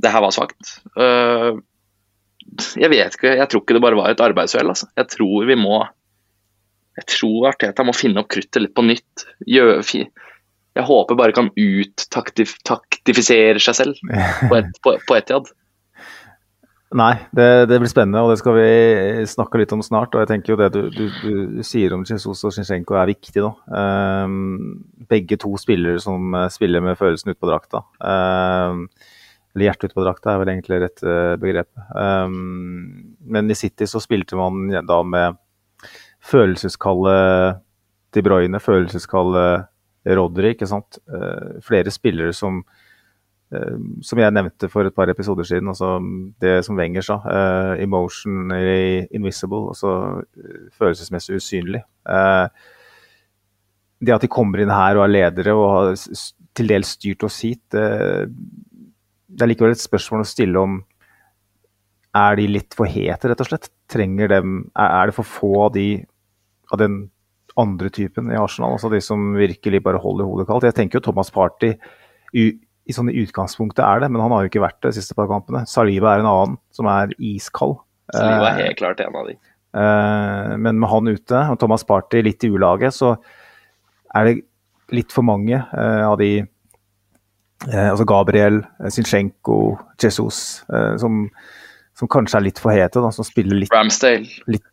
[0.00, 0.78] det her var svakt.
[0.96, 1.60] Øh,
[2.80, 4.72] jeg vet ikke, jeg tror ikke det bare var et arbeidsuhell.
[4.72, 4.88] Altså.
[4.96, 5.82] Jeg tror vi må
[7.00, 9.14] Jeg tror Arteta må finne opp kruttet litt på nytt.
[9.48, 15.46] Jeg håper bare kan uttaktifisere seg selv på, et, på, på Etiad.
[16.98, 18.70] Nei, det, det, blir spennende, og det skal vi
[19.30, 20.14] snakke litt om snart.
[20.14, 21.04] og jeg tenker jo Det du, du,
[21.54, 23.44] du sier om Jesus og Zinchenko er viktig.
[23.44, 23.52] nå.
[23.70, 27.78] Um, begge to spillere som eh, spiller med følelsen utpå drakta.
[28.02, 28.88] Um,
[29.54, 31.70] eller hjertet utpå drakta er vel egentlig rett uh, begrep.
[31.94, 35.38] Um, men i City så spilte man da med
[36.20, 37.16] følelseskalde
[38.14, 39.44] De Bruyne, følelseskalde
[40.06, 40.98] Rodry, ikke sant.
[41.08, 42.62] Uh, flere spillere som
[43.54, 45.98] uh, som jeg nevnte for et par episoder siden, altså
[46.40, 47.20] det som Wenger sa.
[47.24, 50.22] Uh, emotionally invisible, altså
[50.78, 51.82] følelsesmessig usynlig.
[54.00, 55.90] det at de kommer inn her og er ledere og har
[56.56, 60.80] til dels styrt oss hit, det er likevel et spørsmål å stille om
[62.16, 63.68] er de litt for hete, rett og slett?
[63.90, 65.86] Trenger dem, er, det for få av de
[66.70, 67.02] av den
[67.58, 70.68] andre typen i Arsenal, altså de som virkelig bare holder hodet kaldt.
[70.68, 71.72] Jeg tenker jo Thomas Party
[72.36, 72.44] i,
[72.86, 75.16] i sånn i utgangspunktet er det, men han har jo ikke vært det de siste
[75.18, 75.64] par kampene.
[75.70, 77.80] Saliba er en annen som er iskald.
[78.14, 79.36] Saliba er eh, helt klart en av de.
[79.70, 83.14] Uh, men med han ute og Thomas Party litt i ulaget, så
[84.18, 84.40] er det
[84.94, 90.62] litt for mange uh, av de uh, Altså Gabriel, Zinchenko, Jesus,
[90.98, 91.22] som,
[91.94, 94.26] som, kanskje er litt for hete, da, som spiller litt Ramsdale.
[94.50, 94.64] Litt,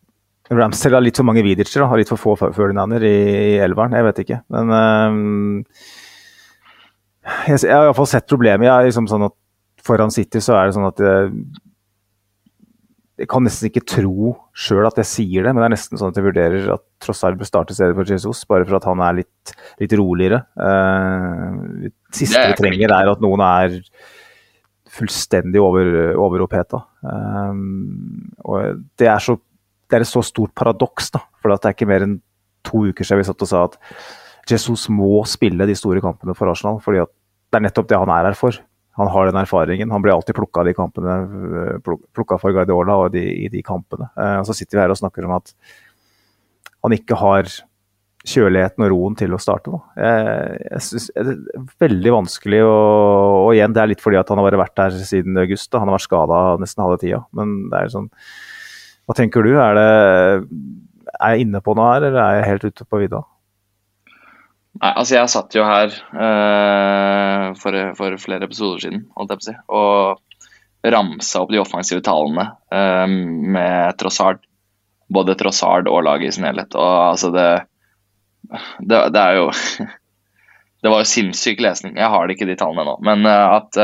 [0.48, 3.16] Ramsdale har litt for mange Vidicer, har litt for få Ferdinander i,
[3.56, 3.96] i elveren.
[3.98, 4.42] Jeg vet ikke.
[4.54, 5.72] Men um,
[7.50, 8.70] jeg, jeg, har iallfall sett problemet.
[8.70, 9.36] Jeg er liksom sånn at
[9.88, 11.32] Foran City så er det sånn at jeg,
[13.18, 16.14] jeg kan nesten ikke tro sjøl at jeg sier det, men det er nesten sånn
[16.14, 19.20] at jeg vurderer at Trossard bør starte stedet for Jesus, bare for at han er
[19.24, 20.44] litt, litt roligere.
[20.60, 23.80] Uh, siste vi trenger, er at noen er
[24.98, 26.84] fullstendig over, overoppheta.
[27.04, 29.38] Um, og det er, så,
[29.88, 32.18] det er et så stort paradoks, da, for det er ikke mer enn
[32.68, 33.78] to uker siden vi satt og sa at
[34.48, 38.30] Jesus må spille de store kampene for Arsenal, fordi det er nettopp det han er
[38.30, 38.60] her for
[38.98, 39.92] han har den erfaringen.
[39.94, 41.16] Han blir alltid plukka de kampene,
[41.62, 44.10] eh, plukka for Guardiola og de, i de kampene.
[44.18, 45.54] Eh, og så sitter vi her og snakker om at
[46.82, 47.52] han ikke har
[48.28, 49.70] kjøligheten og roen til å starte.
[49.70, 50.02] Da.
[50.02, 54.34] Jeg, jeg synes Det er veldig vanskelig Og, Og igjen, det er litt fordi at
[54.34, 55.70] han har vært der siden august.
[55.70, 55.84] Da.
[55.84, 57.22] Han har vært skada nesten halve tida.
[57.38, 58.10] Men det er sånn
[59.08, 59.54] Hva tenker du?
[59.56, 60.54] Er, det,
[61.16, 63.22] er jeg inne på noe her, eller er jeg helt ute på vidda?
[64.78, 69.46] Nei, altså jeg satt jo her uh, for, for, flere episoder siden holdt jeg på
[69.46, 74.44] å si, og ramsa opp de offensive tallene uh, med Trossard.
[75.10, 76.76] Både Trossard og laget i sin helhet.
[76.76, 77.48] Og altså det,
[78.84, 79.48] det, det er jo
[80.78, 81.96] Det var jo sinnssyk lesning.
[81.98, 83.00] Jeg har det ikke de tallene nå.
[83.08, 83.80] Men uh, at,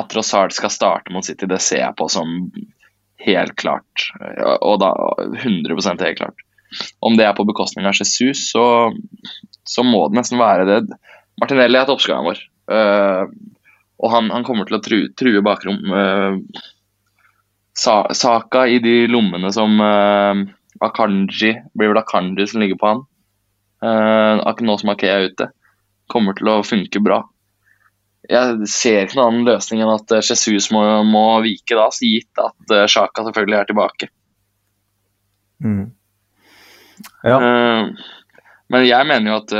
[0.00, 2.38] at Trossard skal starte mot City, det ser jeg på som
[3.24, 4.08] helt klart.
[4.60, 4.92] Og da
[5.42, 6.44] 100% helt klart.
[7.04, 8.92] Om det er på bekostning av Jesus, så,
[9.64, 10.78] så må det nesten være det.
[11.40, 12.42] Martinelli er toppskåreren vår.
[12.70, 13.28] Uh,
[14.02, 15.80] og han, han, kommer til å true, true bakrom.
[15.90, 16.38] Uh,
[17.76, 20.44] sa, Saka i de lommene som uh,
[20.84, 23.04] Akanji Blir vel Akanji som ligger på han.
[23.84, 25.50] Uh, nå som Akea er ute.
[26.10, 27.22] Kommer til å funke bra.
[28.30, 32.74] Jeg ser ikke noen annen løsning enn at Jesus må, må vike da, gitt at
[32.90, 34.08] Sjaka selvfølgelig er tilbake.
[35.64, 35.84] Mm.
[37.24, 37.36] Ja.
[37.36, 38.40] Uh,
[38.72, 39.52] men jeg mener jo at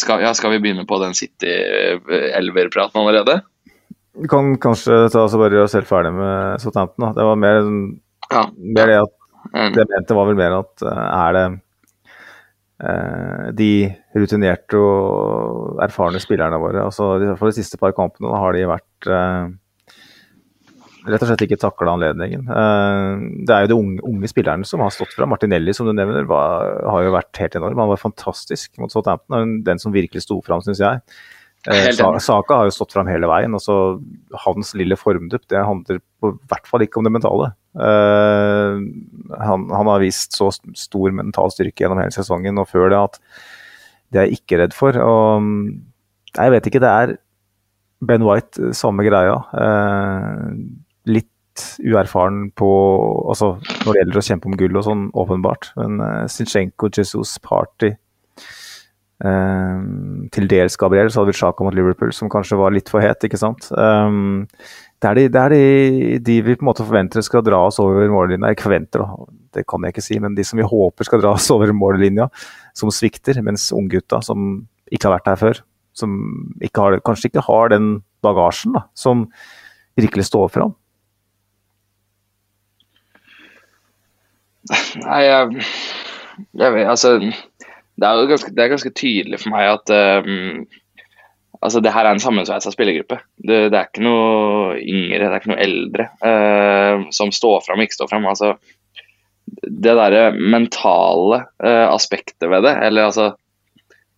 [0.00, 3.36] skal, ja, skal, vi begynne på den City-elver-praten allerede?
[4.18, 7.04] Vi kan kanskje ta oss og bare gjøre oss helt ferdig med Southampton.
[7.04, 7.12] Da.
[7.20, 7.60] Det var mer,
[8.32, 8.42] ja.
[8.56, 9.14] mer det at
[9.52, 11.44] Det jeg mente, var vel mer at er det
[12.78, 13.72] de
[14.14, 19.08] rutinerte og erfarne spillerne våre altså For de siste par kampene har de vært
[21.12, 22.44] rett og slett ikke takla anledningen.
[22.48, 25.28] Eh, det er jo de unge, unge, spillerne som har stått fra.
[25.30, 27.82] Martinelli, som du nevner, var, har jo vært helt enorm.
[27.82, 29.60] Han var fantastisk mot Southampton.
[29.66, 31.02] Den som virkelig sto fram, syns jeg.
[31.68, 31.90] Eh,
[32.22, 33.54] Saka har jo stått fram hele veien.
[33.56, 33.98] altså
[34.44, 37.52] Hans lille formdupp det handler på hvert fall ikke om det mentale.
[37.78, 38.82] Uh,
[39.38, 43.20] han, han, har vist så stor mental styrke gjennom hele sesongen og før det at
[44.08, 44.98] det er jeg ikke redd for.
[44.98, 45.48] og
[46.34, 47.16] Jeg vet ikke, det er
[48.04, 49.36] Ben White, samme greia.
[49.52, 50.54] Uh,
[51.08, 51.28] litt
[51.82, 52.68] uerfaren på
[53.30, 55.72] altså når det gjelder å kjempe om gull og sånn, åpenbart.
[55.80, 57.92] Men uh, Zinchenko, Jesus, Party
[59.26, 59.80] uh,
[60.34, 63.26] Til dels Gabriel, så hadde vi Sjaka mot Liverpool, som kanskje var litt for het,
[63.26, 63.70] ikke sant.
[63.74, 64.46] Um,
[64.98, 67.78] det er, de, det er de, de, vi på en måte forventer skal dra oss
[67.82, 68.50] over mållinja.
[68.50, 69.04] Ikke forventer,
[69.54, 72.26] det kan jeg ikke si, men de som vi håper skal dra oss over mållinja,
[72.78, 73.38] som svikter.
[73.46, 75.62] Mens unggutta som ikke har vært her før,
[75.96, 76.18] som
[76.64, 77.88] ikke har, kanskje ikke har den
[78.26, 79.28] bagasjen da, som
[79.98, 80.74] virkelig står fram.
[84.98, 85.64] Nei, jeg,
[86.58, 89.94] jeg vet Altså, det er ganske, det er ganske tydelig for meg at
[90.26, 90.66] um,
[91.64, 93.20] altså det her er en sammensveisa spillergruppe.
[93.36, 97.80] Det, det, er ikke noe yngre, det er ikke noe eldre uh, som står fram
[97.80, 98.28] og ikke står fram.
[98.30, 98.54] Altså,
[99.64, 103.30] det derre mentale uh, aspektet ved det, eller altså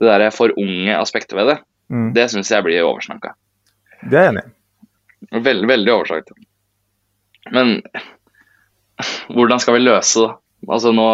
[0.01, 1.59] det derre for unge aspektet ved det,
[1.93, 2.12] mm.
[2.17, 3.35] det syns jeg blir oversnakka.
[4.07, 5.43] Det er jeg enig i.
[5.45, 6.39] Veldig, veldig oversnakka.
[7.53, 7.77] Men
[9.37, 10.31] hvordan skal vi løse det?
[10.69, 11.09] Altså nå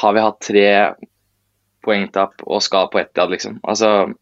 [0.00, 0.68] har vi hatt tre
[1.84, 3.58] poengtap og skal på Etiad, liksom.
[3.68, 4.12] Altså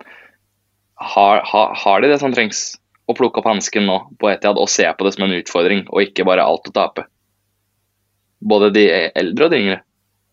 [0.99, 2.77] har, har, har, de det som trengs?
[3.09, 6.05] Å plukke opp hansken nå på Etiad og se på det som en utfordring, og
[6.05, 7.07] ikke bare alt å tape?
[8.45, 8.85] Både de
[9.17, 9.79] eldre og de yngre.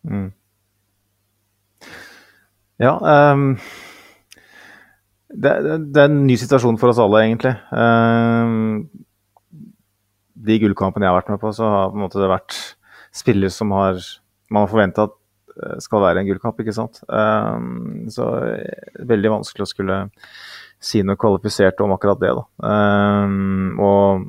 [0.06, 0.28] Mm.
[2.76, 3.54] Ja um,
[5.32, 7.54] det, det, er en ny situasjon for oss alle, egentlig.
[7.72, 8.86] Um,
[10.46, 12.58] de gullkampene jeg har vært med på, så har på en måte det vært
[13.16, 13.98] spillere som har,
[14.52, 15.16] man har forventa at
[15.82, 17.02] skal være en gullkamp, ikke sant.
[17.08, 19.98] Um, så eh, veldig vanskelig å skulle
[20.82, 22.46] si noe kvalifisert om akkurat det, da.
[22.62, 24.26] Um, og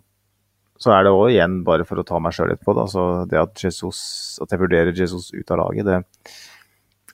[0.82, 3.08] så er det òg igjen, bare for å ta meg sjøl litt på det, altså
[3.30, 4.00] det at, Jesus,
[4.44, 6.04] at jeg vurderer Jesus ut av laget, det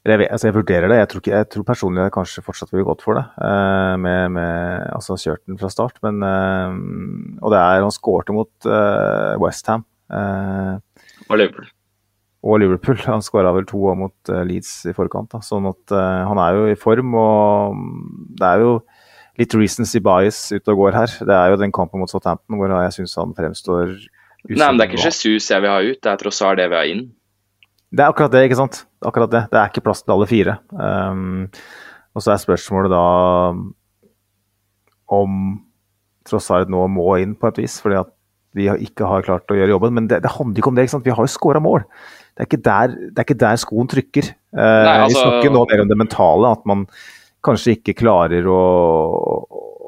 [0.04, 0.98] jeg, altså jeg vurderer det.
[1.00, 3.24] Jeg tror, ikke, jeg tror personlig jeg kanskje fortsatt ville gått for det.
[3.40, 6.02] Uh, med, med, altså kjørt den fra start.
[6.04, 6.76] Men, uh,
[7.40, 9.86] og det er Han skårte mot uh, Westham.
[10.12, 10.76] Uh,
[11.30, 11.72] og Liverpool.
[12.44, 13.00] Og Liverpool.
[13.08, 15.32] Han skåra vel to mot uh, Leeds i forkant.
[15.32, 15.40] Da.
[15.46, 17.80] Sånn at uh, han er jo i form, og
[18.40, 18.74] det er jo
[19.40, 21.16] litt recency bias ute og går her.
[21.24, 23.96] Det er jo den kampen mot Southampton hvor jeg syns han fremstår
[24.44, 26.76] Nei, men det er ikke Jesus jeg vil ha ut, det er Trossard det vi
[26.76, 27.06] har inn.
[27.94, 28.82] Det er akkurat det, ikke sant.
[29.06, 30.58] Akkurat Det Det er ikke plass til alle fire.
[30.76, 31.46] Um,
[32.14, 33.06] og så er spørsmålet da
[35.14, 35.38] om
[36.28, 38.12] Trossard nå må inn på et vis, fordi at
[38.58, 39.96] vi ikke har klart å gjøre jobben.
[39.98, 40.86] Men det, det handler ikke om det.
[40.86, 41.08] ikke sant?
[41.08, 41.86] Vi har jo skåra mål.
[42.34, 44.30] Det er, ikke der, det er ikke der skoen trykker.
[44.30, 46.52] Eh, Nei, altså- Vi snakker nå mer om det mentale.
[46.58, 46.86] At man
[47.46, 48.60] kanskje ikke klarer å,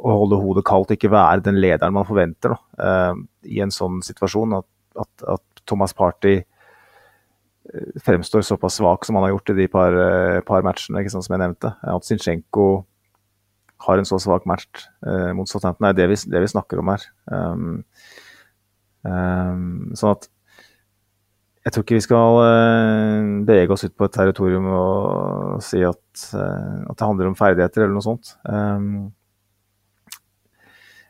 [0.06, 3.22] å holde hodet kaldt, ikke være den lederen man forventer da, eh,
[3.56, 4.58] i en sånn situasjon.
[4.60, 4.68] At,
[5.06, 9.96] at, at Thomas Party eh, fremstår såpass svak som han har gjort i de par,
[9.96, 11.74] eh, par matchene ikke sant, som jeg nevnte.
[11.82, 12.68] At Zinchenko
[13.86, 16.94] har en så svak match eh, mot Southampton, er det vi, det vi snakker om
[16.94, 17.04] her.
[17.32, 17.84] Um,
[19.06, 20.30] sånn at
[21.66, 26.26] jeg tror ikke vi skal eh, bevege oss ut på et territorium og si at,
[26.38, 28.36] eh, at det handler om ferdigheter eller noe sånt.
[28.46, 29.08] Um,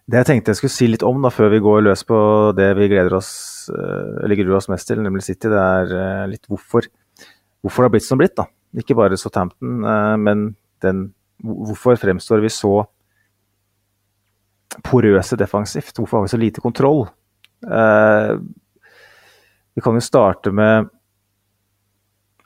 [0.07, 2.19] det jeg tenkte jeg skulle si litt om da, før vi går løs på
[2.55, 3.33] det vi gleder oss,
[3.67, 6.87] eh, eller gruer oss mest til, nemlig City, det er litt hvorfor,
[7.59, 8.37] hvorfor det har blitt som blitt.
[8.39, 8.47] da.
[8.79, 9.83] Ikke bare Southampton,
[10.23, 10.47] men
[10.83, 11.09] den,
[11.43, 12.77] hvorfor fremstår vi så
[14.87, 15.95] porøse defensivt?
[15.99, 17.07] Hvorfor har vi så lite kontroll?
[17.65, 18.33] Eh,
[19.75, 20.87] vi kan jo starte med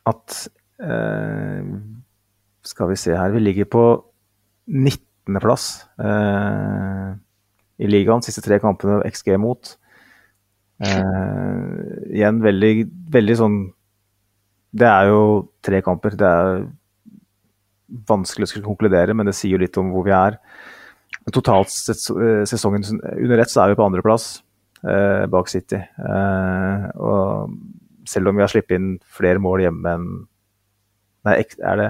[0.09, 0.37] at
[0.81, 1.65] uh,
[2.65, 3.83] Skal vi se her Vi ligger på
[4.65, 5.65] 19.-plass
[6.01, 7.13] uh,
[7.77, 8.23] i ligaen.
[8.25, 9.75] Siste tre kampene XG mot.
[10.79, 11.55] Eh,
[12.15, 12.73] igjen veldig,
[13.11, 13.55] veldig sånn
[14.71, 15.23] Det er jo
[15.65, 16.15] tre kamper.
[16.15, 16.61] Det er
[18.07, 20.37] vanskelig å skulle konkludere, men det sier jo litt om hvor vi er.
[21.25, 24.48] Men totalt eh, sesongen under ett så er vi på andreplass eh,
[25.31, 25.79] bak City.
[25.79, 27.55] Eh, og
[28.09, 30.11] selv om vi har sluppet inn flere mål hjemme enn
[31.27, 31.33] Nei,
[31.67, 31.87] er det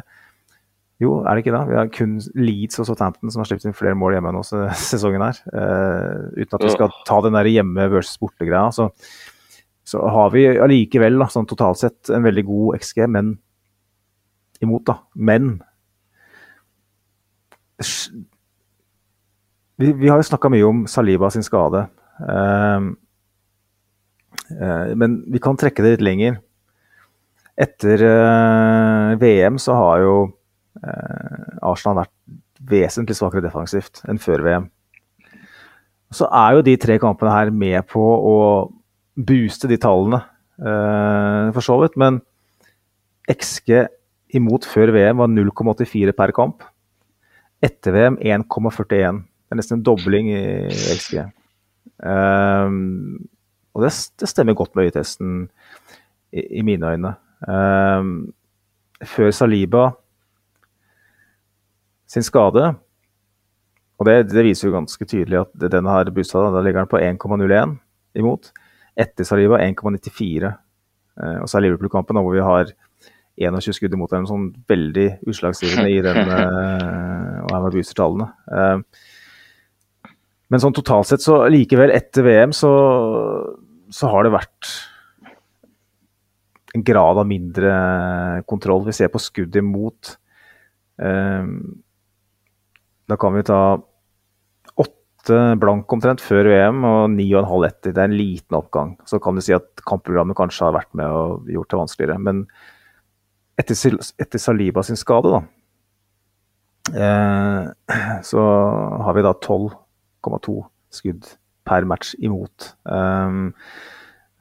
[0.99, 1.61] Jo, er det ikke da?
[1.69, 4.79] Vi har kun Leeds og Southampton som har sluppet inn flere mål hjemme nå eh,
[4.89, 5.37] sesongen her.
[5.53, 8.73] Eh, uten at vi skal ta den der hjemme versus borte-greia.
[8.75, 8.89] Så,
[9.87, 13.37] så har vi allikevel, sånn totalt sett, en veldig god XG, men
[14.65, 14.97] imot, da.
[15.15, 15.53] Men
[19.79, 21.85] vi, vi har jo snakka mye om Saliba sin skade.
[22.27, 22.93] Ehm,
[24.51, 26.39] eh, men vi kan trekke det litt lenger.
[27.59, 30.15] Etter eh, VM så har jo
[30.83, 32.15] eh, Arsenal vært
[32.69, 34.67] vesentlig svakere defensivt enn før VM.
[36.15, 38.37] Så er jo de tre kampene her med på å
[39.19, 40.23] booste de tallene,
[40.57, 41.93] for så vidt.
[42.01, 42.17] Men
[43.29, 43.85] XG
[44.35, 46.65] imot før VM var 0,84 per kamp.
[47.61, 49.21] Etter VM 1,41.
[49.21, 50.41] Det er nesten en dobling i
[50.95, 51.21] XG.
[52.05, 53.29] Ehm,
[53.73, 55.49] og det, det stemmer godt med øyetesten
[56.31, 57.15] i, i mine øyne.
[57.47, 58.33] Um,
[59.05, 59.89] før Saliba
[62.07, 62.73] sin skade,
[63.99, 66.49] og det, det viser jo ganske tydelig at den har bussa.
[66.51, 67.75] da ligger den på 1,01
[68.15, 68.51] imot.
[68.97, 70.51] Etter Saliba 1,94.
[71.19, 72.71] Eh, og så er Liverpool-kampen hvor vi har
[73.39, 78.29] 21 skudd imot, dem, sånn veldig utslagsgivende i den eh, og her med boostertallene.
[78.51, 79.05] Eh,
[80.49, 82.71] men sånn totalt sett, så likevel etter VM, så,
[83.93, 84.71] så har det vært
[86.73, 87.73] en grad av mindre
[88.49, 88.85] kontroll.
[88.87, 90.15] Vi ser på skudd imot.
[91.01, 91.45] Eh,
[93.09, 93.61] da kan vi ta
[94.79, 97.93] åtte blank omtrent før VM og ni og en halv etter.
[97.93, 98.95] Det er en liten oppgang.
[99.09, 102.21] Så kan du si at kampprogrammet kanskje har vært med og gjort det vanskeligere.
[102.25, 102.43] Men
[103.59, 105.41] etter, etter Saliba sin skade, da,
[106.95, 108.45] eh, så
[109.05, 109.35] har vi da
[110.25, 110.57] 12,2
[110.93, 111.27] skudd
[111.67, 112.73] per match imot.
[112.83, 113.53] Um,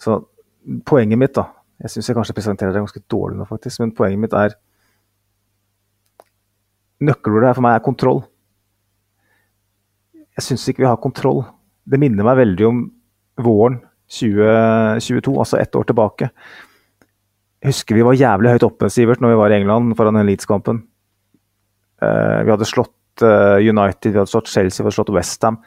[0.01, 0.21] så
[0.89, 1.49] poenget mitt, da
[1.79, 4.57] Jeg syns jeg kanskje presenterer det ganske dårlig nå, faktisk, men poenget mitt er
[6.99, 8.25] Nøkkelordet her for meg er kontroll.
[10.35, 11.45] Jeg syns ikke vi har kontroll.
[11.87, 12.81] Det minner meg veldig om
[13.39, 13.77] våren
[14.11, 16.31] 2022, altså ett år tilbake.
[17.63, 20.27] Jeg husker vi var jævlig høyt oppe, Sivert, når vi var i England foran den
[20.27, 20.83] Leeds-kampen.
[22.03, 22.95] Eh, vi hadde slått
[23.27, 25.61] eh, United, vi hadde slått Chelsea, vi hadde slått Westham.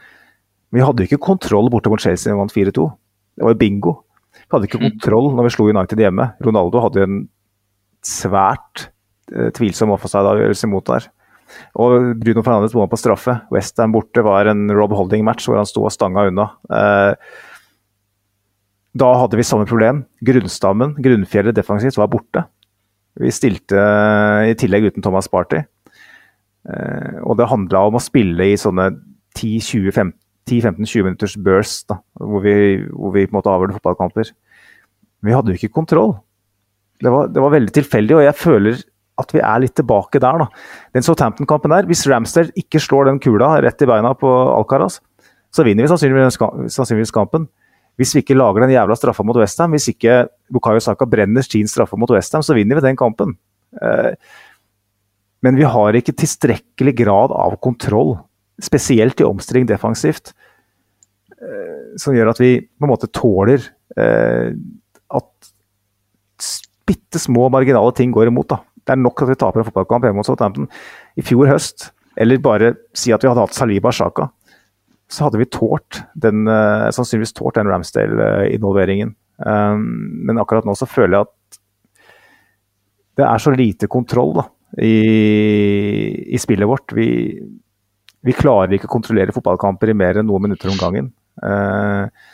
[0.72, 2.88] Vi hadde jo ikke kontroll borte mot Chelsea når vi vant 4-2.
[3.36, 3.96] Det var jo bingo.
[4.38, 6.30] Vi hadde ikke kontroll når vi slo United hjemme.
[6.44, 7.24] Ronaldo hadde jo en
[8.08, 8.88] svært
[9.34, 11.10] eh, tvilsom offside-avgjørelse imot der.
[11.80, 13.36] Og Bruno Fernandes bomma på straffe.
[13.52, 16.48] Westham borte var en Rob Holding-match hvor han sto og stanga unna.
[16.72, 17.14] Eh,
[19.02, 20.04] da hadde vi samme problem.
[20.28, 22.46] Grunnstammen, grunnfjellet defensivt, var borte.
[23.20, 23.80] Vi stilte
[24.48, 25.62] i tillegg uten Thomas Party.
[26.70, 28.92] Eh, og det handla om å spille i sånne
[29.38, 32.56] 10-15-20 minutters burst, da, hvor, vi,
[32.92, 34.34] hvor vi på en måte avgjorde fotballkamper.
[35.22, 36.16] Men vi hadde jo ikke kontroll.
[37.02, 38.82] Det var, det var veldig tilfeldig, og jeg føler
[39.22, 40.44] at vi er litt tilbake der.
[40.44, 40.48] da.
[40.96, 45.00] Den Southampton-kampen der, hvis Ramster ikke slår den kula rett i beina på Alcaraz,
[45.52, 47.50] så vinner vi sannsynligvis, kampen.
[48.00, 51.68] hvis vi ikke lager den jævla straffa mot Westham, hvis ikke Bukayo Saka brenner sin
[51.68, 53.36] straffe mot Westham, så vinner vi den kampen.
[53.76, 54.16] Eh,
[55.42, 58.16] men vi har ikke tilstrekkelig grad av kontroll,
[58.62, 60.36] spesielt i omstilling defensivt,
[61.42, 63.64] eh, som gjør at vi på en måte tåler
[63.98, 64.52] eh,
[65.18, 66.52] at
[66.88, 68.52] bitte små marginale ting går imot.
[68.54, 68.62] da.
[68.86, 70.70] Det er nok at vi taper en fotballkamp hjemme mot Southampton.
[71.18, 71.90] I fjor høst,
[72.22, 74.30] eller bare si at vi hadde hatt Saliba Shaka,
[75.12, 79.16] så hadde vi tålt den, uh, sannsynligvis tålt den Ramsdale-involveringen.
[79.42, 81.60] Men akkurat nå så føler jeg at
[83.18, 84.44] det er så lite kontroll da,
[84.78, 84.96] i,
[86.32, 86.94] i, spillet vårt.
[86.96, 87.08] Vi,
[88.22, 91.10] vi, klarer ikke å kontrollere fotballkamper i mer enn noen minutter om gangen.
[91.44, 92.30] Eh,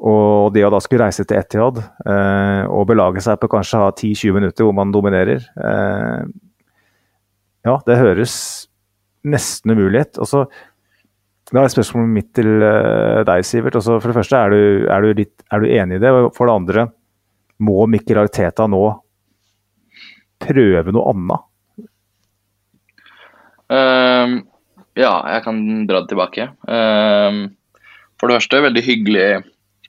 [0.00, 3.90] og det å da skulle reise til Etiad eh, og belage seg på kanskje ha
[3.92, 6.22] 10-20 minutter hvor man dominerer eh,
[7.68, 8.34] Ja, det høres
[9.28, 10.22] nesten umulig ut.
[10.24, 10.46] Og så
[11.50, 13.74] da er spørsmålet mitt til uh, deg, Sivert.
[13.80, 16.12] Også for det første, er du, er, du litt, er du, enig i det?
[16.36, 16.84] For det andre,
[17.60, 18.84] må Mikkel Arteta nå
[20.40, 21.49] prøve noe annet?
[23.70, 24.40] Uh,
[24.98, 26.48] ja, jeg kan dra det tilbake.
[26.66, 27.42] Um,
[28.20, 29.28] for det første, veldig hyggelig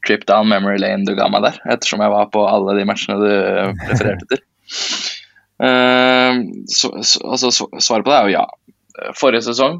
[0.06, 3.20] trip down memory lane du ga meg der, ettersom jeg var på alle de matchene
[3.22, 3.28] du
[3.90, 4.46] refererte til.
[5.62, 8.46] så, så, altså, svaret på det er jo ja.
[9.18, 9.78] Forrige sesong,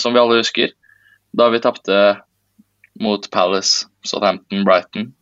[0.00, 0.72] som vi alle husker,
[1.36, 1.98] da vi tapte
[3.00, 5.12] mot Palace, Southampton, Brighton.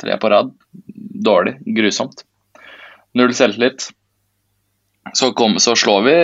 [0.00, 0.52] Tre på rad.
[1.24, 1.58] Dårlig.
[1.76, 2.24] Grusomt.
[3.18, 3.88] Null selvtillit.
[5.14, 6.16] Så, kom, så, slår vi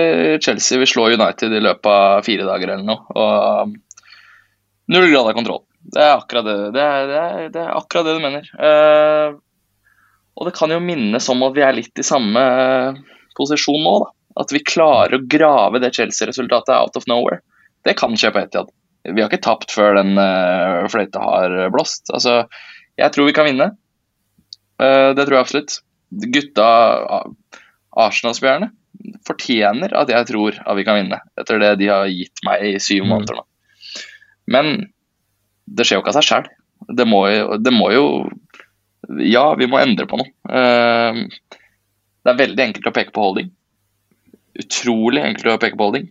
[0.42, 3.04] Chelsea, vi slår United i løpet av fire dager eller noe.
[3.14, 3.74] Og um,
[4.92, 5.62] null grad av kontroll.
[5.94, 8.50] Det er akkurat det, det, er, det, er, det er akkurat det du mener.
[8.58, 9.40] Uh,
[10.34, 13.02] og det kan jo minnes om at vi er litt i samme uh,
[13.38, 13.96] posisjon nå.
[14.04, 14.12] da.
[14.42, 17.42] At vi klarer å grave det Chelsea-resultatet out of nowhere.
[17.86, 18.72] Det kan skje på Etiad.
[19.04, 22.08] Vi har ikke tapt før den uh, fløyta har blåst.
[22.14, 22.42] Altså,
[22.98, 23.74] jeg tror vi kan vinne.
[24.80, 25.76] Uh, det tror jeg absolutt.
[26.34, 26.68] Gutta,
[27.04, 27.60] uh,
[28.00, 28.70] Arsenal-spillerne,
[29.26, 31.20] fortjener at jeg tror at vi kan vinne.
[31.40, 33.12] Etter det de har gitt meg i syv mm.
[33.12, 33.44] måneder nå.
[34.54, 34.72] Men
[35.64, 36.48] det skjer jo ikke av seg sjøl.
[36.84, 37.06] Det,
[37.64, 38.06] det, må jo
[39.24, 40.32] Ja, vi må endre på noe.
[40.48, 41.24] Uh,
[42.24, 43.48] det er veldig enkelt å peke på holding.
[44.60, 46.10] Utrolig enkelt å peke på holding.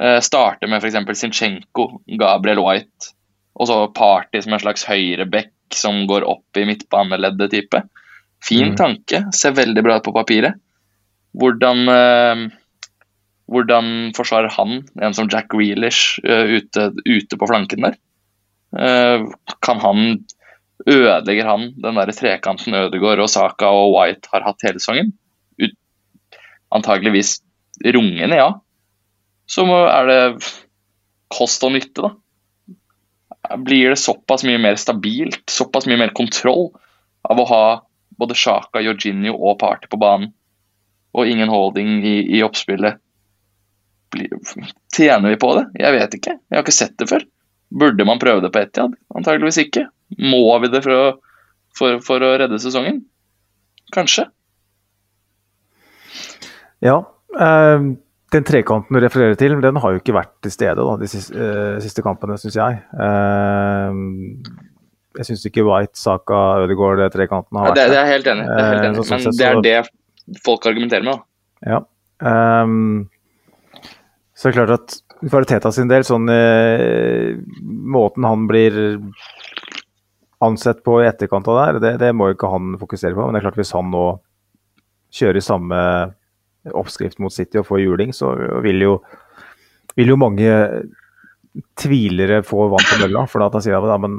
[0.00, 1.20] Uh, starte med f.eks.
[1.20, 1.88] Sinchenko,
[2.20, 3.12] Gabriel White,
[3.56, 7.82] og så Party som en slags høyreback som går opp i midtbaneleddet type.
[8.44, 8.76] Fin mm.
[8.78, 10.60] tanke, ser veldig bra ut på papiret.
[11.36, 12.46] Hvordan, uh,
[13.52, 18.00] hvordan forsvarer han en som Jack Grealish uh, ute, ute, på flanken der?
[19.64, 20.00] kan han
[20.90, 25.14] Ødelegger han den der trekanten Ødegaard og Saka og White har hatt hele sesongen?
[26.74, 27.38] Antageligvis
[27.94, 28.50] rungende, ja
[29.46, 30.22] så er det
[31.32, 33.56] kost og nytte, da.
[33.62, 36.72] Blir det såpass mye mer stabilt, såpass mye mer kontroll
[37.26, 37.66] av å ha
[38.18, 40.32] både Sjaka, Jorginho og Party på banen,
[41.16, 43.00] og ingen holding i, i oppspillet?
[44.96, 45.66] Tjener vi på det?
[45.80, 46.36] Jeg vet ikke.
[46.36, 47.24] Jeg har ikke sett det før.
[47.76, 48.94] Burde man prøve det på Etiad?
[49.16, 49.86] Antageligvis ikke.
[50.22, 51.04] Må vi det for å,
[51.76, 53.02] for, for å redde sesongen?
[53.94, 54.28] Kanskje.
[56.84, 57.00] Ja.
[57.36, 57.96] Uh,
[58.34, 61.34] den trekanten du refererer til, den har jo ikke vært til stede da, de siste,
[61.34, 62.80] uh, siste kampene, syns jeg.
[62.94, 63.92] Uh,
[65.16, 68.48] jeg syns ikke White, Saka, Ødegaard, trekanten har vært ja, det, det er helt enig,
[68.50, 69.06] det er helt enig.
[69.10, 69.78] Men det er det
[70.44, 71.18] folk argumenterer med.
[71.18, 71.72] da.
[71.72, 71.82] Ja.
[72.64, 73.08] Um,
[74.36, 74.96] så det er klart at
[75.32, 76.28] for Teta sin del, sånn
[77.96, 78.76] måten han blir
[80.44, 83.24] ansett på i etterkant av der, det, det må jo ikke han fokusere på.
[83.24, 84.04] Men det er klart hvis han nå
[85.16, 85.80] kjører samme
[86.76, 88.34] oppskrift mot City og får juling, så
[88.64, 88.94] vil jo,
[89.96, 90.52] vil jo mange
[91.80, 93.24] tvilere få vann på mølla.
[93.30, 94.18] For da sier at men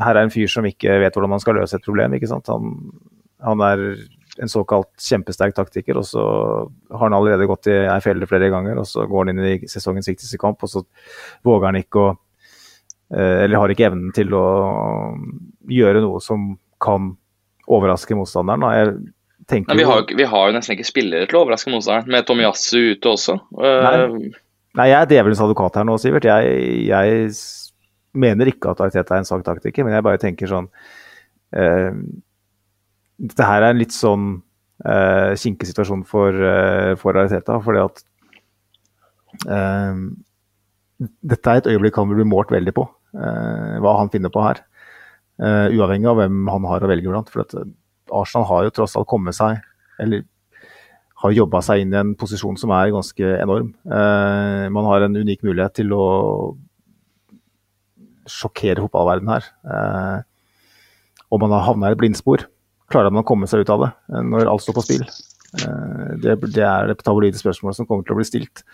[0.00, 2.16] her er en fyr som ikke vet hvordan man skal løse et problem.
[2.16, 2.50] ikke sant?
[2.50, 2.90] Han,
[3.44, 3.84] han er
[4.40, 6.24] en såkalt kjempesterk taktiker, og så
[6.90, 8.80] har han allerede gått i ei felle flere ganger.
[8.80, 10.84] og Så går han inn i sesongens viktigste kamp, og så
[11.46, 12.10] våger han ikke å
[13.14, 14.44] eh, Eller har ikke evnen til å
[15.68, 17.14] gjøre noe som kan
[17.70, 18.68] overraske motstanderen.
[18.74, 19.00] Jeg
[19.50, 22.94] Nei, vi, har, vi, har, jo nesten ikke spillere til å overraske motstanderen, med Tomiyasu
[22.94, 23.34] ute også.
[23.58, 23.94] Nei.
[23.96, 24.38] Eh,
[24.78, 26.28] Nei, jeg er djevelens advokat her nå, Sivert.
[26.28, 27.32] Jeg, jeg
[28.14, 31.90] mener ikke at Ariteta er en svak taktiker, men jeg bare tenker sånn uh,
[33.20, 34.30] Dette her er en litt sånn
[34.86, 38.02] uh, kinkig situasjon for, uh, for Ariteta, fordi at
[39.50, 40.00] uh,
[41.00, 42.82] Dette er et øyeblikk han vil bli målt veldig på,
[43.16, 44.58] hva han finner på her.
[45.40, 47.30] uavhengig av hvem han har å velge blant.
[47.32, 47.54] for at
[48.12, 49.62] Arsenal har jo tross alt kommet seg,
[49.96, 50.26] eller
[51.24, 53.72] har jobba seg inn i en posisjon som er ganske enorm.
[53.88, 56.04] Man har en unik mulighet til å
[58.28, 59.48] sjokkere fotballverdenen her.
[61.32, 62.44] og man har havna i et blindspor.
[62.90, 65.04] Klarer man å komme seg ut av det eh, når alt står på spill?
[65.06, 68.64] Eh, det, det, er det tabloide spørsmålet som kommer til å bli stilt.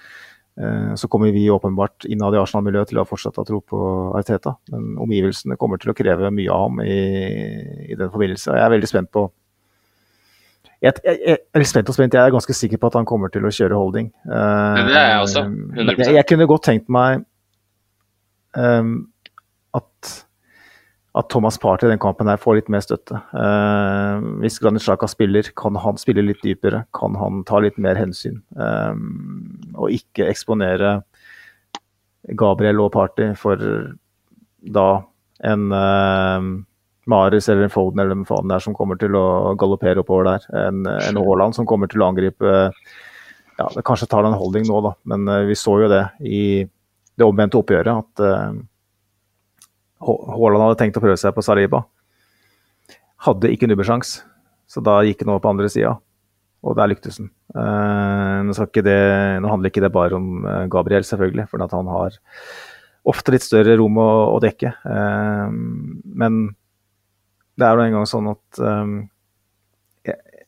[0.61, 3.81] Eh, så kommer vi åpenbart innad i Arsenal-miljøet til å fortsette å tro på
[4.17, 4.57] Arteta.
[4.73, 7.01] Men omgivelsene kommer til å kreve mye av ham i,
[7.93, 8.53] i den forbindelse.
[8.53, 9.29] Og jeg er veldig spent på
[10.85, 12.15] jeg, jeg, jeg, er spent og spent.
[12.15, 14.11] Jeg er ganske sikker på at han kommer til å kjøre holding.
[14.29, 15.45] Det er jeg også.
[15.49, 16.03] 100%.
[16.05, 17.25] Jeg, jeg kunne godt tenkt meg
[18.53, 18.99] um,
[21.17, 23.17] at Thomas Party i den kampen her får litt mer støtte.
[23.17, 26.85] Eh, hvis Granit Xhaka spiller, kan han spille litt dypere?
[26.97, 28.43] Kan han ta litt mer hensyn?
[28.53, 28.93] Eh,
[29.77, 30.99] og ikke eksponere
[32.37, 33.65] Gabriel og Party for
[34.77, 34.89] da
[35.47, 36.53] en eh,
[37.09, 40.29] Marius eller en Foden eller hvem faen det er som kommer til å galoppere oppover
[40.35, 40.47] der.
[40.67, 42.57] En, en Haaland som kommer til å angripe
[43.57, 46.03] ja, det Kanskje tar det en holding nå, da, men uh, vi så jo det
[46.21, 46.41] i
[47.17, 48.03] det omvendte oppgjøret.
[48.05, 48.67] at
[50.07, 51.83] Haaland hadde tenkt å prøve seg på Saliba.
[53.27, 54.21] Hadde ikke nubbesjans,
[54.71, 55.97] så da gikk han over på andre sida.
[56.67, 57.31] Og der lyktes han.
[57.55, 58.55] Uh, nå,
[58.85, 59.01] det,
[59.43, 62.17] nå, handler ikke det bare om uh, Gabriel, selvfølgelig, for han har
[63.07, 64.73] ofte litt større rom å, å dekke.
[64.87, 65.51] Uh,
[66.23, 66.41] men
[67.57, 68.65] det er jo en gang sånn at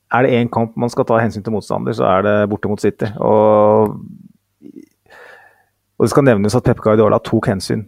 [0.09, 2.81] er det én kamp man skal ta hensyn til motstander, så er det borte mot
[2.81, 3.09] City.
[3.25, 3.95] Og,
[5.97, 7.87] og det skal nevnes at Pep Guardiola tok hensyn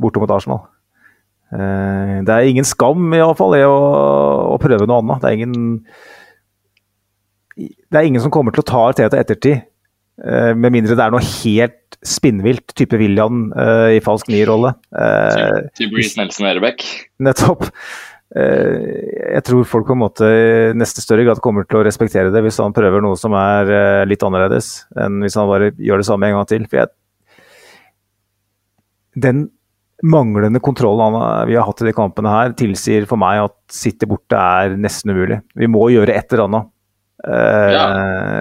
[0.00, 0.64] borte mot Arsenal.
[1.50, 3.76] Eh, det er ingen skam i alle fall, i å,
[4.54, 5.22] å, prøve noe annet.
[5.22, 5.54] Det er ingen
[7.60, 9.64] det er ingen som kommer til å ta Arteta ettertid,
[10.24, 14.70] eh, med mindre det er noe helt spinnvilt, type William uh, i falsk ny-rolle.
[14.88, 16.86] Uh, type Reece Nelson Erebekk?
[17.20, 17.66] Nettopp.
[18.32, 18.78] Uh,
[19.34, 22.40] jeg tror folk på en måte i neste større grad kommer til å respektere det
[22.46, 26.08] hvis han prøver noe som er uh, litt annerledes, enn hvis han bare gjør det
[26.08, 26.64] samme en gang til.
[26.70, 26.94] For jeg,
[29.28, 29.48] den
[30.02, 31.16] manglende kontrollen
[31.48, 35.12] vi har hatt i de kampene her, tilsier for meg at City borte er nesten
[35.14, 35.40] umulig.
[35.58, 36.70] Vi må gjøre et eller annet.
[37.28, 37.86] Eh, ja.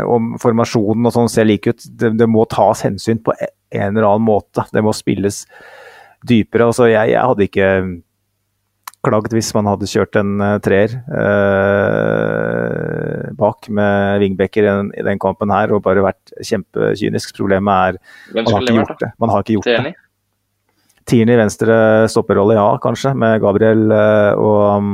[0.08, 1.84] Om formasjonen og sånn ser like ut.
[1.84, 4.64] Det, det, må tas hensyn på en eller annen måte.
[4.72, 5.44] Det må spilles
[6.28, 6.70] dypere.
[6.72, 7.70] Altså, jeg, jeg hadde ikke
[9.06, 11.70] klagd hvis man hadde kjørt en uh, treer uh,
[13.40, 17.36] bak med vingbekker i, i, den kampen her og bare vært kjempekynisk.
[17.38, 17.94] Problemet er
[18.36, 19.12] man har ikke gjort det.
[19.24, 19.96] Man har ikke gjort det.
[21.10, 21.76] Tierney i venstre
[22.12, 24.94] stopperrolle, ja, kanskje, med Gabriel uh, og um,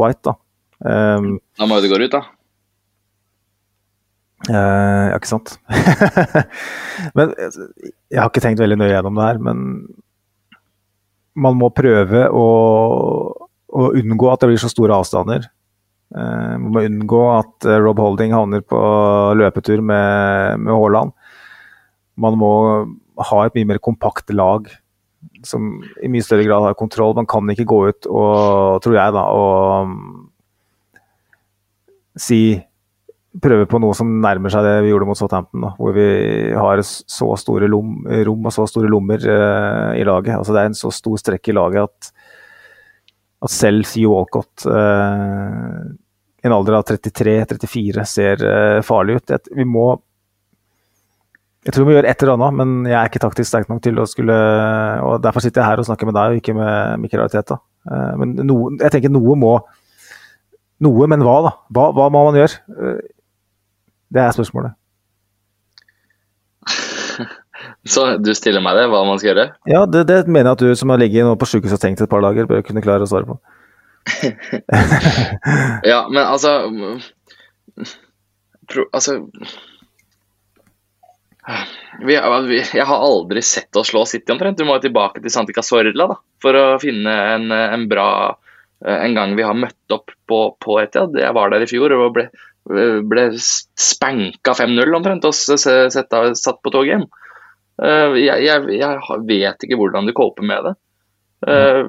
[0.00, 0.36] White, da.
[0.80, 2.22] Um, da må gå ut, da.
[4.48, 5.54] Uh, ja, ikke sant.
[7.16, 9.64] men Jeg har ikke tenkt veldig nøye gjennom det her, men
[11.40, 12.46] man må prøve å,
[13.68, 15.48] å unngå at det blir så store avstander.
[16.10, 18.80] Uh, man må unngå at Rob Holding havner på
[19.38, 21.16] løpetur med, med Haaland.
[22.20, 22.52] Man må
[23.20, 24.68] ha et mye mer kompakt lag
[25.46, 25.68] som
[26.02, 27.14] i mye større grad har kontroll.
[27.18, 29.94] Man kan ikke gå ut og, tror jeg, da, og um,
[32.18, 32.42] si
[33.30, 36.02] Prøve på noe som nærmer seg det vi gjorde mot Southampton, hvor vi
[36.50, 40.32] har så store lom, rom og så store lommer uh, i laget.
[40.34, 42.08] Altså, det er en så stor strekk i laget at,
[43.46, 45.78] at selv Theo Walcott, uh,
[46.42, 49.36] en alder av 33-34, ser uh, farlig ut.
[49.54, 49.86] vi må
[51.66, 53.98] jeg tror vi gjør et eller annet, men jeg er ikke taktisk sterk nok til
[54.00, 54.36] å skulle
[55.04, 57.58] og Derfor sitter jeg her og snakker med deg, og ikke med Mikkel Ariteta.
[57.84, 59.54] Eh, men noe, jeg tenker noe må
[60.80, 61.50] Noe, men hva, da?
[61.76, 62.56] Hva, hva må man gjøre?
[62.72, 63.00] Eh,
[64.16, 64.72] det er spørsmålet.
[67.92, 69.46] Så du stiller meg det, hva man skal gjøre?
[69.68, 72.08] Ja, det, det mener jeg at du som har ligget på sykehus og tenkt et
[72.08, 73.36] par dager, bør kunne klare å svare på.
[75.92, 76.54] ja, men altså
[78.96, 79.18] Altså
[82.04, 84.58] vi, jeg har aldri sett oss slå City omtrent.
[84.58, 88.36] Du må jo tilbake til Santi Cazorla da, for å finne en, en, bra
[88.80, 91.16] En gang vi har møtt opp på, på Etiad.
[91.20, 92.28] Jeg var der i fjor og ble,
[93.10, 97.08] ble spanka 5-0 omtrent og satt, satt på toget hjem.
[97.80, 100.74] Eh, jeg, jeg, jeg, vet ikke hvordan du coper med det.
[101.48, 101.84] Eh,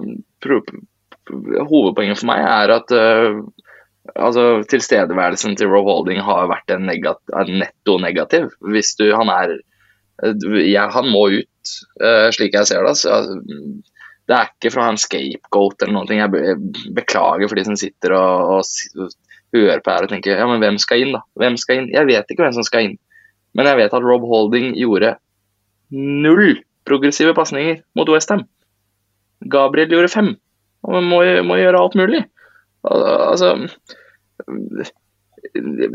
[1.68, 3.42] hovedpoenget for meg er at eh,
[4.16, 8.50] altså, tilstedeværelsen til Rob Holding har vært en, en netto negativ.
[8.74, 9.60] Hvis du, han er
[10.68, 11.72] ja, Han må ut,
[12.04, 12.96] uh, slik jeg ser det.
[13.00, 13.22] Så,
[14.30, 16.18] det er ikke for å ha en scapegoat eller noe.
[16.20, 19.16] Jeg beklager for de som sitter og, og,
[19.52, 21.26] hører på her og tenker ja, men hvem skal inn, da?
[21.42, 21.90] Hvem skal inn?
[21.92, 22.94] Jeg vet ikke hvem som skal inn.
[23.58, 25.18] Men jeg vet at Rob Holding gjorde
[25.92, 28.46] null progressive pasninger mot Westham.
[29.52, 30.30] Gabriel gjorde fem.
[30.86, 31.20] Og man må,
[31.50, 32.22] må gjøre alt mulig.
[32.88, 33.58] Altså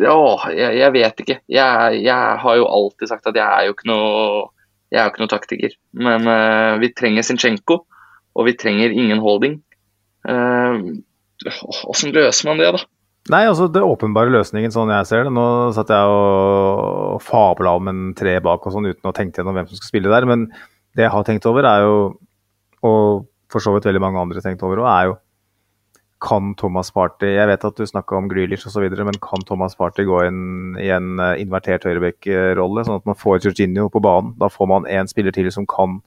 [0.03, 0.17] ja,
[0.53, 1.39] jeg, jeg, vet ikke.
[1.51, 4.47] Jeg, jeg, har jo alltid sagt at jeg er jo ikke noe
[4.93, 5.77] jeg er jo ikke noe taktiker.
[5.99, 7.81] Men uh, vi trenger Sinchenko,
[8.37, 9.59] og vi trenger ingen holding.
[10.27, 12.83] Åssen løser man det, da?
[13.31, 17.91] Nei, altså Det åpenbare løsningen, sånn jeg ser det Nå satt jeg og fabla om
[17.91, 20.27] en tre bak og sånn uten å tenke gjennom hvem som skal spille der.
[20.31, 20.47] Men
[20.97, 21.97] det jeg har tenkt over, er jo,
[22.87, 25.17] og for så vidt veldig mange andre har tenkt over og er jo
[26.23, 30.07] kan Thomas Party Jeg vet at du snakka om Grealish osv., men kan Thomas Party
[30.09, 34.33] gå inn i en eh, invertert høyreback-rolle, sånn at man får Jorginho på banen?
[34.41, 35.99] Da får man én spiller til som kan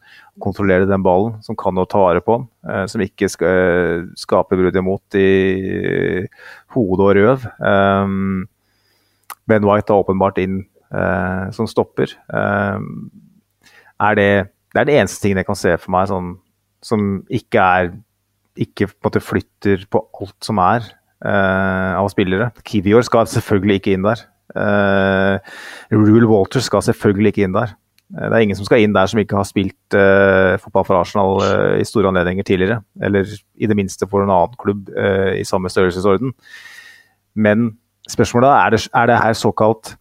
[0.41, 2.49] kontrollere den ballen, som kan å ta vare på den.
[2.65, 5.29] Eh, som ikke skaper brudd imot i
[6.73, 7.47] hode og røv.
[9.49, 10.61] Ben White er åpenbart inn
[11.53, 12.09] som stopper.
[13.99, 14.29] Er det,
[14.73, 16.31] det er det eneste tingen jeg kan se for meg sånn,
[16.85, 17.91] som ikke er
[18.59, 20.85] ikke på en måte flytter på alt som er
[21.25, 22.49] uh, av spillere.
[22.67, 24.23] Kivior skal selvfølgelig ikke inn der.
[24.55, 25.37] Uh,
[25.93, 27.75] Rule Walters skal selvfølgelig ikke inn der.
[28.15, 29.99] Uh, det er ingen som skal inn der som ikke har spilt
[30.63, 31.39] fotball for Arsenal
[31.79, 32.81] i store anledninger tidligere.
[33.03, 34.91] Eller i det minste for en annen klubb
[35.35, 36.33] i samme størrelsesorden.
[37.35, 37.71] Men
[38.09, 39.95] spørsmålet er, det, er det her såkalt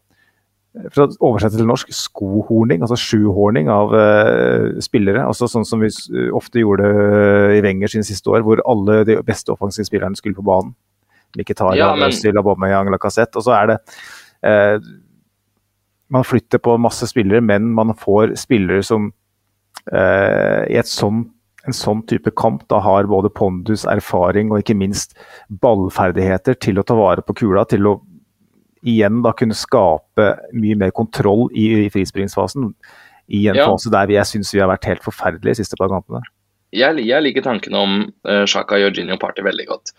[0.93, 5.25] for å oversette til norsk, skohorning, altså sjuhorning av uh, spillere.
[5.27, 5.91] altså Sånn som vi
[6.35, 6.89] ofte gjorde
[7.57, 10.75] i Wenger sine siste år, hvor alle de beste offensive spillerne skulle på banen.
[11.37, 12.13] Mkhitaryan, ja, men...
[12.13, 13.41] Özil, Aubameyang, Lacassette.
[13.41, 13.79] Og så er det
[14.47, 14.79] uh,
[16.15, 19.11] Man flytter på masse spillere, men man får spillere som
[19.91, 21.35] uh, i et sånt
[21.69, 25.17] en sånn type kamp da har både pondus, erfaring og ikke minst
[25.63, 27.99] ballferdigheter til å ta vare på kula, til å
[28.87, 32.71] igjen da kunne skape mye mer kontroll i, i frispillingsfasen.
[33.29, 33.67] I en ja.
[33.69, 36.23] fase der jeg syns vi har vært helt forferdelige de siste par kampene.
[36.77, 37.99] Jeg, jeg liker tanken om
[38.29, 39.93] uh, Shaka Jorginho Party veldig godt.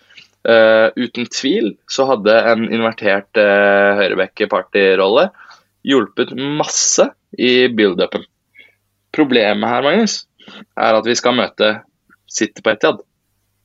[0.46, 5.26] Uh, uten tvil så hadde en invertert uh, høyreback-party-rolle
[5.86, 7.06] hjulpet masse
[7.38, 8.24] i build-upen.
[9.16, 10.22] Problemet her, Magnus,
[10.78, 11.72] er at vi skal møte
[12.30, 13.02] City på Etiad.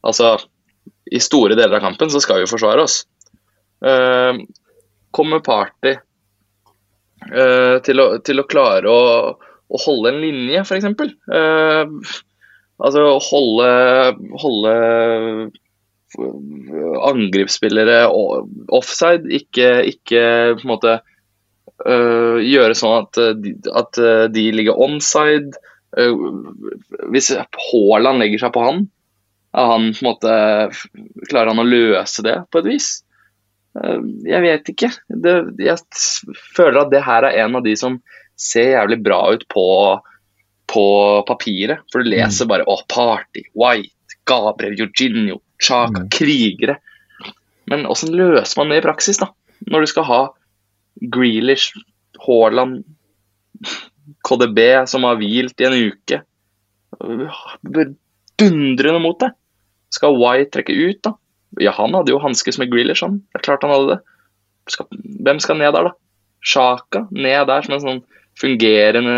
[0.06, 0.36] Altså,
[1.06, 3.04] i store deler av kampen så skal vi forsvare oss.
[3.86, 4.42] Uh,
[5.16, 5.96] kommer Party
[7.32, 9.02] uh, til, å, til, å, klare å,
[9.36, 10.88] å holde en linje, f.eks.
[10.92, 12.16] Uh, eh,
[12.86, 13.70] altså holde,
[14.44, 14.74] holde
[17.06, 18.06] angrepsspillere
[18.72, 20.24] offside, ikke, ikke
[20.56, 20.98] på en måte
[21.84, 23.20] uh, gjøre sånn at,
[23.82, 25.58] at, de ligger onside.
[25.96, 26.46] Uh,
[27.12, 28.86] hvis Haaland legger seg på han,
[29.56, 30.32] han på måte,
[31.30, 32.90] klarer han å løse det på et vis?
[33.76, 34.92] Eh, jeg vet ikke.
[35.08, 35.78] Det, jeg
[36.56, 38.00] føler at det her er en av de som
[38.40, 39.68] ser jævlig bra ut på,
[40.72, 40.86] på
[41.28, 41.86] papiret.
[41.92, 42.52] For du leser mm.
[42.52, 46.12] bare å, Party, White, Gabriel, Eugenio, Chaka, mm.
[46.14, 46.80] krigere.
[47.72, 49.32] Men åssen løser man det i praksis, da?
[49.72, 50.22] Når du skal ha
[51.12, 51.74] Grealish,
[52.26, 52.84] Haaland,
[54.26, 56.22] KDB som har hvilt i en uke.
[58.40, 59.32] Dundrende mot det.
[59.96, 61.16] Skal White trekke ut, da?
[61.62, 63.22] Ja, han hadde jo hanskes med Grealish, han.
[63.32, 64.02] Det er klart han hadde det.
[64.74, 64.90] Skal,
[65.26, 65.96] hvem skal ned der, da?
[66.46, 68.04] Sjaka ned der som en sånn
[68.40, 69.16] fungerende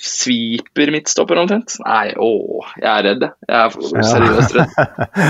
[0.00, 1.74] sviper midtstopper omtrent.
[1.84, 3.34] Nei, å, jeg er redd, jeg.
[3.50, 4.78] Jeg er seriøst redd.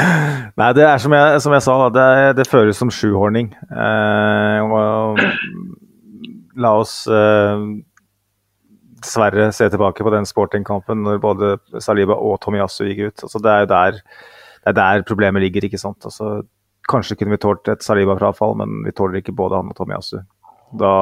[0.60, 2.06] Nei, det er som jeg, som jeg sa, det,
[2.38, 3.51] det føles som sjuhorning.
[3.70, 4.76] Eh,
[6.62, 7.66] la oss eh,
[9.05, 13.26] dessverre se tilbake på den sportingkampen når både Saliba og Tomiyasu gikk ut.
[13.26, 14.01] Altså, det er jo der
[14.64, 15.66] det er der problemet ligger.
[15.68, 16.04] ikke sant?
[16.08, 16.42] Altså,
[16.88, 20.18] kanskje kunne vi tålt et Saliba-frafall, men vi tåler ikke både han og Tomiyasu.
[20.80, 20.94] Da,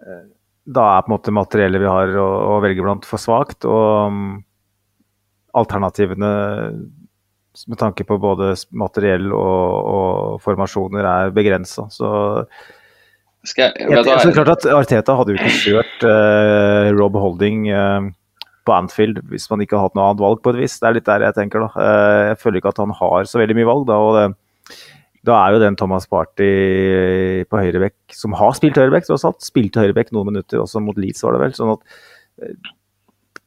[0.00, 0.22] eh,
[0.64, 3.68] da er på en måte materiellet vi har å, å velge blant, for svakt.
[3.68, 4.22] Og um,
[5.56, 6.32] alternativene
[7.66, 11.86] med tanke på både materiell og, og formasjoner er begrensa.
[11.92, 12.10] Så
[13.46, 18.08] jeg, jeg, jeg, så klart at Arteta hadde jo ikke kjørt uh, Rob Holding uh,
[18.66, 20.76] på Anfield hvis man ikke har hatt noe annet valg, på et vis.
[20.82, 21.86] Det er litt der jeg tenker, da.
[21.86, 23.98] Eh, jeg føler ikke at han har så veldig mye valg, da.
[24.02, 24.26] og det,
[25.26, 26.50] da er jo den Thomas Party
[27.50, 31.24] på høyrebekk, som har spilt høyrebekk, tross alt, spilte høyrebekk noen minutter, også mot Leeds,
[31.26, 31.56] var det vel.
[31.56, 31.96] Sånn at
[32.42, 32.70] eh,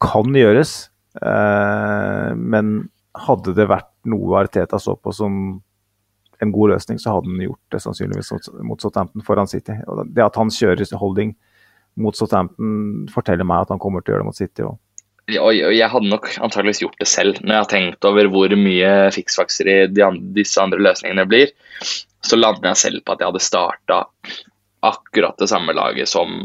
[0.04, 0.74] kan gjøres.
[1.20, 2.76] Eh, men
[3.20, 5.60] hadde det vært noe Arteta så på som
[6.40, 9.76] en god løsning, så hadde han gjort det sannsynligvis mot Southampton foran City.
[9.92, 11.34] Og det at han kjører holding
[12.00, 14.78] mot Southampton, forteller meg at han kommer til å gjøre det mot City òg
[15.30, 19.70] jeg hadde nok antageligvis gjort det selv, når jeg har tenkt over hvor mye fiksfakser
[19.70, 19.78] i
[20.36, 21.54] disse andre løsningene blir.
[22.26, 24.00] Så lander jeg selv på at jeg hadde starta
[24.86, 26.42] akkurat det samme laget som,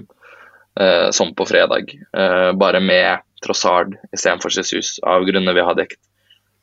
[0.81, 1.95] uh, som på fredag.
[2.17, 6.01] Uh, bare med Trossard istedenfor Jesus, av grunner vi har dekket.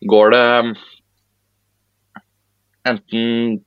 [0.09, 0.45] Går det
[2.89, 3.61] enten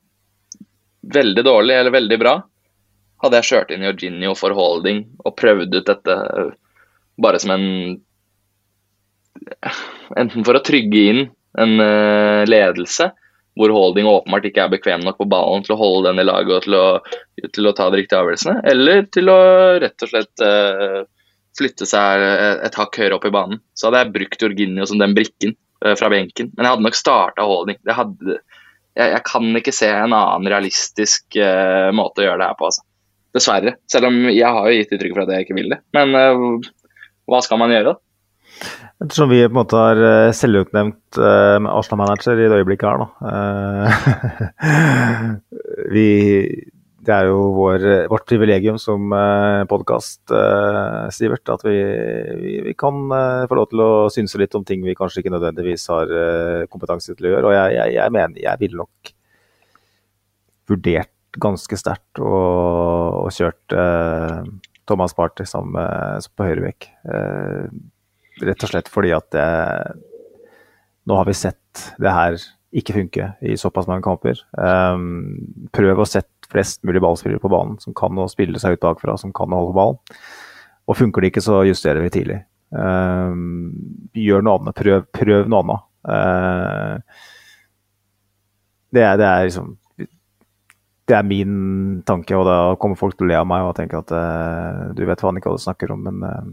[1.14, 2.34] veldig dårlig eller veldig bra,
[3.22, 6.16] hadde jeg kjørt inn Jorginho for holding og prøvd ut dette
[7.20, 7.68] bare som en
[10.16, 11.22] enten for å trygge inn
[11.60, 13.10] en uh, ledelse,
[13.54, 16.56] hvor Holding åpenbart ikke er bekvem nok på ballen til å holde den i laget
[16.56, 16.86] og til å,
[17.54, 19.38] til å ta de riktige avgjørelsene, eller til å
[19.82, 21.04] rett og slett uh,
[21.54, 23.62] flytte seg et, et hakk høyere opp i banen.
[23.78, 25.54] Så hadde jeg brukt Jorginho som den brikken
[25.86, 27.78] uh, fra benken, men jeg hadde nok starta Holding.
[27.86, 28.40] Hadde,
[28.94, 32.70] jeg, jeg kan ikke se en annen realistisk eh, måte å gjøre det her på.
[32.70, 32.84] Altså.
[33.34, 33.76] Dessverre.
[33.90, 35.80] Selv om jeg har jo gitt uttrykk for at jeg ikke vil det.
[35.96, 36.44] Men eh,
[37.30, 38.03] hva skal man gjøre, da?
[39.02, 43.08] Ettersom vi på en måte har eh, selvutnevnt uh, Arsenal-manager i det øyeblikket her, da.
[43.26, 43.90] Uh,
[45.94, 46.06] vi,
[47.04, 51.76] det er jo vår, vårt privilegium som uh, podkast, uh, Sivert, at vi,
[52.40, 53.02] vi, vi kan
[53.50, 56.14] få lov til å synse litt om ting vi kanskje ikke nødvendigvis har
[56.72, 57.50] kompetanse til å gjøre.
[57.50, 59.14] Og jeg, jeg, jeg mener jeg ville nok
[60.70, 63.74] vurdert ganske sterkt og, og kjørt
[64.86, 66.88] Thomas Party som, som på høyrebekk.
[68.42, 69.46] Rett og slett fordi at det,
[71.06, 72.38] nå har vi sett det her
[72.74, 74.40] ikke funke i såpass mange kamper.
[74.58, 78.82] Um, prøv å sette flest mulig ballspillere på banen som kan å spille seg ut
[78.82, 80.00] bakfra, som kan å holde ballen.
[80.90, 82.40] Og funker det ikke, så justerer vi tidlig.
[82.74, 83.70] Um,
[84.16, 84.76] gjør noe annet.
[84.76, 85.86] Prøv, prøv noe annet.
[86.04, 87.22] Uh,
[88.94, 89.70] det, er, det, er, liksom
[91.08, 91.54] Det er min
[92.06, 95.06] tanke, og da kommer folk til å le av meg og tenke at uh, du
[95.06, 96.52] vet faen ikke hva du snakker om, men uh,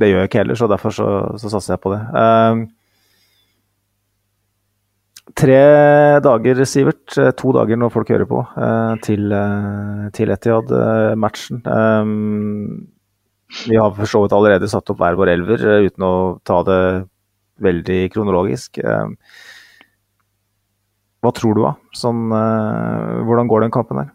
[0.00, 1.08] det gjør jeg ikke heller, så derfor så,
[1.38, 2.00] så satser jeg på det.
[2.10, 2.54] Uh,
[5.38, 5.60] tre
[6.24, 11.62] dager, Sivert, eh, to dager når folk hører på, uh, til, uh, til Etiad-matchen.
[11.64, 12.88] Um,
[13.68, 16.14] vi har for så vidt allerede satt opp hver vår elver, uten å
[16.46, 16.82] ta det
[17.62, 18.80] veldig kronologisk.
[21.22, 21.70] hva tror du, da?
[21.94, 24.10] Sånn, hvordan går den kampen her?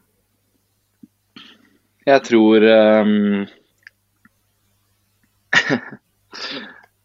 [2.10, 3.48] Jeg tror um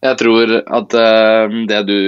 [0.09, 1.99] jeg tror at uh, det, du,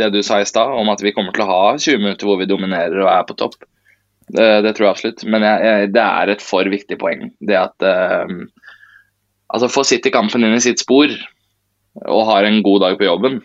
[0.00, 2.40] det du sa i stad, om at vi kommer til å ha 20 minutter hvor
[2.40, 3.58] vi dominerer og er på topp,
[4.30, 5.26] det, det tror jeg absolutt.
[5.26, 7.30] Men jeg, jeg, det er et for viktig poeng.
[7.42, 8.40] Det at uh,
[9.50, 11.10] Altså, Får City kampen inn i sitt spor
[12.06, 13.40] og har en god dag på jobben,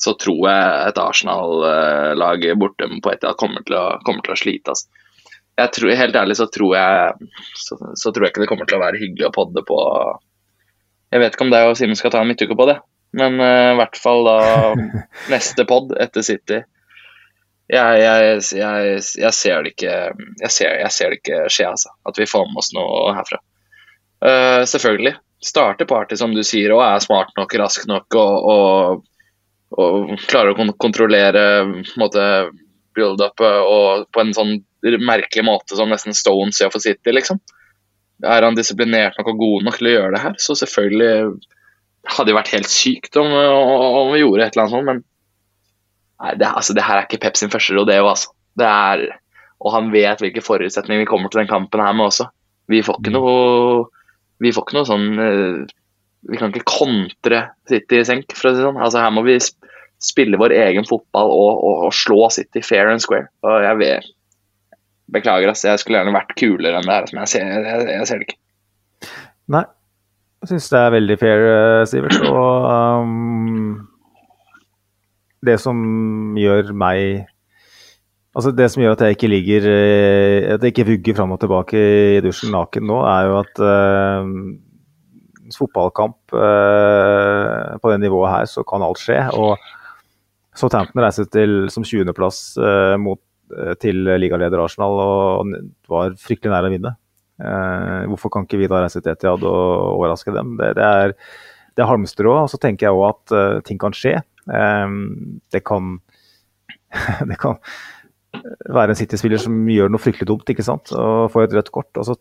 [0.00, 3.64] så tror jeg et Arsenal-lag borte på et kommer
[4.06, 4.72] kommer til å slite.
[4.72, 4.86] Altså.
[5.60, 7.28] Jeg tror, helt ærlig så tror jeg
[7.58, 9.80] så, så, tror jeg ikke det kommer til å være hyggelig å podde på
[11.10, 12.76] jeg vet ikke om deg og Simen skal ta en midtuke på det,
[13.18, 14.36] men uh, i hvert fall da
[15.32, 16.60] neste pod etter City.
[17.70, 19.90] Jeg, jeg, jeg, jeg, ser det ikke
[20.42, 21.92] jeg ser, ser det ikke skje, altså.
[22.08, 23.38] At vi får med oss noe herfra.
[24.22, 25.14] Uh, selvfølgelig.
[25.40, 29.04] Starte party, som du sier, og er smart nok, rask nok og, og,
[29.78, 31.44] og klarer å kontrollere
[32.98, 33.38] build-upet
[34.10, 34.58] på en sånn
[35.06, 37.40] merkelig måte som nesten Stones gjør for City, liksom
[38.26, 41.12] er han disiplinert nok og god nok til å gjøre det her, så selvfølgelig
[42.10, 45.02] hadde det vært helt sykt om, om, vi gjorde et eller annet sånt, men
[46.20, 48.32] nei, det, altså, det, her er ikke Pep sin første rodeo, altså.
[48.58, 49.06] Det er,
[49.60, 52.30] og han vet hvilke forutsetninger vi kommer til den kampen her med også.
[52.70, 53.18] Vi får ikke mm.
[53.18, 53.88] noe
[54.40, 55.72] vi får ikke noe sånn eh,
[56.30, 58.80] Vi kan ikke kontre City i senk, for å si det sånn.
[58.80, 59.36] Altså, her må vi
[60.00, 63.28] spille vår egen fotball og, og, og slå City fair and square.
[63.44, 64.10] Og jeg vet
[65.14, 65.66] Beklager, ass.
[65.66, 68.28] Jeg skulle gjerne vært kulere enn det her, men jeg ser, jeg, jeg ser det
[68.28, 68.40] ikke.
[69.50, 69.66] Nei.
[70.40, 72.16] Jeg syns det er veldig fair, eh, Sivert.
[72.30, 72.68] Og
[73.04, 73.74] um,
[75.44, 75.76] det som
[76.38, 77.26] gjør meg
[78.36, 81.40] Altså Det som gjør at jeg ikke ligger eh, At jeg ikke vugger fram og
[81.42, 81.80] tilbake
[82.16, 84.28] i dusjen naken nå, er jo at uh,
[85.56, 89.18] fotballkamp uh, på det nivået her, så kan alt skje.
[89.34, 89.58] Og
[90.54, 93.18] Southampton reiser til som 20.-plass uh, mot
[93.82, 95.54] til ligaleder Arsenal og
[95.90, 96.96] var fryktelig nær å vinne.
[97.40, 99.60] Eh, hvorfor kan ikke vi da reise til Etiad og
[99.96, 100.56] overraske dem?
[100.60, 101.14] Det, det er,
[101.76, 102.34] det er halmstrå.
[102.44, 104.18] Og så tenker jeg òg at uh, ting kan skje.
[104.20, 104.96] Eh,
[105.54, 105.96] det kan
[107.30, 107.60] det kan
[108.70, 110.92] være en City-spiller som gjør noe fryktelig dumt ikke sant?
[110.94, 111.90] og får et rødt kort.
[111.98, 112.14] Altså,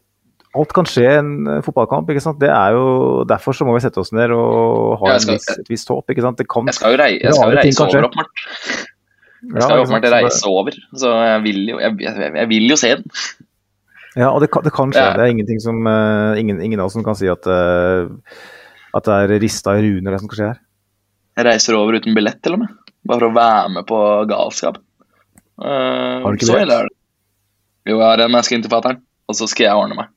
[0.57, 2.09] alt kan skje i en fotballkamp.
[2.09, 2.39] ikke sant?
[2.41, 5.49] Det er jo, Derfor så må vi sette oss ned og ha skal, en viss,
[5.61, 6.05] et visst håp.
[6.09, 6.39] ikke sant?
[6.41, 8.47] Det kan, jeg skal jo jeg skal jo reise over opp, Mart.
[9.39, 11.95] Jeg skal jo åpenbart reise over, så jeg vil, jo, jeg,
[12.35, 13.05] jeg vil jo se den.
[14.17, 15.03] Ja, og det kan, det kan skje.
[15.05, 15.13] Ja.
[15.15, 18.09] Det er ingenting som, uh, ingen, ingen, av oss som kan si at, uh,
[18.97, 20.61] at det er rista i runer det som skal skje her.
[21.39, 22.77] Jeg reiser over uten billett, til og med.
[23.07, 23.99] Bare for å være med på
[24.31, 24.81] galskap.
[25.59, 26.81] Uh, har du ikke det?
[27.87, 30.11] Jo, jeg har en jeg skal inn til fatter'n, og så skal jeg ordne meg.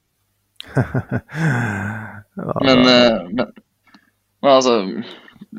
[2.39, 3.49] ja, men, men,
[4.39, 4.77] men altså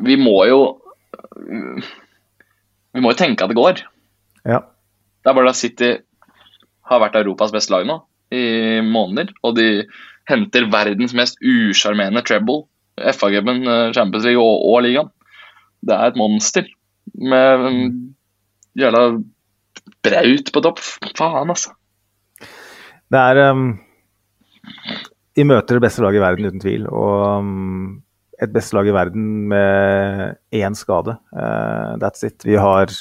[0.07, 0.59] Vi må jo
[2.93, 3.83] vi må jo tenke at det går.
[4.45, 4.63] Ja.
[5.23, 5.91] Det er bare da City
[6.89, 8.01] har vært Europas beste lag nå
[8.33, 9.31] i måneder.
[9.45, 9.67] Og de
[10.29, 12.65] henter verdens mest usjarmerende treble.
[12.97, 15.09] FA-cupen, eh, Champions League og, og ligaen.
[15.81, 16.67] det er et monster.
[17.13, 17.95] Med
[18.79, 19.21] jævla
[20.03, 20.79] Braut på topp.
[21.17, 21.73] Faen, altså.
[23.11, 23.65] Det er um,
[25.35, 26.87] De møter det beste laget i verden, uten tvil.
[26.87, 28.03] Og um,
[28.41, 31.17] et beste lag i verden med én skade.
[31.35, 32.41] Uh, that's it.
[32.45, 32.91] Vi har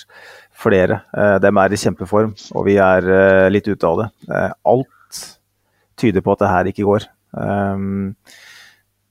[0.63, 1.03] flere.
[1.17, 4.09] Uh, dem er i kjempeform, og vi er uh, litt ute av det.
[4.69, 5.21] Alt
[6.01, 7.07] tyder på at det her ikke går.
[7.33, 8.15] Um,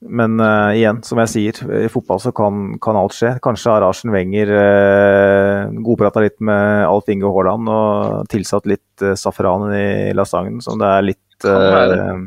[0.01, 0.41] men
[0.73, 3.35] igjen, som jeg sier, i fotball så kan, kan alt skje.
[3.45, 9.69] Kanskje har Arsen Wenger uh, godprata litt med Alf Inge Haaland og tilsatt litt safran
[9.77, 12.19] i lasangen, som det er litt, uh,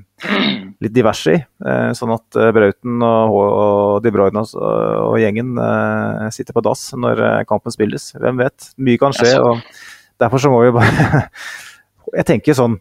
[0.85, 1.43] litt diverse i.
[1.65, 5.55] Uh, sånn at uh, Brauten og, og De Bruyne og, og gjengen
[6.35, 8.11] sitter på dass når kampen spilles.
[8.19, 8.73] Hvem vet?
[8.79, 9.37] Mye kan skje.
[9.41, 9.63] og
[10.23, 11.25] Derfor så må vi bare
[12.19, 12.77] Jeg tenker sånn,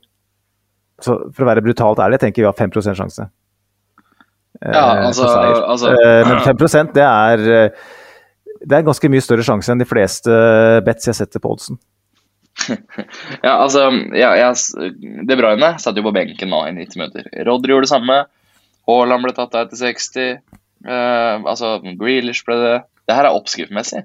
[1.01, 3.29] så for å være brutalt ærlig, jeg tenker vi har 5 sjanse.
[4.61, 5.27] Ja, eh, altså,
[5.67, 7.69] altså Eh, Men 5% det er eh,
[8.63, 10.31] det er ganske mye større sjanse enn de fleste
[10.85, 11.75] bets jeg setter på oddsen.
[13.43, 14.93] Ja, altså ja, jeg,
[15.27, 17.29] De Bruyne satt jo på benken nå i 90 minutter.
[17.47, 18.17] Rodry gjorde det samme.
[18.87, 20.37] Haaland ble tatt av etter 60.
[20.83, 22.73] Uh, altså, Grealish ble det
[23.07, 24.03] Det her er oppskriftmessig.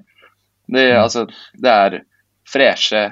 [0.69, 1.25] Det, altså,
[1.57, 1.97] det er
[2.49, 3.05] freshe,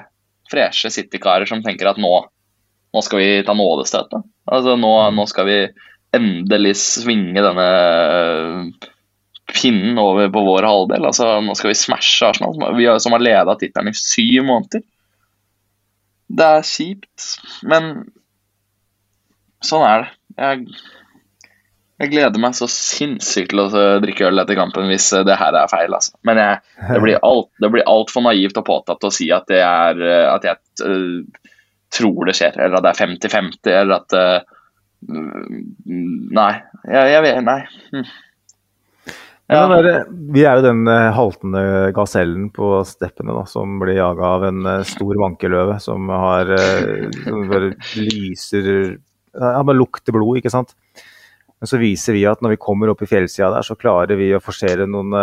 [0.50, 2.12] freshe City-karer som tenker at nå,
[2.94, 4.26] nå skal vi ta nådestøtet.
[4.48, 5.58] Altså, nå, nå skal vi
[6.16, 7.68] endelig svinge denne
[9.48, 11.08] pinnen over på vår halvdel.
[11.08, 14.84] Altså, nå skal vi smashe Arsenal, har- som har leda tittelen i syv måneder.
[16.28, 17.26] Det er kjipt,
[17.68, 17.92] men
[19.64, 20.10] sånn er det.
[20.38, 20.66] Jeg,
[21.98, 23.68] jeg gleder meg så sinnssykt til å
[24.04, 25.96] drikke øl etter kampen hvis eh, det her er feil.
[25.96, 26.14] Altså.
[26.28, 26.60] Men jeg,
[26.92, 27.72] det blir alt, det
[28.28, 31.50] naivt og påtatt å si at, er, eh, at jeg uh,
[31.94, 34.16] tror det skjer, eller at det er 50-50, eller at
[35.08, 35.60] mm,
[36.36, 36.52] Nei.
[36.84, 37.60] Jeg, jeg vet Nei.
[37.94, 38.08] Hm.
[39.48, 39.62] Ja.
[39.80, 41.60] der, vi er jo den eh, haltende
[41.96, 47.06] gasellen på steppene da, som blir jaga av en eh, stor vankeløve som har eh,
[47.22, 48.98] som bare lyser
[49.38, 50.74] Han bare lukter blod, ikke sant.
[51.58, 54.32] Men så viser vi at når vi kommer opp i fjellsida der, så klarer vi
[54.34, 55.14] å forsere noen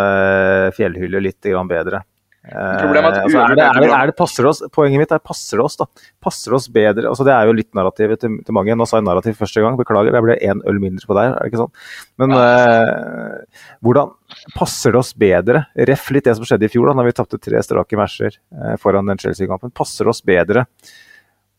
[0.76, 2.02] fjellhyller litt bedre.
[2.46, 5.58] Eh, Problemet altså, er det, er det, er det passer oss, Poenget mitt er passer
[5.58, 5.88] det oss, da.
[6.22, 8.76] Passer det oss bedre altså Det er jo litt narrativet til, til mange.
[8.78, 10.14] Nå sa jeg narrativ første gang, beklager.
[10.14, 11.74] Det ble én øl mindre på deg, er det ikke sånn?
[12.22, 14.14] Men eh, hvordan
[14.54, 15.66] passer det oss bedre?
[15.90, 18.78] Ref litt det som skjedde i fjor, da når vi tapte tre strake matcher eh,
[18.82, 19.74] foran den Chelsea-kampen.
[19.76, 20.68] Passer det oss bedre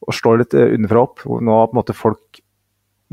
[0.07, 1.27] å slå litt eh, underfra opp?
[1.27, 2.43] Nå har på en måte folk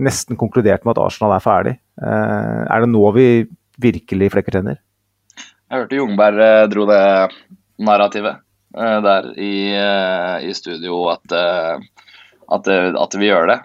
[0.04, 1.76] nesten konkludert med at Arsenal er ferdig.
[2.02, 3.28] Eh, er det nå vi
[3.82, 4.80] virkelig flekker tenner?
[5.74, 7.04] Jeg hørte Jungberg eh, dro det
[7.78, 8.36] narrativet
[8.78, 11.78] eh, der i, eh, i studio at, eh,
[12.52, 12.68] at,
[13.00, 13.60] at vi gjør det.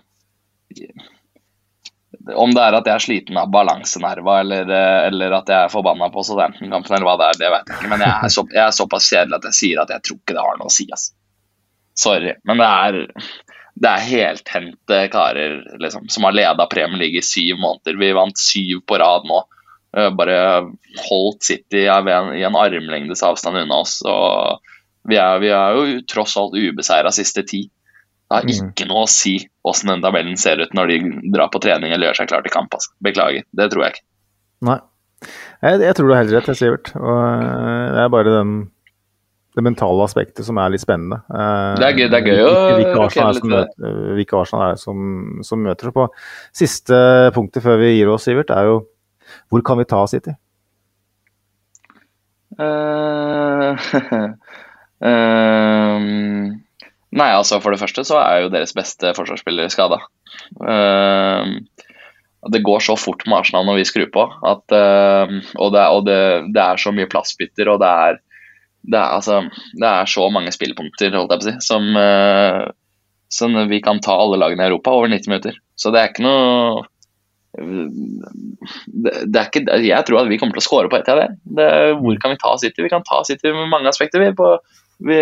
[2.28, 4.68] Om det er at jeg er sliten av balansenerva eller,
[5.08, 7.92] eller at jeg er forbanna på Southampton-kampen, eller hva det er, det vet jeg ikke.
[7.92, 10.36] Men jeg er, så, jeg er såpass kjedelig at jeg sier at jeg tror ikke
[10.36, 10.88] det har noe å si.
[10.92, 11.14] Altså.
[11.98, 12.34] Sorry.
[12.48, 12.98] Men det er,
[13.78, 17.96] det er heltente karer liksom, som har leda Premier League i syv måneder.
[18.00, 19.40] Vi vant syv på rad nå.
[19.96, 20.38] Eh, bare
[21.08, 24.02] holdt City en, i en armlengdes avstand unna oss.
[24.04, 24.58] Og
[25.08, 27.62] vi er, vi er jo tross alt ubeseira siste ti.
[28.28, 28.50] Det har Mm.
[28.74, 30.98] ikke noe å si hvordan den tabellen ser ut når de
[31.32, 32.74] drar på trening eller gjør seg klar til kamp.
[32.76, 32.90] Altså.
[33.00, 34.04] Beklager, det tror jeg ikke.
[34.68, 34.78] Nei.
[35.62, 36.90] Jeg, jeg tror du har helt rett, Sivert.
[36.94, 38.52] Og eh, det er bare den,
[39.56, 41.22] det mentale aspektet som er litt spennende.
[41.32, 45.64] Eh, Det er gøy- det er gøy å hvilke Arsenal er som, møter, som, som
[45.64, 46.06] møter oss på.
[46.60, 47.00] Siste
[47.34, 48.76] punktet før vi gir oss, Sivert, er jo
[49.48, 50.34] hvor kan vi ta City?
[52.58, 53.78] Uh,
[55.08, 56.06] ehm,
[57.14, 60.00] nei, altså for det første så er jo deres beste forsvarsspiller skada.
[62.48, 66.04] det går så fort med Arsenal når vi skrur på, at, ehm, og, det, og
[66.08, 66.20] det,
[66.54, 68.20] det er så mye plassbytter, og det er,
[68.88, 69.40] det er, altså,
[69.76, 72.62] det er så mange spillpunkter holdt jeg på å si, som, eh,
[73.32, 75.58] som vi kan ta alle lagene i Europa over 90 minutter.
[75.76, 76.86] Så det er ikke noe
[77.58, 81.28] det, det ikke, jeg tror at vi kommer til å score på ett av det.
[81.58, 81.68] det.
[82.00, 82.84] Hvor kan vi ta City?
[82.84, 84.22] Vi kan ta City med mange aspekter.
[84.22, 84.50] Vi, på,
[85.08, 85.18] vi,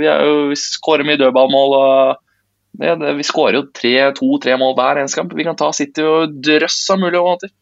[0.00, 1.76] vi, jo, vi skårer mye dødballmål.
[1.78, 5.34] og ja, det, Vi skårer jo tre- to-tre mål hver eneste kamp.
[5.38, 7.52] Vi kan ta City og drøss av mulige måter.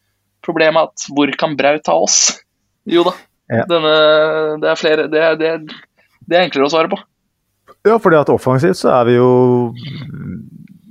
[0.47, 2.21] Problemet er at hvor kan Braut ta oss?
[2.87, 3.17] Jo da,
[3.51, 3.65] Ja.
[3.71, 3.93] denne,
[4.63, 5.51] det er flere det, det,
[6.27, 6.99] det er enklere å svare på.
[7.87, 9.29] Ja, fordi at offensivt så er vi jo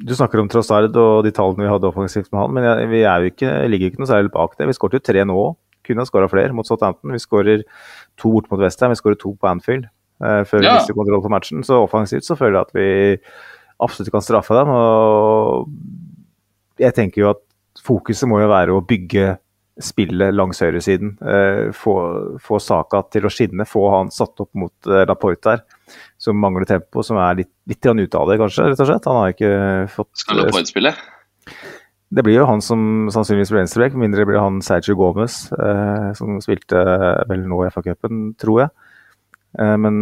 [0.06, 3.00] Du snakker om Trossard og de tallene vi hadde offensivt med han, men jeg, vi
[3.10, 4.68] er jo ikke, ligger jo ikke noe særlig bak det.
[4.70, 5.56] Vi skåret jo tre nå òg.
[5.86, 7.14] Kunne ha skåra flere mot Southampton.
[7.14, 7.64] Vi skårer
[8.18, 9.86] to bort mot Westham, vi skårer to på Anfield
[10.24, 10.76] eh, før vi Ja.
[10.80, 11.64] mister kontroll på matchen.
[11.66, 12.88] Så offensivt så føler jeg at vi
[13.86, 14.70] absolutt kan straffe dem.
[14.74, 15.68] Og
[16.82, 17.42] jeg tenker jo at
[17.86, 19.36] fokuset må jo være å bygge
[19.82, 21.18] spillet langs høyresiden.
[21.22, 21.96] Eh, få,
[22.42, 25.66] få Saka til å skinne, få han satt opp mot eh, Laporte der,
[26.26, 29.10] som mangler tempo, som er litt, litt ute av det, kanskje, rett og slett.
[29.10, 29.52] Han har ikke
[29.94, 30.96] fått Skal Laporte spille?
[32.16, 36.40] Det blir jo han som sannsynligvis blir venstreback, mindre blir han Sergio Gomez, eh, som
[36.44, 36.82] spilte
[37.30, 38.74] vel nå i FA-cupen, tror jeg.
[39.60, 39.96] Eh, men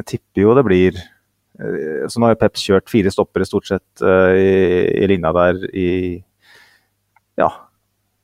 [0.00, 3.66] jeg tipper jo det blir eh, Så nå har jo Pep kjørt fire stoppere stort
[3.66, 4.52] sett eh, i,
[5.02, 5.88] i linja der i
[7.40, 7.48] ja,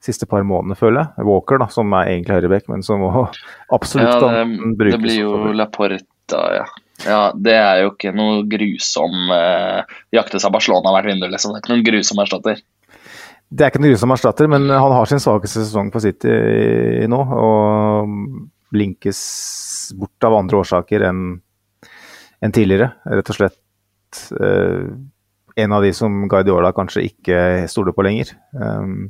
[0.05, 1.27] siste par månedene, føler jeg.
[1.27, 3.27] Walker, da, som er egentlig høyreback, men som må
[3.77, 4.99] absolutt kan ja, brukes.
[4.99, 5.37] det blir jo.
[5.57, 6.67] Laporta, ja.
[7.05, 9.85] Ja, Det er jo ikke noe grusom uh,
[10.17, 11.53] jaktes av Barcelona hvert vindu, liksom.
[11.53, 12.63] Det er ikke noen grusom erstatter.
[13.47, 16.33] Det er ikke noen grusom erstatter, men han har sin svakeste sesong på City
[17.11, 17.21] nå.
[17.37, 18.17] Og
[18.75, 19.21] blinkes
[19.95, 21.27] bort av andre årsaker enn
[22.45, 22.91] en tidligere.
[23.07, 24.89] Rett og slett eh,
[25.57, 27.39] en av de som Guardiola kanskje ikke
[27.71, 28.35] stoler på lenger.
[28.53, 29.09] Um,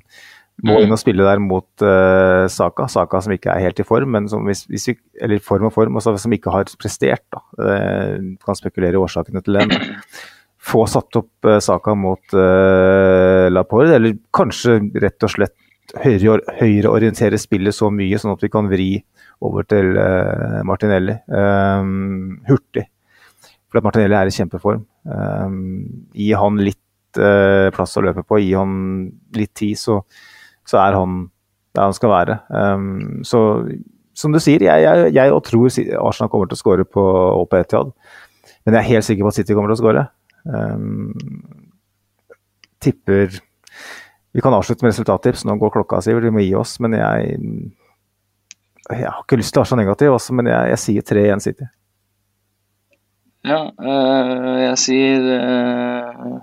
[0.64, 2.86] må inn og spille der mot uh, Saka.
[2.88, 5.74] Saka som ikke er helt i form, men som hvis, hvis vi, eller form og
[5.74, 7.26] form, altså, som ikke har prestert.
[7.34, 7.42] Da.
[7.60, 9.76] Uh, kan spekulere i årsakene til den
[10.66, 15.56] få satt opp uh, saka mot uh, Laporte, eller kanskje rett og slett
[16.02, 18.90] høyre, høyreorientere spillet så mye, sånn at vi kan vri
[19.46, 21.14] over til uh, Martinelli
[22.48, 22.86] hurtig.
[23.66, 24.84] For at Martinelli er i kjempeform.
[26.16, 26.80] Gi han litt
[27.16, 28.72] plass å løpe på, gi han
[29.36, 29.98] litt tid, så,
[30.66, 31.24] så er han
[31.76, 32.38] der han skal være.
[32.48, 33.40] Um, så
[34.16, 35.68] som du sier, jeg, jeg, jeg og tror
[36.00, 37.04] Arsenal kommer til å skåre på,
[37.50, 37.92] på Etihad.
[38.64, 40.06] Men jeg er helt sikker på at City kommer til å skåre.
[40.46, 41.12] Um,
[42.80, 43.34] tipper
[44.36, 45.44] Vi kan avslutte med resultattips.
[45.44, 46.24] Nå går klokka, Sivert.
[46.24, 46.78] Vi må gi oss.
[46.80, 47.36] Men jeg
[48.86, 51.40] Jeg har ikke lyst til å være så negativ, også, men jeg, jeg sier 3-1
[51.42, 51.64] City.
[53.46, 56.36] Ja, øh, jeg sier eh,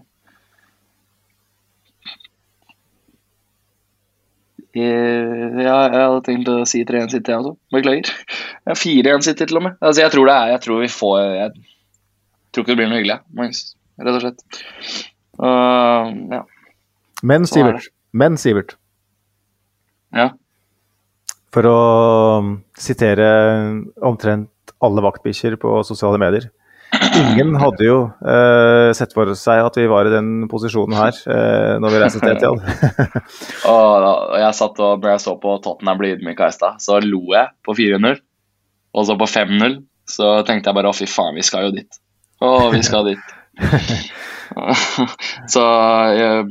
[4.73, 7.53] Ja, jeg hadde tenkt å si 3-1 City, jeg også.
[7.75, 8.09] Beklager.
[8.65, 9.75] Ja, 4-1 City, til og med.
[9.79, 11.51] Altså, jeg tror det er Jeg tror vi får Jeg
[12.53, 13.61] tror ikke det blir noe hyggelig, Magnus.
[14.01, 14.63] Rett og slett.
[15.37, 16.41] Uh, ja.
[17.23, 18.73] Men Sånn er Sivert, men Sivert,
[20.13, 20.27] ja.
[21.53, 21.77] for å
[22.77, 23.29] sitere
[24.03, 26.49] omtrent alle vaktbikkjer på sosiale medier.
[27.19, 31.73] Ingen hadde jo uh, sett for seg at vi var i den posisjonen her uh,
[31.81, 32.57] når vi reiste til Etiad.
[33.73, 34.07] Og,
[34.39, 37.47] jeg satt og når jeg så på Tottenham bli ydmyka i stad, så lo jeg
[37.65, 38.19] på 4-0.
[38.93, 41.91] Og så på 5-0 så tenkte jeg bare å, fy faen, vi skal jo dit.
[42.43, 43.25] Å, vi skal dit.
[45.53, 45.63] så
[46.09, 46.41] eh,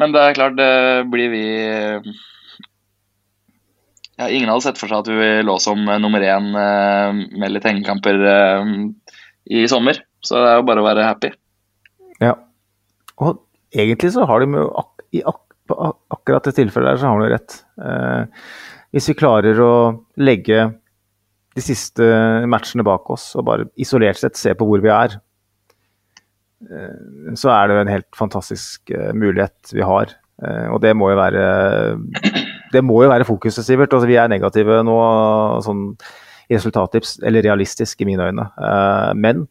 [0.00, 0.72] Men det er klart, det
[1.10, 1.44] blir vi
[4.14, 8.16] ja, Ingen hadde sett for seg at vi lå som nummer én med litt hengekamper
[9.50, 10.00] i sommer.
[10.24, 11.32] Så det er jo bare å være happy.
[12.22, 12.34] Ja.
[13.20, 13.42] Og
[13.74, 15.46] egentlig så har de jo ak i ak
[16.10, 17.56] akkurat det tilfellet der så har de rett.
[17.78, 18.44] Eh,
[18.94, 19.72] hvis vi klarer å
[20.18, 20.64] legge
[21.54, 22.06] de siste
[22.50, 25.14] matchene bak oss og bare isolert sett se på hvor vi er,
[26.66, 30.14] eh, så er det jo en helt fantastisk eh, mulighet vi har.
[30.42, 31.44] Eh, og det må jo være
[32.74, 33.92] det må jo være fokuset, Sivert.
[33.92, 34.98] Altså, vi er negative nå
[35.66, 35.84] sånn
[36.56, 38.46] resultattips, eller realistisk i mine øyne.
[38.58, 39.44] Uh, men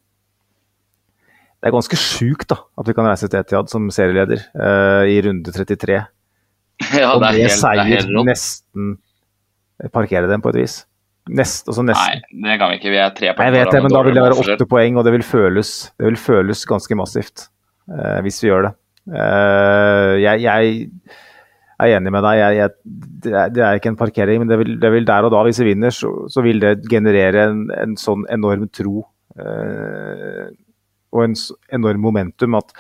[1.60, 5.20] det er ganske sjukt da, at vi kan reise til Etiad som serieleder uh, i
[5.26, 6.00] runde 33.
[6.96, 8.94] Ja, og med helt, er seier nesten
[9.92, 10.78] parkere dem på et vis.
[11.28, 12.22] Nest, altså nesten.
[12.32, 12.94] Nei, det kan vi ikke.
[12.94, 15.12] Vi er tre Jeg vet det, men da vil det være åtte poeng, og det
[15.18, 17.50] vil føles, det vil føles ganske massivt
[17.92, 18.76] uh, hvis vi gjør det.
[19.10, 20.88] Jeg, jeg
[21.80, 22.40] er enig med deg.
[22.40, 25.44] Jeg, jeg, det, er, ikke en parkering, men det vil, det vil der og da,
[25.48, 29.04] hvis vi vinner, så, så vil det generere en, en sånn enorm tro
[29.40, 30.50] eh,
[31.10, 31.36] og en
[31.76, 32.74] enorm momentum at,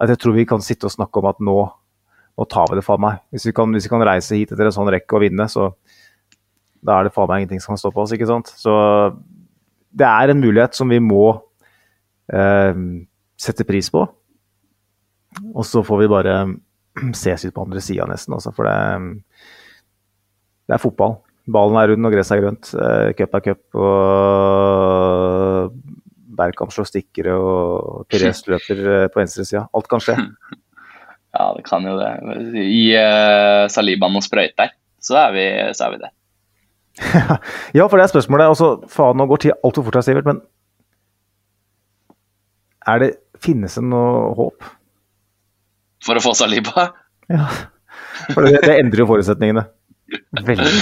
[0.00, 1.56] at jeg tror vi kan sitte og snakke om at nå,
[2.38, 3.22] nå tar vi det faen meg.
[3.34, 5.72] Hvis vi, kan, hvis vi kan reise hit etter en sånn rekke og vinne, så
[6.84, 8.14] da er det faen meg ingenting som kan stoppe oss.
[8.14, 8.52] ikke sant?
[8.60, 8.72] Så
[9.94, 11.26] det er en mulighet som vi må
[12.32, 12.84] eh,
[13.40, 14.04] sette pris på.
[15.54, 16.36] Og så får vi bare
[17.20, 18.76] ses ut på andre sida nesten, altså, for det,
[20.68, 21.18] det er fotball.
[21.44, 22.70] Ballen er rund og gresset er grønt.
[22.72, 23.62] Eh, Cup er cup.
[23.76, 25.74] Og
[26.34, 29.66] Berkamp slår stikkere, og Pires løper eh, på venstresida.
[29.74, 30.18] Alt kan skje.
[31.34, 32.12] Ja, det kan jo det.
[32.62, 34.70] I uh, Saliban og sprøyter,
[35.02, 36.10] så er vi, så er vi det.
[37.74, 38.52] Ja, for det er spørsmålet.
[38.52, 40.38] Altså, faen, nå går tida altfor fort her, Sivert, men
[42.86, 43.08] er det,
[43.42, 44.68] finnes det noe håp?
[46.04, 46.90] For å få Saliba?
[47.32, 47.48] Ja.
[48.30, 49.64] For det, det endrer jo forutsetningene.
[50.44, 50.72] Veldig.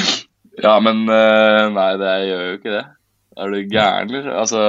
[0.62, 2.82] Ja, men eh, nei, det gjør jo ikke det.
[3.40, 4.26] Er du gæren, eller?
[4.42, 4.62] Altså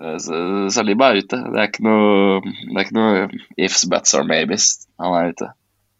[0.00, 1.38] eh, Saliba er ute.
[1.52, 3.26] Det er ikke noe, det er ikke noe
[3.60, 4.72] ifs, buts or maybes.
[5.02, 5.52] Han er ute.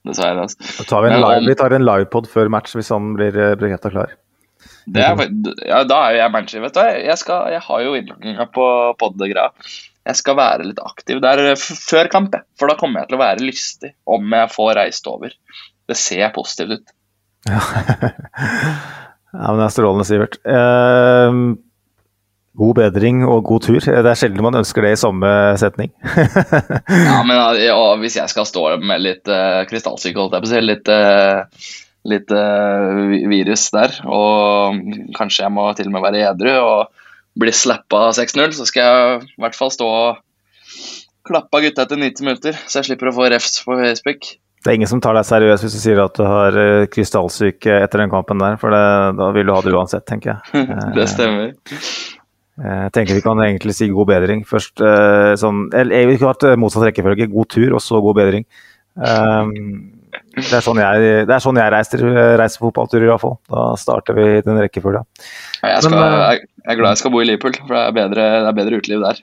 [0.09, 0.49] Dessverre.
[0.49, 0.59] Altså.
[0.81, 3.53] Da tar vi, en live, vi tar en livepod før match hvis han blir uh,
[3.61, 4.17] bekrefta klar.
[4.91, 5.21] Det er,
[5.67, 6.63] ja, da er jo jeg manager.
[6.65, 8.67] Vet du, jeg, skal, jeg har jo innlogginga på
[8.99, 9.51] pod-greia.
[10.03, 13.47] Jeg skal være litt aktiv der før kamp, for da kommer jeg til å være
[13.47, 15.35] lystig om jeg får reist over.
[15.87, 16.95] Det ser positivt ut.
[17.47, 17.61] Ja,
[19.53, 20.41] men det er strålende, Sivert.
[20.43, 21.39] Eh,
[22.59, 23.79] god bedring og god tur.
[23.81, 25.31] Det er sjelden man ønsker det i samme
[25.61, 25.93] setning.
[26.93, 30.53] Ja, men ja, hvis jeg skal stå med litt uh, krystallsyke, holdt jeg på å
[30.53, 31.71] si, litt, eh,
[32.11, 34.83] litt uh, virus der, og
[35.17, 37.02] kanskje jeg må til og med være edru og
[37.39, 40.21] bli slappa 6-0, så skal jeg i hvert fall stå og
[41.29, 44.35] klappe av gutta etter 90 minutter, så jeg slipper å få refs på Facebook.
[44.63, 47.81] Det er ingen som tar deg seriøst hvis du sier at du har uh, krystallsyke
[47.83, 48.83] etter den kampen der, for det,
[49.19, 50.67] da vil du ha det uansett, tenker jeg.
[50.99, 51.55] Det stemmer.
[52.61, 54.45] Eh, Jeg tenker vi kan egentlig si god bedring.
[54.47, 57.31] Først eh, sånn Eller jeg vil ikke ha motsatt rekkefølge.
[57.33, 58.45] God tur, og så god bedring.
[58.93, 60.02] Um,
[60.37, 62.05] det er sånn jeg, det er sånn jeg reiser,
[62.41, 63.37] reiser fotballturer, iallfall.
[63.53, 65.05] Da starter vi den rekkefølga.
[65.61, 67.83] Jeg, skal, Men, eh, jeg jeg er glad jeg skal bo i Liverpool, for det
[67.83, 69.23] er bedre, det er bedre uteliv der.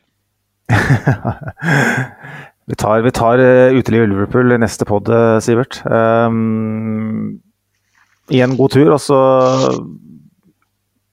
[2.70, 5.80] Vi tar, vi tar uh, uteliv i Liverpool i neste pod, eh, Sivert.
[5.90, 7.40] Um,
[8.30, 9.18] igjen god tur, og så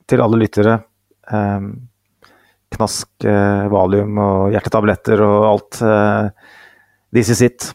[0.05, 0.74] til alle lyttere.
[1.32, 1.70] Um,
[2.77, 5.81] knask eh, valium og hjertetabletter og alt.
[5.81, 6.28] Uh,
[7.16, 7.70] this is it.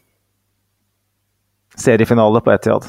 [1.78, 2.88] Seriefinale på Etiad.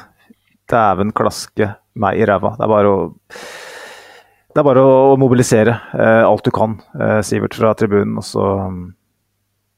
[0.71, 2.55] Dæven klaske meg i ræva.
[2.59, 2.97] Det er bare å
[4.53, 8.19] det er bare å mobilisere eh, alt du kan, eh, Sivert, fra tribunen.
[8.21, 8.93] Og så um,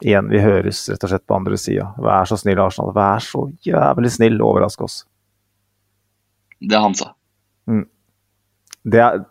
[0.03, 1.93] igjen, vi høres rett og slett på andre sida.
[2.03, 2.91] Vær så snill, Arsenal.
[2.97, 4.97] Vær så jævlig snill, overrask oss.
[6.59, 7.13] Det er Hansa.
[8.85, 9.23] Det er,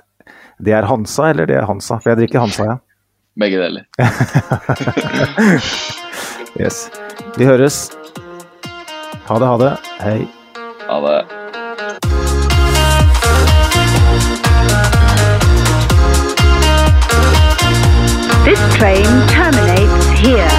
[0.64, 2.00] det er Hansa, eller det er Hansa?
[2.00, 2.78] For jeg drikker Hansa, ja.
[3.44, 3.84] Begge deler.
[6.54, 6.86] Yes.
[7.34, 8.03] Vi høres.
[9.34, 9.78] Ha det, ha det.
[10.00, 10.28] Hei.
[10.88, 11.26] Ha det.
[18.46, 20.54] This train terminates here.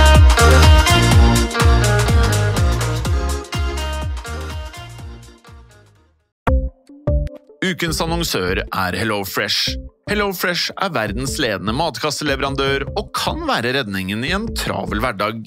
[7.63, 9.77] Ukens annonsør er HelloFresh.
[10.11, 15.47] HelloFresh er verdens ledende matkasseleverandør og kan være redningen i en travel hverdag.